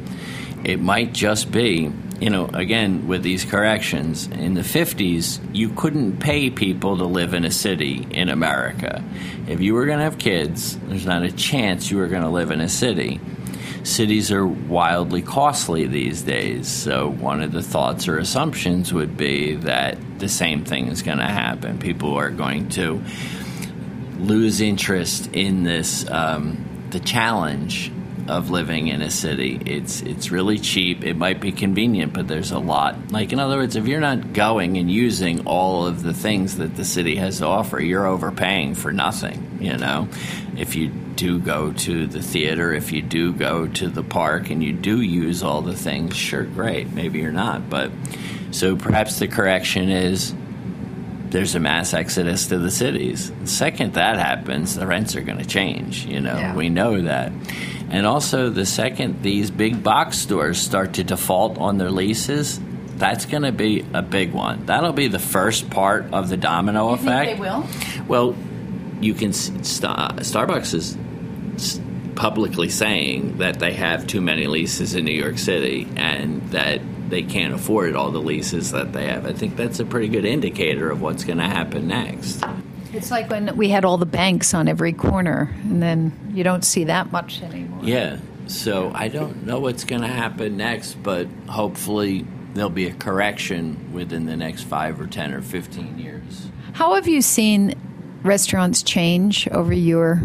It 0.64 0.80
might 0.80 1.12
just 1.12 1.52
be 1.52 1.92
you 2.22 2.30
know, 2.30 2.46
again, 2.54 3.08
with 3.08 3.24
these 3.24 3.44
corrections, 3.44 4.28
in 4.28 4.54
the 4.54 4.62
50s, 4.62 5.40
you 5.54 5.70
couldn't 5.70 6.20
pay 6.20 6.52
people 6.52 6.98
to 6.98 7.06
live 7.06 7.34
in 7.34 7.46
a 7.46 7.52
city 7.52 8.08
in 8.12 8.30
America. 8.30 9.04
If 9.48 9.60
you 9.60 9.74
were 9.74 9.88
going 9.88 9.98
to 9.98 10.04
have 10.04 10.20
kids, 10.20 10.78
there's 10.78 11.06
not 11.06 11.24
a 11.24 11.32
chance 11.32 11.90
you 11.90 11.98
were 11.98 12.08
going 12.08 12.22
to 12.22 12.30
live 12.30 12.52
in 12.52 12.62
a 12.62 12.70
city. 12.70 13.20
Cities 13.84 14.32
are 14.32 14.46
wildly 14.46 15.24
costly 15.24 15.88
these 15.88 16.22
days, 16.22 16.68
so 16.68 17.10
one 17.10 17.42
of 17.42 17.52
the 17.52 17.64
thoughts 17.64 18.08
or 18.08 18.20
assumptions 18.20 18.94
would 18.94 19.18
be 19.18 19.56
that 19.56 19.98
the 20.20 20.30
same 20.30 20.64
thing 20.64 20.90
is 20.90 21.02
going 21.02 21.18
to 21.18 21.26
happen. 21.26 21.80
People 21.80 22.14
are 22.14 22.30
going 22.30 22.70
to 22.70 23.04
lose 24.20 24.62
interest 24.62 25.32
in 25.34 25.64
this, 25.64 26.08
um, 26.12 26.88
the 26.92 27.00
challenge 27.00 27.92
of 28.32 28.50
living 28.50 28.88
in 28.88 29.02
a 29.02 29.10
city. 29.10 29.62
It's 29.66 30.02
it's 30.02 30.32
really 30.32 30.58
cheap. 30.58 31.04
It 31.04 31.18
might 31.18 31.42
be 31.42 31.52
convenient, 31.52 32.14
but 32.14 32.30
there's 32.30 32.52
a 32.52 32.60
lot. 32.60 33.12
Like 33.12 33.34
in 33.34 33.40
other 33.40 33.58
words, 33.58 33.76
if 33.76 33.88
you're 33.88 34.00
not 34.00 34.32
going 34.32 34.78
and 34.78 34.90
using 34.90 35.46
all 35.46 35.86
of 35.86 36.02
the 36.02 36.14
things 36.14 36.58
that 36.58 36.78
the 36.78 36.86
city 36.86 37.18
has 37.18 37.40
to 37.40 37.46
offer, 37.46 37.82
you're 37.82 38.08
overpaying 38.08 38.76
for 38.76 38.94
nothing. 38.94 39.60
You 39.60 39.78
know, 39.78 40.08
if 40.58 40.76
you 40.76 40.88
do 40.88 41.40
go 41.40 41.74
to 41.74 42.08
the 42.08 42.22
theater, 42.22 42.74
if 42.74 42.94
you 42.94 43.02
do 43.02 43.34
go 43.34 43.68
to 43.68 43.90
the 43.90 44.02
park, 44.02 44.50
and 44.50 44.64
you 44.64 44.72
do 44.72 45.02
use 45.02 45.44
all 45.44 45.62
the 45.62 45.76
things, 45.76 46.16
sure, 46.16 46.44
great. 46.44 46.92
Maybe 46.94 47.20
you're 47.20 47.34
not, 47.34 47.70
but 47.70 47.92
so 48.52 48.78
perhaps 48.78 49.20
the 49.20 49.28
correction 49.28 49.90
is 49.90 50.34
there's 51.32 51.56
a 51.56 51.60
mass 51.60 51.94
exodus 51.94 52.48
to 52.48 52.60
the 52.60 52.70
cities. 52.72 53.32
The 53.42 53.48
second 53.48 53.94
that 53.94 54.18
happens, 54.18 54.76
the 54.76 54.86
rents 54.86 55.16
are 55.16 55.22
going 55.22 55.40
to 55.40 55.46
change. 55.46 56.06
You 56.06 56.20
know, 56.22 56.38
Yeah. 56.38 56.56
we 56.56 56.70
know 56.70 57.02
that. 57.02 57.32
And 57.90 58.06
also, 58.06 58.50
the 58.50 58.66
second 58.66 59.22
these 59.24 59.50
big 59.52 59.82
box 59.84 60.18
stores 60.18 60.60
start 60.60 60.94
to 60.94 61.04
default 61.04 61.58
on 61.58 61.78
their 61.78 61.90
leases, 61.92 62.60
that's 62.98 63.26
going 63.26 63.44
to 63.44 63.52
be 63.52 63.84
a 63.94 64.02
big 64.02 64.32
one. 64.34 64.66
That'll 64.68 64.94
be 64.94 65.08
the 65.08 65.20
first 65.20 65.70
part 65.70 66.06
of 66.14 66.30
the 66.30 66.38
domino 66.38 66.90
You 66.90 66.96
effect. 66.96 67.26
think 67.30 67.40
they 67.42 67.50
will? 67.50 67.66
Well, 68.08 68.36
you 69.02 69.14
can. 69.14 69.32
Starbucks 69.32 70.74
is 70.74 70.98
publicly 72.16 72.70
saying 72.70 73.38
that 73.38 73.60
they 73.60 73.74
have 73.74 74.06
too 74.06 74.22
many 74.22 74.48
leases 74.48 74.94
in 74.96 75.06
New 75.06 75.12
York 75.14 75.38
City 75.40 75.88
and 75.96 76.42
that 76.52 76.82
they 77.12 77.22
can't 77.22 77.54
afford 77.54 77.96
all 77.96 78.10
the 78.10 78.22
leases 78.22 78.72
that 78.72 78.94
they 78.94 79.06
have. 79.06 79.28
I 79.28 79.34
think 79.34 79.56
that's 79.56 79.80
a 79.80 79.86
pretty 79.86 80.08
good 80.08 80.26
indicator 80.26 80.90
of 80.90 81.02
what's 81.02 81.24
going 81.24 81.38
to 81.38 81.48
happen 81.48 81.88
next. 81.88 82.44
It's 82.94 83.12
like 83.12 83.30
when 83.30 83.56
we 83.56 83.70
had 83.70 83.86
all 83.86 83.98
the 83.98 84.06
banks 84.08 84.54
on 84.54 84.68
every 84.68 84.94
corner, 84.94 85.54
and 85.64 85.82
then 85.82 86.32
you 86.34 86.44
don't 86.44 86.66
see 86.66 86.86
that 86.86 87.12
much 87.12 87.42
anymore. 87.44 87.84
Yeah. 87.84 88.18
So 88.48 88.92
I 88.94 89.08
don't 89.08 89.46
know 89.46 89.60
what's 89.60 89.86
going 89.86 90.02
to 90.02 90.08
happen 90.08 90.58
next, 90.58 90.96
but 90.96 91.28
hopefully 91.48 92.26
there'll 92.54 92.70
be 92.70 92.88
a 92.88 92.94
correction 92.94 93.94
within 93.94 94.26
the 94.26 94.36
next 94.36 94.64
five 94.64 95.00
or 95.00 95.08
ten 95.08 95.34
or 95.34 95.42
fifteen 95.42 96.00
years. 96.00 96.50
How 96.74 96.96
have 96.96 97.08
you 97.08 97.22
seen 97.22 97.76
restaurants 98.24 98.84
change 98.84 99.48
over 99.50 99.72
your 99.74 100.22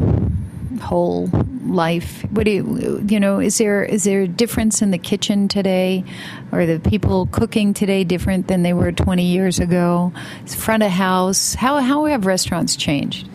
whole 0.80 1.28
life? 1.77 2.22
What 2.31 2.45
do 2.45 2.51
you, 2.51 3.05
you 3.09 3.20
know? 3.20 3.39
Is 3.39 3.59
there 3.59 3.85
is 3.85 4.05
there 4.05 4.22
a 4.22 4.29
difference 4.29 4.83
in 4.83 4.91
the 4.91 4.99
kitchen 4.99 5.47
today, 5.49 6.05
or 6.51 6.66
the 6.66 6.81
people 6.81 7.27
cooking 7.27 7.74
today 7.74 8.03
different 8.03 8.49
than 8.49 8.62
they 8.62 8.72
were 8.72 8.91
twenty 8.91 9.27
years 9.27 9.61
ago? 9.61 10.12
Is 10.45 10.55
front 10.55 10.83
of 10.83 10.91
house. 10.91 11.55
How 11.55 11.81
how 11.81 12.07
have 12.07 12.27
restaurants 12.27 12.74
changed? 12.74 13.29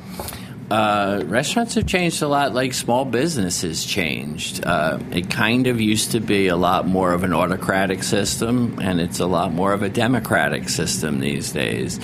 Uh, 0.71 1.21
restaurants 1.25 1.75
have 1.75 1.85
changed 1.85 2.21
a 2.21 2.27
lot, 2.29 2.53
like 2.53 2.73
small 2.73 3.03
businesses 3.03 3.83
changed. 3.83 4.63
Uh, 4.65 4.97
it 5.11 5.29
kind 5.29 5.67
of 5.67 5.81
used 5.81 6.11
to 6.11 6.21
be 6.21 6.47
a 6.47 6.55
lot 6.55 6.87
more 6.87 7.11
of 7.11 7.25
an 7.25 7.33
autocratic 7.33 8.03
system, 8.03 8.79
and 8.81 9.01
it's 9.01 9.19
a 9.19 9.25
lot 9.25 9.51
more 9.51 9.73
of 9.73 9.83
a 9.83 9.89
democratic 9.89 10.69
system 10.69 11.19
these 11.19 11.51
days. 11.51 11.99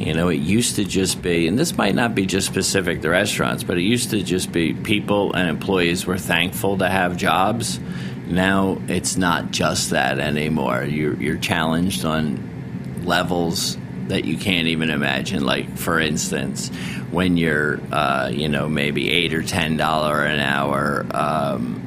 You 0.00 0.14
know, 0.14 0.28
it 0.28 0.40
used 0.40 0.76
to 0.76 0.84
just 0.84 1.20
be, 1.20 1.46
and 1.46 1.58
this 1.58 1.76
might 1.76 1.94
not 1.94 2.14
be 2.14 2.24
just 2.24 2.46
specific 2.46 3.02
to 3.02 3.10
restaurants, 3.10 3.62
but 3.62 3.76
it 3.76 3.82
used 3.82 4.10
to 4.10 4.22
just 4.22 4.50
be 4.50 4.72
people 4.72 5.34
and 5.34 5.46
employees 5.46 6.06
were 6.06 6.16
thankful 6.16 6.78
to 6.78 6.88
have 6.88 7.18
jobs. 7.18 7.78
Now 8.26 8.80
it's 8.88 9.18
not 9.18 9.50
just 9.50 9.90
that 9.90 10.18
anymore. 10.18 10.84
You're, 10.84 11.20
you're 11.20 11.36
challenged 11.36 12.06
on 12.06 13.02
levels 13.04 13.76
that 14.08 14.24
you 14.24 14.38
can't 14.38 14.68
even 14.68 14.88
imagine. 14.88 15.44
Like, 15.44 15.76
for 15.76 16.00
instance, 16.00 16.70
when 17.10 17.36
you're, 17.36 17.78
uh, 17.92 18.30
you 18.32 18.48
know, 18.48 18.70
maybe 18.70 19.10
eight 19.10 19.34
or 19.34 19.42
ten 19.42 19.76
dollar 19.76 20.24
an 20.24 20.40
hour 20.40 21.04
um, 21.10 21.79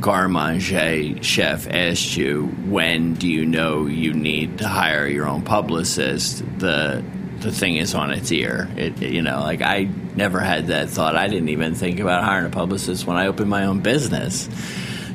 garde 0.00 0.30
manger 0.30 1.22
chef 1.22 1.68
asked 1.68 2.16
you, 2.16 2.46
when 2.66 3.14
do 3.14 3.28
you 3.28 3.44
know 3.44 3.86
you 3.86 4.12
need 4.12 4.58
to 4.58 4.68
hire 4.68 5.06
your 5.06 5.26
own 5.28 5.42
publicist? 5.42 6.42
The 6.58 7.04
the 7.40 7.50
thing 7.50 7.76
is 7.76 7.94
on 7.94 8.10
its 8.10 8.30
ear. 8.32 8.68
It, 8.76 9.00
you 9.00 9.22
know, 9.22 9.40
like 9.40 9.62
I 9.62 9.88
never 10.14 10.40
had 10.40 10.66
that 10.68 10.90
thought. 10.90 11.16
I 11.16 11.28
didn't 11.28 11.48
even 11.48 11.74
think 11.74 11.98
about 11.98 12.24
hiring 12.24 12.46
a 12.46 12.50
publicist 12.50 13.06
when 13.06 13.16
I 13.16 13.26
opened 13.26 13.48
my 13.48 13.64
own 13.64 13.80
business. 13.80 14.48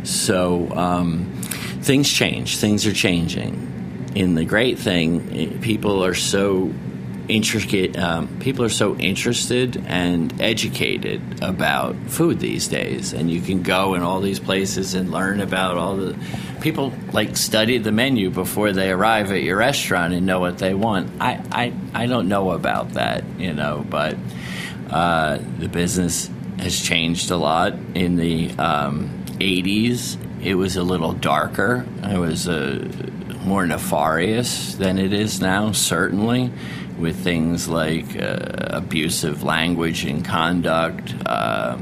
So 0.04 0.72
um, 0.72 1.32
things 1.82 2.12
change. 2.12 2.58
Things 2.58 2.86
are 2.88 2.94
changing. 2.94 4.14
And 4.16 4.38
the 4.38 4.46
great 4.46 4.80
thing, 4.80 5.60
people 5.62 6.04
are 6.04 6.16
so 6.16 6.74
intricate. 7.28 7.98
Um, 7.98 8.40
people 8.40 8.66
are 8.66 8.70
so 8.70 8.96
interested 8.98 9.84
and 9.88 10.42
educated 10.42 11.44
about 11.44 11.96
food 12.08 12.40
these 12.40 12.68
days, 12.68 13.14
and 13.14 13.30
you 13.30 13.42
can 13.42 13.62
go 13.62 13.96
in 13.96 14.02
all 14.02 14.22
these 14.22 14.40
places 14.40 14.94
and 14.94 15.12
learn 15.12 15.42
about 15.42 15.78
all 15.78 15.96
the 15.96 16.18
people 16.62 16.94
like 17.12 17.38
study 17.38 17.78
the 17.78 17.92
menu 17.92 18.30
before 18.30 18.72
they 18.72 18.90
arrive 18.90 19.32
at 19.32 19.44
your 19.44 19.58
restaurant 19.58 20.14
and 20.14 20.26
know 20.26 20.40
what 20.40 20.58
they 20.58 20.74
want. 20.74 21.12
I 21.22 21.42
I, 21.52 21.74
I 21.94 22.06
don't 22.08 22.28
know 22.28 22.52
about 22.52 22.94
that, 22.94 23.24
you 23.38 23.54
know, 23.54 23.86
but 23.90 24.18
uh, 24.90 25.40
the 25.60 25.68
business 25.68 26.30
has 26.60 26.80
changed 26.80 27.32
a 27.32 27.38
lot 27.38 27.74
in 27.94 28.16
the 28.16 28.52
um, 28.58 29.10
80s. 29.40 30.18
It 30.42 30.56
was 30.56 30.78
a 30.78 30.84
little 30.84 31.14
darker. 31.14 31.86
It 32.04 32.18
was 32.18 32.48
uh, 32.48 32.88
more 33.44 33.66
nefarious 33.66 34.76
than 34.76 34.98
it 34.98 35.14
is 35.14 35.42
now, 35.42 35.72
certainly, 35.72 36.52
with 36.98 37.18
things 37.24 37.68
like 37.68 38.16
uh, 38.16 38.38
abusive 38.70 39.44
language 39.44 40.06
and 40.06 40.24
conduct, 40.24 41.14
uh, 41.26 41.30
uh, 41.30 41.78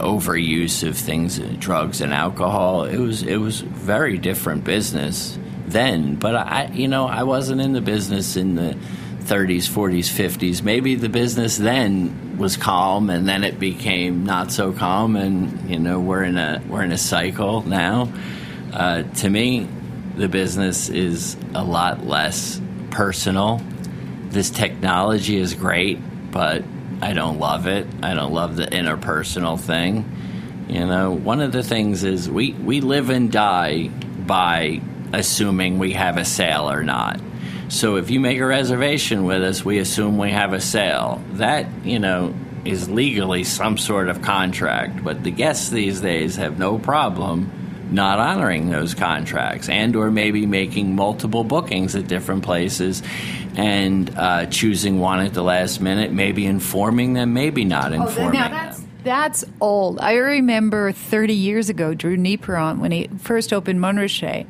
overuse 0.00 0.86
of 0.86 0.96
things, 0.96 1.38
drugs 1.58 2.00
and 2.00 2.12
alcohol. 2.12 2.84
It 2.84 2.98
was 2.98 3.22
it 3.22 3.36
was 3.36 3.60
very 3.60 4.18
different 4.18 4.64
business 4.64 5.38
then. 5.66 6.16
But 6.16 6.34
I, 6.34 6.70
you 6.72 6.88
know, 6.88 7.06
I 7.06 7.22
wasn't 7.22 7.60
in 7.60 7.72
the 7.72 7.80
business 7.80 8.36
in 8.36 8.54
the 8.54 8.76
30s, 9.24 9.68
40s, 9.68 10.10
50s. 10.10 10.62
Maybe 10.62 10.96
the 10.96 11.08
business 11.08 11.56
then 11.56 12.36
was 12.36 12.56
calm, 12.56 13.08
and 13.08 13.26
then 13.26 13.44
it 13.44 13.58
became 13.58 14.24
not 14.24 14.52
so 14.52 14.72
calm, 14.72 15.16
and 15.16 15.70
you 15.70 15.78
know 15.78 16.00
we're 16.00 16.24
in 16.24 16.36
a 16.36 16.62
we're 16.68 16.82
in 16.82 16.92
a 16.92 16.98
cycle 16.98 17.62
now. 17.62 18.12
Uh, 18.72 19.02
to 19.02 19.30
me, 19.30 19.68
the 20.16 20.28
business 20.28 20.88
is 20.88 21.36
a 21.54 21.64
lot 21.64 22.04
less 22.04 22.60
personal. 22.94 23.60
This 24.28 24.50
technology 24.50 25.36
is 25.36 25.54
great, 25.54 25.98
but 26.30 26.64
I 27.02 27.12
don't 27.12 27.38
love 27.38 27.66
it. 27.66 27.86
I 28.02 28.14
don't 28.14 28.32
love 28.32 28.56
the 28.56 28.66
interpersonal 28.66 29.58
thing. 29.58 30.66
You 30.68 30.86
know, 30.86 31.12
one 31.12 31.40
of 31.40 31.52
the 31.52 31.62
things 31.62 32.04
is 32.04 32.30
we, 32.30 32.52
we 32.52 32.80
live 32.80 33.10
and 33.10 33.30
die 33.30 33.88
by 33.88 34.80
assuming 35.12 35.78
we 35.78 35.92
have 35.92 36.16
a 36.16 36.24
sale 36.24 36.70
or 36.70 36.82
not. 36.82 37.20
So 37.68 37.96
if 37.96 38.10
you 38.10 38.20
make 38.20 38.38
a 38.38 38.46
reservation 38.46 39.24
with 39.24 39.42
us, 39.42 39.64
we 39.64 39.78
assume 39.78 40.16
we 40.16 40.30
have 40.30 40.52
a 40.52 40.60
sale. 40.60 41.22
That, 41.32 41.66
you 41.84 41.98
know, 41.98 42.34
is 42.64 42.88
legally 42.88 43.44
some 43.44 43.76
sort 43.76 44.08
of 44.08 44.22
contract, 44.22 45.02
but 45.02 45.24
the 45.24 45.30
guests 45.30 45.68
these 45.68 46.00
days 46.00 46.36
have 46.36 46.58
no 46.58 46.78
problem 46.78 47.50
not 47.94 48.18
honoring 48.18 48.70
those 48.70 48.94
contracts 48.94 49.68
and 49.68 49.96
or 49.96 50.10
maybe 50.10 50.46
making 50.46 50.94
multiple 50.94 51.44
bookings 51.44 51.94
at 51.94 52.06
different 52.06 52.42
places 52.42 53.02
and 53.56 54.10
uh, 54.16 54.46
choosing 54.46 54.98
one 54.98 55.20
at 55.20 55.32
the 55.34 55.42
last 55.42 55.80
minute, 55.80 56.12
maybe 56.12 56.44
informing 56.44 57.14
them, 57.14 57.32
maybe 57.32 57.64
not 57.64 57.92
informing 57.92 58.40
now 58.40 58.48
that's 58.48 58.78
them. 58.78 58.90
that's 59.04 59.44
old. 59.60 60.00
I 60.00 60.14
remember 60.14 60.92
30 60.92 61.34
years 61.34 61.68
ago, 61.68 61.94
Drew 61.94 62.16
Nieporent, 62.16 62.80
when 62.80 62.90
he 62.90 63.08
first 63.18 63.52
opened 63.52 63.80
Montrachet, 63.80 64.46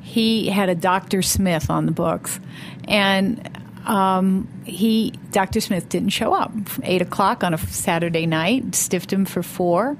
he 0.00 0.48
had 0.48 0.68
a 0.68 0.74
Dr. 0.74 1.22
Smith 1.22 1.70
on 1.70 1.86
the 1.86 1.92
books, 1.92 2.38
and 2.86 3.48
um, 3.86 4.48
he 4.64 5.12
Dr. 5.30 5.60
Smith 5.60 5.88
didn't 5.88 6.10
show 6.10 6.34
up. 6.34 6.52
Eight 6.82 7.02
o'clock 7.02 7.42
on 7.42 7.54
a 7.54 7.58
Saturday 7.58 8.26
night, 8.26 8.74
stiffed 8.74 9.12
him 9.12 9.24
for 9.24 9.42
four. 9.42 9.96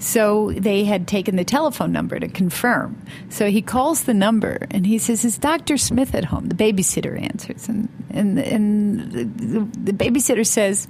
So 0.00 0.50
they 0.52 0.84
had 0.84 1.06
taken 1.06 1.36
the 1.36 1.44
telephone 1.44 1.92
number 1.92 2.18
to 2.18 2.26
confirm. 2.26 3.04
So 3.28 3.50
he 3.50 3.60
calls 3.60 4.04
the 4.04 4.14
number 4.14 4.66
and 4.70 4.86
he 4.86 4.98
says, 4.98 5.24
"Is 5.26 5.36
Dr. 5.36 5.76
Smith 5.76 6.14
at 6.14 6.24
home?" 6.24 6.48
The 6.48 6.54
babysitter 6.54 7.20
answers, 7.20 7.68
and 7.68 7.88
and 8.10 8.38
and 8.38 9.12
the, 9.12 9.24
the, 9.24 9.60
the 9.78 9.92
babysitter 9.92 10.46
says. 10.46 10.88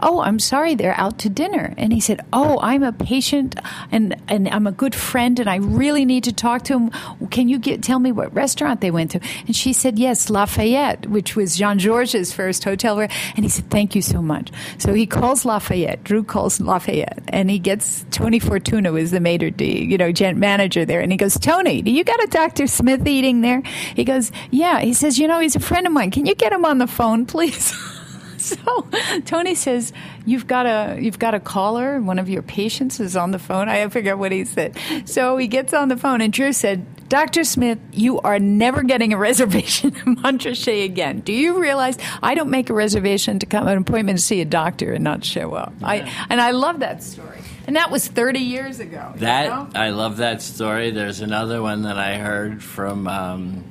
Oh, 0.00 0.20
I'm 0.20 0.38
sorry, 0.38 0.74
they're 0.74 0.98
out 0.98 1.18
to 1.20 1.28
dinner. 1.28 1.74
And 1.76 1.92
he 1.92 2.00
said, 2.00 2.20
Oh, 2.32 2.58
I'm 2.60 2.82
a 2.82 2.92
patient 2.92 3.58
and, 3.90 4.20
and 4.28 4.48
I'm 4.48 4.66
a 4.66 4.72
good 4.72 4.94
friend 4.94 5.38
and 5.38 5.48
I 5.48 5.56
really 5.56 6.04
need 6.04 6.24
to 6.24 6.32
talk 6.32 6.62
to 6.64 6.74
him. 6.74 6.90
Can 7.30 7.48
you 7.48 7.58
get, 7.58 7.82
tell 7.82 7.98
me 7.98 8.12
what 8.12 8.34
restaurant 8.34 8.80
they 8.80 8.90
went 8.90 9.12
to? 9.12 9.20
And 9.46 9.56
she 9.56 9.72
said, 9.72 9.98
Yes, 9.98 10.28
Lafayette, 10.28 11.06
which 11.06 11.36
was 11.36 11.56
Jean 11.56 11.78
Georges' 11.78 12.32
first 12.32 12.64
hotel. 12.64 13.00
And 13.00 13.10
he 13.36 13.48
said, 13.48 13.70
Thank 13.70 13.94
you 13.94 14.02
so 14.02 14.20
much. 14.20 14.50
So 14.78 14.92
he 14.92 15.06
calls 15.06 15.44
Lafayette. 15.44 16.04
Drew 16.04 16.22
calls 16.22 16.60
Lafayette 16.60 17.22
and 17.28 17.50
he 17.50 17.58
gets 17.58 18.04
Tony 18.10 18.38
Fortuna 18.38 18.92
was 18.92 19.10
the 19.10 19.20
maitre 19.20 19.50
d, 19.50 19.84
you 19.84 19.98
know, 19.98 20.12
gent 20.12 20.38
manager 20.38 20.84
there. 20.84 21.00
And 21.00 21.10
he 21.10 21.18
goes, 21.18 21.38
Tony, 21.38 21.82
do 21.82 21.90
you 21.90 22.04
got 22.04 22.22
a 22.22 22.26
Dr. 22.28 22.66
Smith 22.66 23.06
eating 23.06 23.40
there? 23.40 23.62
He 23.94 24.04
goes, 24.04 24.30
Yeah. 24.50 24.80
He 24.80 24.92
says, 24.92 25.18
You 25.18 25.28
know, 25.28 25.40
he's 25.40 25.56
a 25.56 25.60
friend 25.60 25.86
of 25.86 25.92
mine. 25.92 26.10
Can 26.10 26.26
you 26.26 26.34
get 26.34 26.52
him 26.52 26.64
on 26.64 26.78
the 26.78 26.86
phone, 26.86 27.26
please? 27.26 27.74
so 28.42 28.88
Tony 29.24 29.54
says, 29.54 29.92
"You've 30.24 30.46
got 30.46 30.66
a 30.66 30.98
you've 31.00 31.18
got 31.18 31.34
a 31.34 31.40
caller. 31.40 32.00
One 32.00 32.18
of 32.18 32.28
your 32.28 32.42
patients 32.42 33.00
is 33.00 33.16
on 33.16 33.30
the 33.30 33.38
phone." 33.38 33.68
I 33.68 33.88
forget 33.88 34.18
what 34.18 34.32
he 34.32 34.44
said. 34.44 34.78
So 35.04 35.36
he 35.36 35.46
gets 35.46 35.72
on 35.72 35.88
the 35.88 35.96
phone, 35.96 36.20
and 36.20 36.32
Drew 36.32 36.52
said, 36.52 36.86
Dr. 37.08 37.44
Smith, 37.44 37.78
you 37.92 38.20
are 38.20 38.38
never 38.38 38.82
getting 38.82 39.12
a 39.12 39.16
reservation 39.28 39.94
at 39.94 40.04
Montrachet 40.04 40.84
again. 40.84 41.20
Do 41.20 41.32
you 41.32 41.60
realize 41.60 41.98
I 42.22 42.34
don't 42.34 42.50
make 42.50 42.70
a 42.70 42.74
reservation 42.74 43.38
to 43.38 43.46
come 43.46 43.66
an 43.68 43.78
appointment 43.78 44.18
to 44.18 44.24
see 44.24 44.40
a 44.40 44.44
doctor 44.44 44.92
and 44.92 45.04
not 45.04 45.24
show 45.24 45.54
up? 45.54 45.72
Yeah. 45.80 45.86
I 45.86 46.26
and 46.30 46.40
I 46.40 46.50
love 46.50 46.80
that 46.80 47.02
story. 47.02 47.38
And 47.66 47.74
that 47.74 47.90
was 47.90 48.06
30 48.06 48.38
years 48.40 48.78
ago. 48.78 49.12
That 49.16 49.44
you 49.44 49.50
know? 49.50 49.68
I 49.74 49.90
love 49.90 50.18
that 50.18 50.40
story. 50.40 50.92
There's 50.92 51.20
another 51.20 51.60
one 51.60 51.82
that 51.82 51.98
I 51.98 52.16
heard 52.16 52.62
from 52.62 53.08
um, 53.08 53.64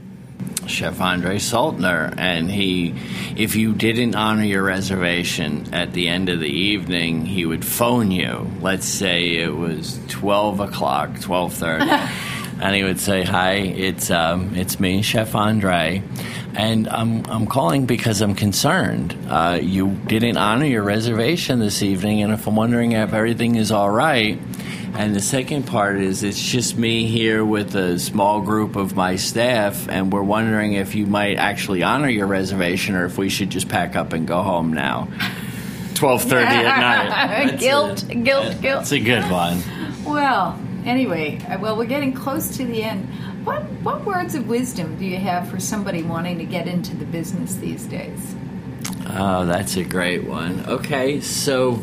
Chef 0.68 1.00
Andre 1.00 1.38
Soltner, 1.38 2.14
and 2.18 2.50
he, 2.50 2.96
if 3.36 3.56
you 3.56 3.74
didn't 3.74 4.16
honor 4.16 4.44
your 4.44 4.64
reservation 4.64 5.74
at 5.74 5.94
the 5.94 6.08
end 6.08 6.30
of 6.30 6.40
the 6.40 6.50
evening, 6.50 7.26
he 7.26 7.46
would 7.46 7.64
phone 7.64 8.12
you. 8.12 8.50
Let's 8.62 8.88
say 8.88 9.38
it 9.38 9.56
was 9.56 10.00
12 10.08 10.60
o'clock, 10.60 11.12
12:30. 11.12 12.42
and 12.62 12.76
he 12.76 12.84
would 12.84 13.00
say, 13.00 13.24
"Hi, 13.24 13.54
it's 13.54 14.10
um, 14.12 14.56
it's 14.56 14.80
me, 14.80 15.02
Chef 15.02 15.36
Andre, 15.36 16.02
and 16.56 16.88
I'm 16.88 17.26
I'm 17.26 17.48
calling 17.48 17.86
because 17.86 18.22
I'm 18.22 18.36
concerned. 18.36 19.18
Uh, 19.30 19.60
you 19.62 19.90
didn't 20.08 20.38
honor 20.38 20.66
your 20.66 20.84
reservation 20.84 21.60
this 21.60 21.82
evening, 21.82 22.22
and 22.22 22.34
if 22.34 22.48
I'm 22.48 22.56
wondering 22.56 22.94
if 22.94 23.14
everything 23.14 23.56
is 23.56 23.72
all 23.72 23.90
right." 23.90 24.40
And 24.98 25.14
the 25.14 25.22
second 25.22 25.64
part 25.68 25.98
is 25.98 26.24
it's 26.24 26.42
just 26.42 26.78
me 26.78 27.06
here 27.06 27.44
with 27.44 27.76
a 27.76 28.00
small 28.00 28.40
group 28.40 28.78
of 28.78 28.96
my 28.96 29.18
staff, 29.18 29.90
and 29.90 30.12
we're 30.12 30.24
wondering 30.24 30.72
if 30.72 30.96
you 30.96 31.06
might 31.06 31.36
actually 31.36 31.84
honor 31.84 32.08
your 32.08 32.28
reservation, 32.28 32.96
or 32.96 33.04
if 33.04 33.18
we 33.18 33.28
should 33.28 33.50
just 33.50 33.68
pack 33.68 33.98
up 33.98 34.14
and 34.14 34.26
go 34.26 34.42
home 34.42 34.72
now. 34.72 35.10
Twelve 35.96 36.24
thirty 36.24 36.46
at 36.46 36.80
night. 36.80 37.58
guilt, 37.60 38.04
a, 38.10 38.16
guilt, 38.16 38.62
guilt. 38.62 38.84
It's 38.84 38.94
a 38.94 39.00
good 39.00 39.30
one. 39.30 39.62
Well, 40.06 40.58
anyway, 40.86 41.40
uh, 41.42 41.60
well, 41.60 41.76
we're 41.76 41.86
getting 41.86 42.14
close 42.14 42.56
to 42.58 42.66
the 42.66 42.84
end. 42.84 43.08
What 43.46 43.64
what 43.84 44.06
words 44.06 44.36
of 44.36 44.48
wisdom 44.48 44.98
do 44.98 45.06
you 45.06 45.18
have 45.18 45.50
for 45.50 45.60
somebody 45.60 46.04
wanting 46.04 46.38
to 46.38 46.46
get 46.46 46.68
into 46.68 46.96
the 46.96 47.06
business 47.06 47.56
these 47.56 47.84
days? 47.86 48.36
Oh, 49.08 49.46
that's 49.46 49.76
a 49.78 49.84
great 49.84 50.26
one. 50.26 50.66
Okay, 50.68 51.22
so 51.22 51.80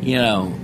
you 0.00 0.16
know, 0.16 0.54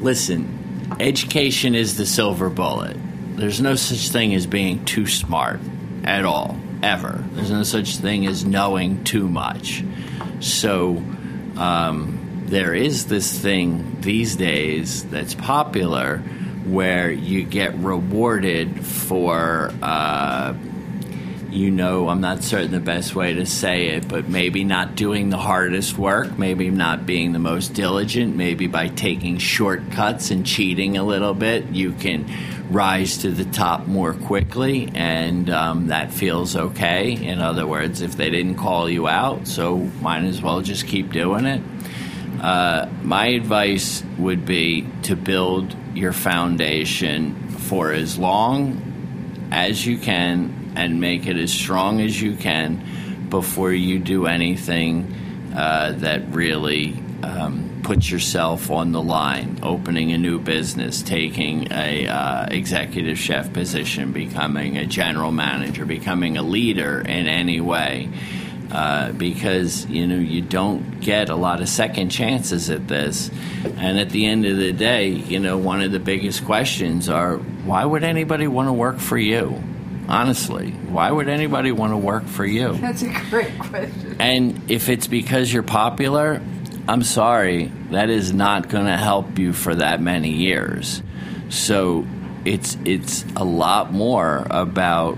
listen, 0.00 0.96
education 1.00 1.74
is 1.74 1.96
the 1.96 2.06
silver 2.06 2.50
bullet. 2.50 2.96
There's 3.36 3.60
no 3.60 3.74
such 3.74 4.10
thing 4.10 4.34
as 4.34 4.46
being 4.46 4.84
too 4.84 5.06
smart 5.06 5.60
at 6.04 6.24
all, 6.24 6.56
ever. 6.82 7.24
There's 7.32 7.50
no 7.50 7.62
such 7.62 7.96
thing 7.96 8.26
as 8.26 8.44
knowing 8.44 9.02
too 9.04 9.28
much. 9.28 9.82
So, 10.40 11.02
um, 11.56 12.20
there 12.46 12.74
is 12.74 13.06
this 13.06 13.36
thing 13.36 14.00
these 14.00 14.36
days 14.36 15.04
that's 15.04 15.34
popular 15.34 16.22
where 16.66 17.10
you 17.10 17.44
get 17.44 17.74
rewarded 17.74 18.84
for. 18.84 19.72
Uh, 19.82 20.54
you 21.50 21.70
know, 21.70 22.08
I'm 22.08 22.20
not 22.20 22.42
certain 22.42 22.72
the 22.72 22.80
best 22.80 23.14
way 23.14 23.34
to 23.34 23.46
say 23.46 23.90
it, 23.90 24.08
but 24.08 24.28
maybe 24.28 24.64
not 24.64 24.96
doing 24.96 25.30
the 25.30 25.36
hardest 25.36 25.96
work, 25.96 26.36
maybe 26.36 26.68
not 26.68 27.06
being 27.06 27.32
the 27.32 27.38
most 27.38 27.74
diligent, 27.74 28.34
maybe 28.34 28.66
by 28.66 28.88
taking 28.88 29.38
shortcuts 29.38 30.32
and 30.32 30.44
cheating 30.44 30.96
a 30.96 31.04
little 31.04 31.32
bit, 31.32 31.66
you 31.66 31.92
can 31.92 32.26
rise 32.70 33.18
to 33.18 33.30
the 33.30 33.44
top 33.44 33.86
more 33.86 34.14
quickly, 34.14 34.90
and 34.94 35.48
um, 35.48 35.88
that 35.88 36.12
feels 36.12 36.56
okay. 36.56 37.12
In 37.12 37.40
other 37.40 37.66
words, 37.66 38.00
if 38.00 38.16
they 38.16 38.30
didn't 38.30 38.56
call 38.56 38.88
you 38.90 39.06
out, 39.06 39.46
so 39.46 39.76
might 40.00 40.24
as 40.24 40.42
well 40.42 40.60
just 40.60 40.86
keep 40.88 41.12
doing 41.12 41.44
it. 41.46 41.62
Uh, 42.40 42.88
my 43.02 43.26
advice 43.28 44.02
would 44.18 44.44
be 44.44 44.86
to 45.02 45.16
build 45.16 45.74
your 45.94 46.12
foundation 46.12 47.48
for 47.48 47.92
as 47.92 48.18
long 48.18 49.48
as 49.50 49.86
you 49.86 49.98
can 49.98 50.72
and 50.76 51.00
make 51.00 51.26
it 51.26 51.36
as 51.36 51.52
strong 51.52 52.00
as 52.00 52.20
you 52.20 52.36
can 52.36 53.26
before 53.30 53.72
you 53.72 53.98
do 53.98 54.26
anything 54.26 55.14
uh, 55.54 55.92
that 55.98 56.28
really 56.30 56.94
um, 57.22 57.80
puts 57.82 58.10
yourself 58.10 58.70
on 58.70 58.92
the 58.92 59.02
line. 59.02 59.58
Opening 59.62 60.12
a 60.12 60.18
new 60.18 60.38
business, 60.38 61.02
taking 61.02 61.72
a 61.72 62.06
uh, 62.06 62.46
executive 62.50 63.18
chef 63.18 63.52
position, 63.52 64.12
becoming 64.12 64.76
a 64.76 64.86
general 64.86 65.32
manager, 65.32 65.84
becoming 65.84 66.36
a 66.36 66.42
leader 66.42 67.00
in 67.00 67.26
any 67.26 67.60
way. 67.60 68.08
Uh, 68.74 69.12
because 69.12 69.86
you 69.86 70.04
know 70.04 70.16
you 70.16 70.42
don't 70.42 71.00
get 71.00 71.30
a 71.30 71.36
lot 71.36 71.60
of 71.60 71.68
second 71.68 72.08
chances 72.08 72.70
at 72.70 72.88
this, 72.88 73.30
and 73.76 74.00
at 74.00 74.10
the 74.10 74.26
end 74.26 74.44
of 74.44 74.56
the 74.56 74.72
day, 74.72 75.06
you 75.06 75.38
know 75.38 75.56
one 75.56 75.80
of 75.80 75.92
the 75.92 76.00
biggest 76.00 76.44
questions 76.44 77.08
are 77.08 77.36
why 77.36 77.84
would 77.84 78.02
anybody 78.02 78.48
want 78.48 78.66
to 78.66 78.72
work 78.72 78.98
for 78.98 79.16
you? 79.16 79.62
Honestly, 80.08 80.72
why 80.72 81.08
would 81.08 81.28
anybody 81.28 81.70
want 81.70 81.92
to 81.92 81.96
work 81.96 82.26
for 82.26 82.44
you? 82.44 82.72
That's 82.80 83.02
a 83.02 83.12
great 83.30 83.56
question. 83.60 84.16
And 84.18 84.68
if 84.68 84.88
it's 84.88 85.06
because 85.06 85.52
you're 85.52 85.62
popular, 85.62 86.42
I'm 86.88 87.04
sorry, 87.04 87.70
that 87.92 88.10
is 88.10 88.32
not 88.32 88.68
going 88.70 88.86
to 88.86 88.96
help 88.96 89.38
you 89.38 89.52
for 89.52 89.76
that 89.76 90.02
many 90.02 90.30
years. 90.30 91.00
So 91.48 92.04
it's 92.44 92.76
it's 92.84 93.24
a 93.36 93.44
lot 93.44 93.92
more 93.92 94.48
about 94.50 95.16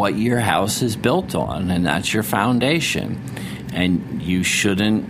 what 0.00 0.16
your 0.16 0.40
house 0.40 0.80
is 0.80 0.96
built 0.96 1.34
on, 1.34 1.70
and 1.70 1.84
that's 1.84 2.14
your 2.14 2.22
foundation. 2.22 3.22
And 3.74 4.22
you 4.22 4.42
shouldn't, 4.42 5.06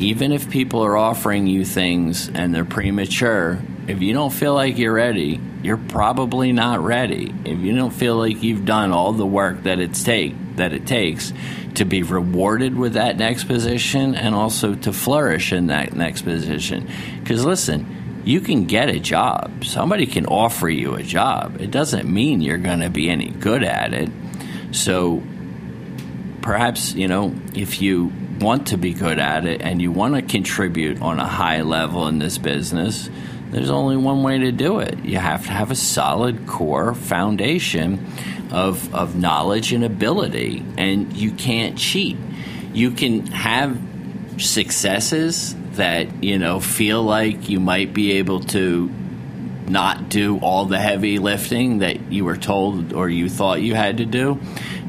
even 0.00 0.32
if 0.32 0.50
people 0.50 0.84
are 0.84 0.96
offering 0.96 1.46
you 1.46 1.64
things 1.64 2.28
and 2.28 2.52
they're 2.52 2.64
premature, 2.64 3.60
if 3.86 4.02
you 4.02 4.12
don't 4.12 4.32
feel 4.32 4.54
like 4.54 4.78
you're 4.78 4.94
ready, 4.94 5.40
you're 5.62 5.76
probably 5.76 6.50
not 6.50 6.80
ready. 6.80 7.32
If 7.44 7.60
you 7.60 7.76
don't 7.76 7.92
feel 7.92 8.16
like 8.16 8.42
you've 8.42 8.64
done 8.64 8.90
all 8.90 9.12
the 9.12 9.24
work 9.24 9.62
that 9.62 9.78
it's 9.78 10.02
take 10.02 10.34
that 10.56 10.72
it 10.72 10.88
takes 10.88 11.32
to 11.74 11.84
be 11.84 12.02
rewarded 12.02 12.76
with 12.76 12.94
that 12.94 13.16
next 13.16 13.44
position 13.44 14.16
and 14.16 14.34
also 14.34 14.74
to 14.74 14.92
flourish 14.92 15.52
in 15.52 15.68
that 15.68 15.92
next 15.94 16.22
position. 16.22 16.90
Because 17.20 17.44
listen, 17.44 18.22
you 18.24 18.40
can 18.40 18.64
get 18.64 18.88
a 18.88 18.98
job. 18.98 19.64
Somebody 19.64 20.06
can 20.06 20.26
offer 20.26 20.68
you 20.68 20.94
a 20.94 21.04
job. 21.04 21.60
It 21.60 21.70
doesn't 21.70 22.12
mean 22.12 22.40
you're 22.40 22.58
going 22.58 22.80
to 22.80 22.90
be 22.90 23.08
any 23.08 23.30
good 23.30 23.62
at 23.62 23.94
it. 23.94 24.10
So 24.72 25.22
perhaps, 26.42 26.94
you 26.94 27.08
know, 27.08 27.34
if 27.54 27.80
you 27.80 28.12
want 28.40 28.68
to 28.68 28.76
be 28.76 28.92
good 28.92 29.18
at 29.18 29.46
it 29.46 29.62
and 29.62 29.80
you 29.80 29.92
want 29.92 30.14
to 30.16 30.22
contribute 30.22 31.00
on 31.00 31.20
a 31.20 31.26
high 31.26 31.62
level 31.62 32.08
in 32.08 32.18
this 32.18 32.38
business, 32.38 33.08
there's 33.50 33.70
only 33.70 33.96
one 33.96 34.22
way 34.22 34.38
to 34.38 34.50
do 34.50 34.80
it. 34.80 34.98
You 35.04 35.18
have 35.18 35.44
to 35.44 35.52
have 35.52 35.70
a 35.70 35.76
solid 35.76 36.46
core 36.46 36.94
foundation 36.94 38.06
of, 38.50 38.94
of 38.94 39.14
knowledge 39.14 39.72
and 39.72 39.84
ability, 39.84 40.64
and 40.78 41.12
you 41.12 41.32
can't 41.32 41.78
cheat. 41.78 42.16
You 42.72 42.90
can 42.90 43.26
have 43.26 43.78
successes 44.38 45.54
that, 45.72 46.24
you 46.24 46.38
know, 46.38 46.60
feel 46.60 47.02
like 47.02 47.48
you 47.48 47.60
might 47.60 47.92
be 47.92 48.12
able 48.12 48.40
to 48.40 48.90
not 49.68 50.08
do 50.08 50.38
all 50.38 50.66
the 50.66 50.78
heavy 50.78 51.18
lifting 51.18 51.78
that 51.78 52.12
you 52.12 52.24
were 52.24 52.36
told 52.36 52.92
or 52.92 53.08
you 53.08 53.28
thought 53.28 53.62
you 53.62 53.74
had 53.74 53.98
to 53.98 54.04
do, 54.04 54.40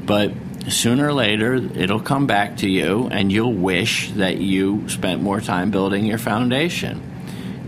but 0.06 0.34
sooner 0.70 1.08
or 1.08 1.14
later 1.14 1.56
it'll 1.56 2.00
come 2.00 2.26
back 2.26 2.58
to 2.58 2.70
you 2.70 3.08
and 3.12 3.32
you'll 3.32 3.54
wish 3.54 4.12
that 4.12 4.38
you 4.38 4.88
spent 4.88 5.22
more 5.22 5.42
time 5.42 5.72
building 5.72 6.06
your 6.06 6.18
foundation 6.18 7.02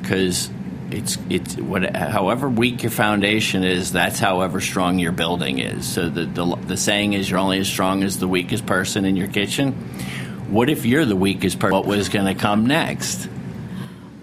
because 0.02 0.50
it's 0.92 1.18
it's 1.30 1.58
what 1.58 1.96
however 1.96 2.48
weak 2.48 2.84
your 2.84 2.92
foundation 2.92 3.64
is, 3.64 3.92
that's 3.92 4.20
however 4.20 4.62
strong 4.62 5.00
your 5.00 5.12
building 5.12 5.60
is. 5.60 5.88
So 5.88 6.10
the, 6.10 6.26
the 6.26 6.56
the 6.56 6.78
saying 6.78 7.14
is 7.14 7.30
you're 7.30 7.40
only 7.40 7.60
as 7.60 7.68
strong 7.68 8.04
as 8.04 8.20
the 8.20 8.28
weakest 8.28 8.66
person 8.66 9.06
in 9.06 9.16
your 9.16 9.28
kitchen. 9.28 9.74
What 10.50 10.70
if 10.70 10.86
you're 10.86 11.06
the 11.06 11.16
weakest 11.16 11.60
person? 11.60 11.76
What 11.76 11.86
was 11.86 12.10
going 12.10 12.28
to 12.28 12.40
come 12.40 12.68
next? 12.68 13.28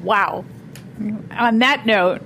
Wow. 0.02 0.44
On 1.32 1.58
that 1.58 1.84
note, 1.84 2.22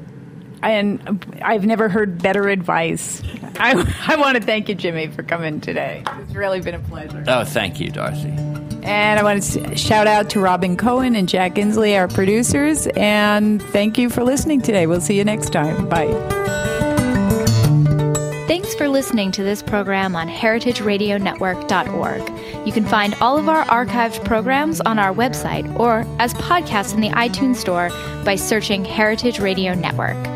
and 0.63 1.39
I've 1.43 1.67
never 1.67 1.89
heard 1.89 2.23
better 2.23 2.49
advice. 2.49 3.23
I, 3.57 3.73
I 4.07 4.17
want 4.17 4.37
to 4.37 4.43
thank 4.43 4.69
you, 4.69 4.75
Jimmy, 4.75 5.09
for 5.09 5.23
coming 5.23 5.61
today. 5.61 6.03
It's 6.21 6.35
really 6.35 6.61
been 6.61 6.75
a 6.75 6.81
pleasure. 6.81 7.25
Oh, 7.27 7.45
thank 7.45 7.81
you, 7.81 7.91
Darcy. 7.91 8.35
And 8.83 9.19
I 9.19 9.23
want 9.25 9.43
to 9.43 9.77
shout 9.77 10.07
out 10.07 10.31
to 10.31 10.41
Robin 10.41 10.77
Cohen 10.77 11.17
and 11.17 11.29
Jack 11.29 11.57
Insley, 11.57 11.99
our 11.99 12.07
producers. 12.07 12.87
And 12.97 13.61
thank 13.61 13.99
you 13.99 14.09
for 14.09 14.23
listening 14.23 14.63
today. 14.63 14.87
We'll 14.87 15.01
see 15.01 15.17
you 15.17 15.25
next 15.25 15.51
time. 15.51 15.89
Bye. 15.89 16.07
Thanks 18.47 18.77
for 18.77 18.89
listening 18.89 19.33
to 19.33 19.43
this 19.43 19.61
program 19.61 20.15
on 20.15 20.29
heritageradionetwork.org. 20.29 22.67
You 22.67 22.73
can 22.73 22.85
find 22.85 23.17
all 23.21 23.39
of 23.39 23.49
our 23.49 23.65
archived 23.65 24.25
programs 24.25 24.81
on 24.83 25.01
our 25.01 25.13
website 25.13 25.81
or 25.81 26.07
as 26.21 26.33
podcasts 26.35 26.95
in 26.95 27.01
the 27.01 27.11
iTunes 27.11 27.57
Store 27.57 27.89
by 28.25 28.37
searching 28.37 28.85
Heritage 28.85 29.41
Radio 29.41 29.75
Network. 29.75 30.36